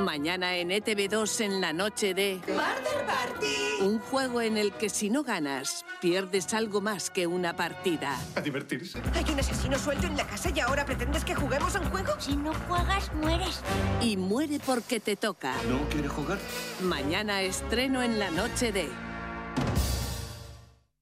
Mañana 0.05 0.55
en 0.55 0.69
ETV2 0.69 1.41
en 1.45 1.61
la 1.61 1.73
noche 1.73 2.13
de... 2.13 2.39
¡Murder 2.47 3.05
Party! 3.07 3.81
Un 3.81 3.97
juego 3.97 4.39
en 4.39 4.55
el 4.55 4.71
que 4.71 4.87
si 4.87 5.09
no 5.09 5.23
ganas, 5.23 5.83
pierdes 5.99 6.53
algo 6.53 6.79
más 6.79 7.09
que 7.09 7.25
una 7.25 7.55
partida. 7.55 8.15
A 8.35 8.41
divertirse. 8.41 9.01
Hay 9.15 9.25
un 9.33 9.39
asesino 9.39 9.79
suelto 9.79 10.05
en 10.05 10.15
la 10.15 10.27
casa 10.27 10.51
y 10.55 10.59
ahora 10.59 10.85
pretendes 10.85 11.25
que 11.25 11.33
juguemos 11.33 11.75
a 11.75 11.79
un 11.79 11.89
juego. 11.89 12.13
Si 12.19 12.35
no 12.35 12.53
juegas, 12.53 13.11
mueres. 13.15 13.61
Y 13.99 14.15
muere 14.15 14.59
porque 14.63 14.99
te 14.99 15.15
toca. 15.15 15.55
¿No 15.67 15.89
quiere 15.89 16.07
jugar? 16.07 16.37
Mañana 16.83 17.41
estreno 17.41 18.03
en 18.03 18.19
la 18.19 18.29
noche 18.29 18.71
de... 18.71 18.87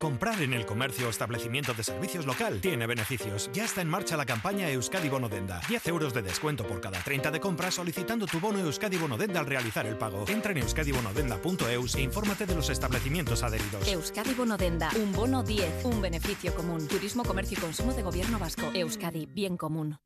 Comprar 0.04 0.42
en 0.42 0.52
el 0.52 0.66
comercio 0.66 1.08
o 1.08 1.10
establecimiento 1.10 1.74
de 1.74 1.82
servicios 1.82 2.26
local 2.26 2.60
tiene 2.60 2.86
beneficios. 2.88 3.50
Ya 3.54 3.64
está 3.64 3.80
en 3.80 3.88
marcha 3.88 4.18
la 4.18 4.26
campaña 4.26 4.70
Euskadi 4.70 5.08
Bonodenda. 5.08 5.62
10 5.70 5.88
euros 5.88 6.14
de 6.14 6.22
descuento 6.22 6.68
por 6.68 6.82
cada 6.82 7.00
30 7.00 7.32
de 7.32 7.40
compra 7.40 7.72
solicitando 7.72 8.26
tu 8.26 8.42
bono 8.42 8.60
Euskadi 8.60 8.98
Bonodenda 8.98 9.40
al 9.40 9.46
realizar 9.46 9.86
el 9.86 9.98
pago. 9.98 10.26
Entra 10.28 10.52
en 10.52 10.58
euskadibonodenda.eus 10.58 11.96
e 11.96 12.02
infórmate 12.02 12.46
de 12.46 12.54
los 12.54 12.70
establecimientos 12.70 13.44
adheridos. 13.44 13.88
Euskadi 13.88 14.34
Bonodenda. 14.34 14.90
Un 15.02 15.14
bono 15.14 15.42
10. 15.42 15.86
Un 15.86 16.02
beneficio 16.02 16.54
común. 16.54 16.86
Turismo, 16.86 17.24
comercio 17.24 17.58
y 17.58 17.62
consumo 17.62 17.94
de 17.94 18.04
gobierno 18.04 18.38
vasco. 18.40 18.72
Euskadi. 18.74 19.26
Bien 19.28 19.56
común. 19.56 20.00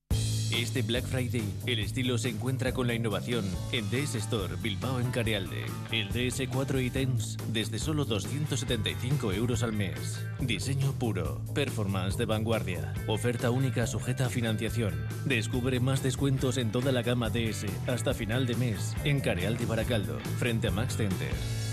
Este 0.52 0.82
Black 0.82 1.04
Friday, 1.06 1.44
el 1.66 1.80
estilo 1.80 2.18
se 2.18 2.30
encuentra 2.30 2.74
con 2.74 2.88
la 2.88 2.94
innovación 2.94 3.44
en 3.74 3.90
DS 3.90 4.16
Store 4.16 4.56
Bilbao 4.62 5.02
en 5.02 5.12
Carealde. 5.12 5.66
El 5.92 6.10
DS4 6.10 6.84
ítems 6.86 7.38
desde 7.52 7.80
solo 7.80 8.06
275 8.06 9.34
euros 9.34 9.62
al 9.62 9.74
mes. 9.74 10.26
Diseño 10.40 10.94
puro, 10.94 11.42
performance 11.54 12.18
de 12.18 12.26
vanguardia, 12.26 12.94
oferta 13.08 13.52
única 13.52 13.86
sujeta 13.88 14.28
a 14.28 14.30
financiación. 14.30 14.94
Descubre 15.26 15.82
más 15.82 16.02
descuentos 16.02 16.58
en 16.58 16.72
toda 16.72 16.94
la 16.94 17.02
gama 17.02 17.30
DS 17.30 17.66
hasta 17.88 18.14
final 18.14 18.48
de 18.48 18.56
mes 18.56 18.96
en 19.04 19.20
Carealde 19.20 19.66
Baracaldo, 19.66 20.18
frente 20.40 20.70
a 20.70 20.72
Max 20.72 20.96
Center. 20.96 21.67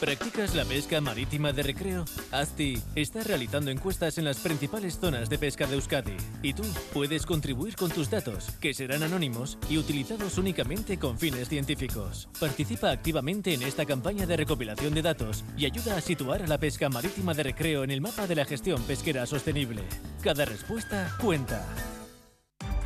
¿Practicas 0.00 0.54
la 0.54 0.64
pesca 0.64 0.98
marítima 1.02 1.52
de 1.52 1.62
recreo? 1.62 2.06
ASTI 2.32 2.82
está 2.94 3.22
realizando 3.22 3.70
encuestas 3.70 4.16
en 4.16 4.24
las 4.24 4.38
principales 4.38 4.98
zonas 4.98 5.28
de 5.28 5.36
pesca 5.36 5.66
de 5.66 5.74
Euskadi 5.74 6.16
y 6.42 6.54
tú 6.54 6.62
puedes 6.94 7.26
contribuir 7.26 7.76
con 7.76 7.90
tus 7.90 8.08
datos, 8.08 8.50
que 8.62 8.72
serán 8.72 9.02
anónimos 9.02 9.58
y 9.68 9.76
utilizados 9.76 10.38
únicamente 10.38 10.98
con 10.98 11.18
fines 11.18 11.50
científicos. 11.50 12.30
Participa 12.40 12.90
activamente 12.90 13.52
en 13.52 13.60
esta 13.60 13.84
campaña 13.84 14.24
de 14.24 14.38
recopilación 14.38 14.94
de 14.94 15.02
datos 15.02 15.44
y 15.54 15.66
ayuda 15.66 15.98
a 15.98 16.00
situar 16.00 16.42
a 16.42 16.46
la 16.46 16.56
pesca 16.56 16.88
marítima 16.88 17.34
de 17.34 17.42
recreo 17.42 17.84
en 17.84 17.90
el 17.90 18.00
mapa 18.00 18.26
de 18.26 18.36
la 18.36 18.46
gestión 18.46 18.82
pesquera 18.84 19.26
sostenible. 19.26 19.82
Cada 20.22 20.46
respuesta 20.46 21.14
cuenta. 21.20 21.62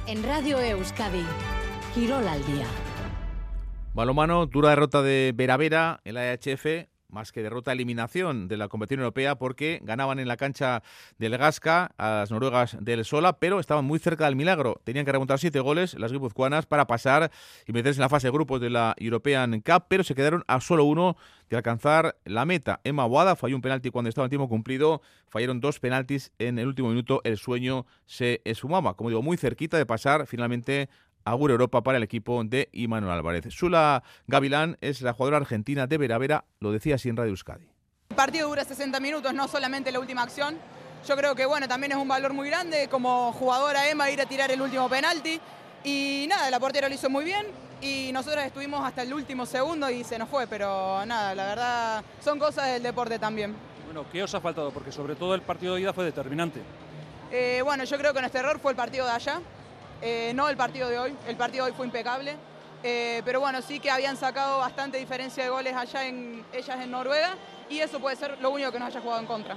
En 0.09 0.21
Radio 0.25 0.59
Euskadi, 0.59 1.25
Quirol 1.95 2.27
al 2.27 2.45
día. 2.45 2.67
Balomano, 3.95 4.47
dura 4.47 4.71
derrota 4.71 5.03
de 5.03 5.33
Veravera 5.33 6.01
en 6.03 6.15
la 6.15 6.33
EHF, 6.33 6.89
más 7.15 7.33
que 7.33 7.43
derrota, 7.43 7.73
eliminación 7.73 8.49
de 8.49 8.59
la 8.59 8.69
competición 8.69 9.01
europea 9.01 9.37
porque 9.37 9.81
ganaban 9.83 10.19
en 10.19 10.29
la 10.29 10.37
cancha 10.37 10.83
del 11.17 11.39
Gasca 11.39 11.93
a 11.97 12.11
las 12.11 12.31
noruegas 12.31 12.77
del 12.81 13.05
Sola, 13.05 13.39
pero 13.39 13.61
estaban 13.61 13.85
muy 13.85 14.01
cerca 14.01 14.27
del 14.27 14.37
milagro. 14.37 14.81
Tenían 14.85 15.07
que 15.07 15.13
remontar 15.13 15.39
siete 15.39 15.61
goles 15.61 15.95
las 15.99 16.13
guipuzcoanas 16.13 16.67
para 16.67 16.87
pasar 16.87 17.31
y 17.67 17.73
meterse 17.73 17.99
en 17.99 18.03
la 18.03 18.09
fase 18.09 18.27
de 18.27 18.33
grupos 18.33 18.61
de 18.61 18.69
la 18.69 18.95
European 18.99 19.61
Cup, 19.61 19.85
pero 19.89 20.05
se 20.05 20.15
quedaron 20.15 20.45
a 20.49 20.61
solo 20.61 20.85
uno 20.85 21.17
de 21.49 21.57
alcanzar 21.57 22.17
la 22.25 22.45
meta. 22.45 22.81
Emma 22.85 23.07
Boada 23.07 23.37
falló 23.37 23.55
un 23.55 23.63
penalti 23.63 23.91
cuando 23.91 24.09
estaba 24.09 24.27
en 24.27 24.31
tiempo 24.31 24.49
cumplido, 24.49 25.01
fallaron 25.29 25.61
dos 25.61 25.79
penaltis 25.79 26.33
en 26.39 26.59
el 26.59 26.67
último 26.67 26.89
minuto, 26.89 27.21
el 27.25 27.39
sueño 27.39 27.87
se 28.07 28.43
esfumaba, 28.45 28.95
como 28.95 29.11
digo, 29.11 29.23
muy 29.23 29.37
cerquita 29.37 29.77
de 29.77 29.87
pasar 29.87 30.27
finalmente 30.27 30.89
Agur 31.25 31.51
Europa 31.51 31.83
para 31.83 31.99
el 31.99 32.05
equipo 32.05 32.43
de 32.45 32.69
Imanol 32.73 33.11
Álvarez. 33.11 33.47
Sula 33.51 34.03
Gavilán 34.27 34.77
es 34.81 35.01
la 35.01 35.13
jugadora 35.13 35.39
argentina 35.39 35.87
de 35.87 35.99
Veravera, 35.99 36.45
lo 36.61 36.73
decía 36.73 36.97
así 36.97 37.09
en 37.09 37.17
Radio 37.17 37.31
Euskadi. 37.31 37.67
El 38.11 38.17
partido 38.17 38.49
dura 38.49 38.65
60 38.65 39.01
minutos, 39.01 39.33
no 39.33 39.49
solamente 39.49 39.91
la 39.91 40.01
última 40.01 40.23
acción. 40.23 40.57
Yo 41.07 41.17
creo 41.17 41.35
que 41.35 41.47
bueno, 41.47 41.69
también 41.69 41.93
es 41.93 41.99
un 41.99 42.09
valor 42.09 42.33
muy 42.33 42.49
grande 42.49 42.89
como 42.91 43.33
jugadora 43.33 43.89
Emma 43.89 44.11
ir 44.11 44.21
a 44.21 44.27
tirar 44.27 44.51
el 44.51 44.61
último 44.61 44.89
penalti. 44.89 45.41
Y 45.83 46.27
nada, 46.29 46.51
la 46.51 46.61
portera 46.61 46.89
lo 46.89 46.95
hizo 46.95 47.11
muy 47.11 47.25
bien 47.25 47.47
y 47.81 48.11
nosotros 48.13 48.45
estuvimos 48.45 48.83
hasta 48.85 49.03
el 49.03 49.13
último 49.13 49.45
segundo 49.45 49.91
y 49.91 50.05
se 50.05 50.19
nos 50.19 50.29
fue, 50.29 50.47
pero 50.47 51.05
nada, 51.05 51.35
la 51.35 51.47
verdad 51.47 52.05
son 52.23 52.39
cosas 52.39 52.73
del 52.73 52.83
deporte 52.83 53.19
también. 53.19 53.55
Bueno, 53.85 54.07
¿qué 54.11 54.23
os 54.23 54.35
ha 54.35 54.41
faltado? 54.41 54.71
Porque 54.71 54.91
sobre 54.91 55.15
todo 55.15 55.35
el 55.35 55.43
partido 55.43 55.75
de 55.75 55.83
ida 55.83 55.93
fue 55.93 56.05
determinante. 56.05 56.61
Eh, 57.31 57.61
bueno, 57.63 57.85
yo 57.85 57.99
creo 57.99 58.15
que 58.15 58.21
nuestro 58.21 58.41
error 58.41 58.59
fue 58.59 58.73
el 58.73 58.77
partido 58.77 59.05
de 59.05 59.13
allá. 59.13 59.41
Eh, 60.03 60.33
no 60.35 60.49
el 60.49 60.57
partido 60.57 60.89
de 60.89 60.99
hoy, 60.99 61.15
el 61.27 61.37
partido 61.37 61.65
de 61.65 61.71
hoy 61.71 61.77
fue 61.77 61.87
impecable, 61.87 62.37
eh, 62.83 63.23
pero 63.25 63.41
bueno, 63.41 63.63
sí 63.63 63.81
que 63.81 63.91
habían 63.91 64.17
sacado 64.17 64.59
bastante 64.59 64.99
diferencia 64.99 65.45
de 65.45 65.51
goles 65.51 65.75
allá 65.75 66.07
en 66.07 66.45
ellas 66.53 66.81
en 66.81 66.91
Noruega 66.91 67.35
y 67.71 67.79
eso 67.79 67.99
puede 68.01 68.17
ser 68.17 68.37
lo 68.41 68.51
único 68.51 68.71
que 68.71 68.79
nos 68.79 68.89
haya 68.89 69.01
jugado 69.01 69.21
en 69.21 69.27
contra. 69.27 69.57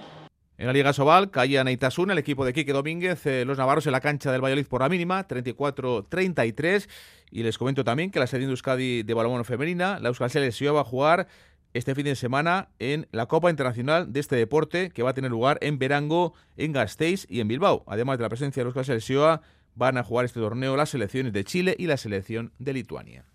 En 0.58 0.66
la 0.66 0.74
Liga 0.74 0.92
Sobal 0.92 1.30
caía 1.30 1.64
Neitasuna, 1.64 2.14
el 2.14 2.20
equipo 2.20 2.44
de 2.44 2.52
Quique 2.52 2.74
Domínguez, 2.74 3.24
eh, 3.28 3.46
los 3.46 3.60
navarros 3.60 3.86
en 3.86 3.92
la 3.92 4.02
cancha 4.02 4.32
del 4.32 4.42
Valladolid 4.42 4.66
por 4.66 4.82
la 4.82 4.90
mínima, 4.90 5.28
34-33. 5.28 6.90
Y 7.30 7.44
les 7.44 7.60
comento 7.60 7.84
también 7.84 8.10
que 8.10 8.20
la 8.20 8.26
serie 8.26 8.48
de 8.48 8.52
Euskadi 8.52 9.04
de 9.04 9.14
balonmano 9.14 9.44
femenina, 9.44 10.00
la 10.00 10.08
Euskal 10.08 10.32
Selección 10.32 10.76
va 10.76 10.82
a 10.82 10.84
jugar 10.84 11.28
este 11.74 11.94
fin 11.94 12.06
de 12.06 12.16
semana 12.16 12.70
en 12.80 13.08
la 13.12 13.28
Copa 13.28 13.52
Internacional 13.52 14.12
de 14.12 14.20
este 14.20 14.36
deporte 14.36 14.90
que 14.90 15.04
va 15.04 15.12
a 15.12 15.14
tener 15.14 15.30
lugar 15.30 15.60
en 15.62 15.78
Verango, 15.78 16.34
en 16.56 16.72
Gasteiz 16.72 17.28
y 17.30 17.40
en 17.40 17.48
Bilbao. 17.48 17.84
Además 17.86 18.18
de 18.18 18.24
la 18.24 18.30
presencia 18.30 18.62
de 18.62 18.66
la 18.66 18.70
Euskal 18.70 18.86
Selección, 18.86 19.42
van 19.78 19.98
a 19.98 20.04
jugar 20.04 20.26
este 20.26 20.40
torneo 20.40 20.76
las 20.76 20.90
selecciones 20.90 21.32
de 21.34 21.44
Chile 21.44 21.76
y 21.78 21.86
la 21.86 21.98
selección 21.98 22.52
de 22.58 22.74
Lituania. 22.74 23.26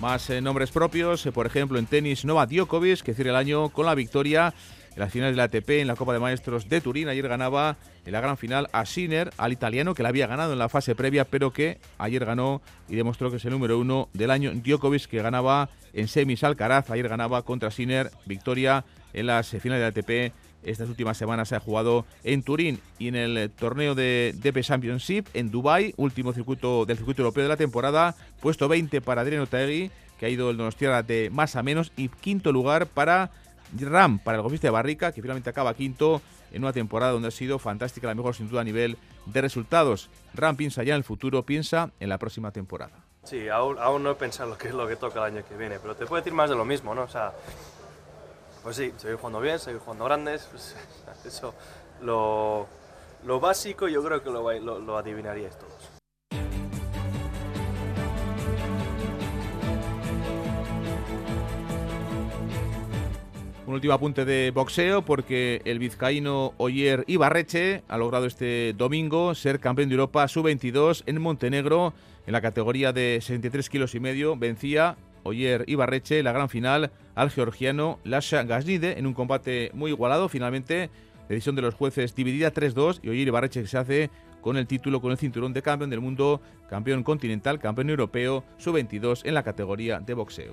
Más 0.00 0.28
eh, 0.30 0.40
nombres 0.40 0.72
propios, 0.72 1.24
eh, 1.26 1.32
por 1.32 1.46
ejemplo 1.46 1.78
en 1.78 1.86
tenis 1.86 2.24
Nova 2.24 2.46
Djokovic, 2.46 3.02
que 3.02 3.14
cierra 3.14 3.30
el 3.30 3.36
año 3.36 3.68
con 3.70 3.86
la 3.86 3.94
victoria 3.94 4.52
en 4.94 5.00
las 5.00 5.12
finales 5.12 5.32
de 5.32 5.36
la 5.38 5.44
ATP 5.44 5.70
en 5.70 5.86
la 5.86 5.96
Copa 5.96 6.12
de 6.12 6.18
Maestros 6.18 6.68
de 6.68 6.80
Turín. 6.80 7.08
Ayer 7.08 7.26
ganaba 7.28 7.76
en 8.04 8.12
la 8.12 8.20
gran 8.20 8.36
final 8.36 8.68
a 8.72 8.84
Sinner, 8.86 9.30
al 9.36 9.52
italiano, 9.52 9.94
que 9.94 10.02
la 10.02 10.10
había 10.10 10.26
ganado 10.26 10.52
en 10.52 10.58
la 10.58 10.68
fase 10.68 10.94
previa, 10.94 11.24
pero 11.24 11.52
que 11.52 11.78
ayer 11.98 12.24
ganó 12.24 12.62
y 12.88 12.96
demostró 12.96 13.30
que 13.30 13.36
es 13.36 13.44
el 13.44 13.52
número 13.52 13.78
uno 13.78 14.08
del 14.12 14.30
año. 14.30 14.52
Djokovic, 14.54 15.06
que 15.06 15.22
ganaba 15.22 15.70
en 15.92 16.08
semis 16.08 16.44
Alcaraz, 16.44 16.90
ayer 16.90 17.08
ganaba 17.08 17.42
contra 17.42 17.70
Sinner, 17.70 18.10
victoria 18.26 18.84
en 19.12 19.26
las 19.26 19.48
finales 19.48 19.94
de 19.94 20.02
la 20.02 20.26
ATP. 20.26 20.34
Estas 20.62 20.88
últimas 20.88 21.16
semanas 21.16 21.48
se 21.48 21.56
ha 21.56 21.60
jugado 21.60 22.06
en 22.22 22.44
Turín 22.44 22.78
y 22.98 23.08
en 23.08 23.16
el 23.16 23.50
torneo 23.50 23.96
de 23.96 24.32
DP 24.36 24.60
Championship 24.60 25.26
en 25.34 25.50
Dubai, 25.50 25.92
último 25.96 26.32
circuito 26.32 26.86
del 26.86 26.98
circuito 26.98 27.22
europeo 27.22 27.42
de 27.42 27.48
la 27.48 27.56
temporada, 27.56 28.14
puesto 28.40 28.68
20 28.68 29.00
para 29.00 29.22
Adriano 29.22 29.48
Taegui, 29.48 29.90
que 30.18 30.26
ha 30.26 30.28
ido 30.28 30.50
el 30.50 30.56
Donostiarra 30.56 31.02
de 31.02 31.30
más 31.30 31.56
a 31.56 31.64
menos, 31.64 31.90
y 31.96 32.08
quinto 32.08 32.52
lugar 32.52 32.86
para 32.86 33.32
Ram, 33.80 34.18
para 34.18 34.36
el 34.36 34.42
golfista 34.42 34.66
de 34.66 34.72
Barrica, 34.72 35.12
que 35.12 35.22
finalmente 35.22 35.50
acaba 35.50 35.74
quinto 35.74 36.20
en 36.52 36.62
una 36.62 36.72
temporada 36.72 37.12
donde 37.12 37.28
ha 37.28 37.30
sido 37.30 37.58
fantástica, 37.58 38.06
la 38.06 38.14
mejor 38.14 38.34
sin 38.34 38.48
duda 38.48 38.60
a 38.60 38.64
nivel 38.64 38.98
de 39.26 39.40
resultados. 39.40 40.10
Ram 40.34 40.56
piensa 40.56 40.82
ya 40.82 40.94
en 40.94 40.98
el 40.98 41.04
futuro, 41.04 41.44
piensa 41.44 41.90
en 42.00 42.08
la 42.08 42.18
próxima 42.18 42.50
temporada. 42.50 42.92
Sí, 43.24 43.48
aún, 43.48 44.02
no 44.02 44.10
he 44.10 44.14
pensado 44.16 44.50
lo 44.50 44.58
que 44.58 44.68
es 44.68 44.74
lo 44.74 44.86
que 44.88 44.96
toca 44.96 45.20
el 45.20 45.36
año 45.36 45.44
que 45.48 45.56
viene, 45.56 45.78
pero 45.78 45.94
te 45.94 46.06
puedo 46.06 46.20
decir 46.20 46.34
más 46.34 46.50
de 46.50 46.56
lo 46.56 46.64
mismo, 46.64 46.94
¿no? 46.94 47.02
O 47.02 47.08
sea, 47.08 47.32
pues 48.62 48.76
sí, 48.76 48.92
seguir 48.96 49.16
jugando 49.16 49.40
bien, 49.40 49.58
seguir 49.58 49.80
jugando 49.80 50.04
grandes, 50.04 50.48
pues, 50.50 50.76
eso, 51.24 51.54
lo, 52.00 52.66
lo 53.24 53.40
básico 53.40 53.86
yo 53.86 54.02
creo 54.02 54.22
que 54.22 54.30
lo, 54.30 54.52
lo, 54.58 54.78
lo 54.80 54.98
adivinaríais 54.98 55.56
todos. 55.56 55.81
Un 63.72 63.76
último 63.76 63.94
apunte 63.94 64.26
de 64.26 64.50
boxeo 64.50 65.00
porque 65.00 65.62
el 65.64 65.78
vizcaíno 65.78 66.52
Oyer 66.58 67.04
Ibarreche 67.06 67.82
ha 67.88 67.96
logrado 67.96 68.26
este 68.26 68.74
domingo 68.76 69.34
ser 69.34 69.60
campeón 69.60 69.88
de 69.88 69.94
Europa 69.94 70.28
sub-22 70.28 71.04
en 71.06 71.22
Montenegro 71.22 71.94
en 72.26 72.34
la 72.34 72.42
categoría 72.42 72.92
de 72.92 73.18
63 73.22 73.70
kilos 73.70 73.94
y 73.94 74.00
medio. 74.00 74.36
Vencía 74.36 74.98
Oyer 75.22 75.64
Ibarreche 75.68 76.22
la 76.22 76.32
gran 76.32 76.50
final 76.50 76.90
al 77.14 77.30
georgiano 77.30 77.98
Lasha 78.04 78.42
Gaznide 78.42 78.98
en 78.98 79.06
un 79.06 79.14
combate 79.14 79.70
muy 79.72 79.90
igualado. 79.90 80.28
Finalmente, 80.28 80.90
decisión 81.30 81.56
de 81.56 81.62
los 81.62 81.72
jueces 81.72 82.14
dividida 82.14 82.52
3-2 82.52 83.00
y 83.02 83.08
Oyer 83.08 83.28
Ibarreche 83.28 83.66
se 83.66 83.78
hace 83.78 84.10
con 84.42 84.58
el 84.58 84.66
título, 84.66 85.00
con 85.00 85.12
el 85.12 85.16
cinturón 85.16 85.54
de 85.54 85.62
campeón 85.62 85.88
del 85.88 86.02
mundo, 86.02 86.42
campeón 86.68 87.02
continental, 87.02 87.58
campeón 87.58 87.88
europeo, 87.88 88.44
sub-22 88.58 89.22
en 89.24 89.32
la 89.32 89.42
categoría 89.42 89.98
de 89.98 90.12
boxeo. 90.12 90.52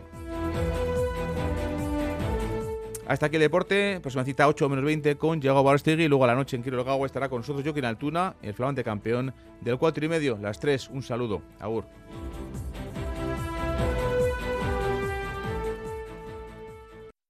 Hasta 3.10 3.26
aquí 3.26 3.38
el 3.38 3.41
deporte, 3.41 3.99
próxima 4.01 4.24
cita 4.24 4.47
8 4.47 4.70
menos 4.70 4.86
20 4.86 5.16
con 5.16 5.39
Diego 5.39 5.64
Barostegui 5.64 6.03
y 6.03 6.07
luego 6.07 6.26
a 6.26 6.28
la 6.28 6.36
noche 6.36 6.55
en 6.55 6.62
Quiroga 6.62 6.95
estará 7.07 7.28
con 7.28 7.39
nosotros 7.39 7.64
Joaquín 7.64 7.86
Altuna, 7.86 8.36
el 8.43 8.53
flamante 8.53 8.84
campeón 8.84 9.34
del 9.62 9.80
4 9.80 10.05
y 10.05 10.07
medio, 10.07 10.38
las 10.39 10.60
3, 10.60 10.91
un 10.91 11.01
saludo, 11.01 11.41
agur. 11.60 11.86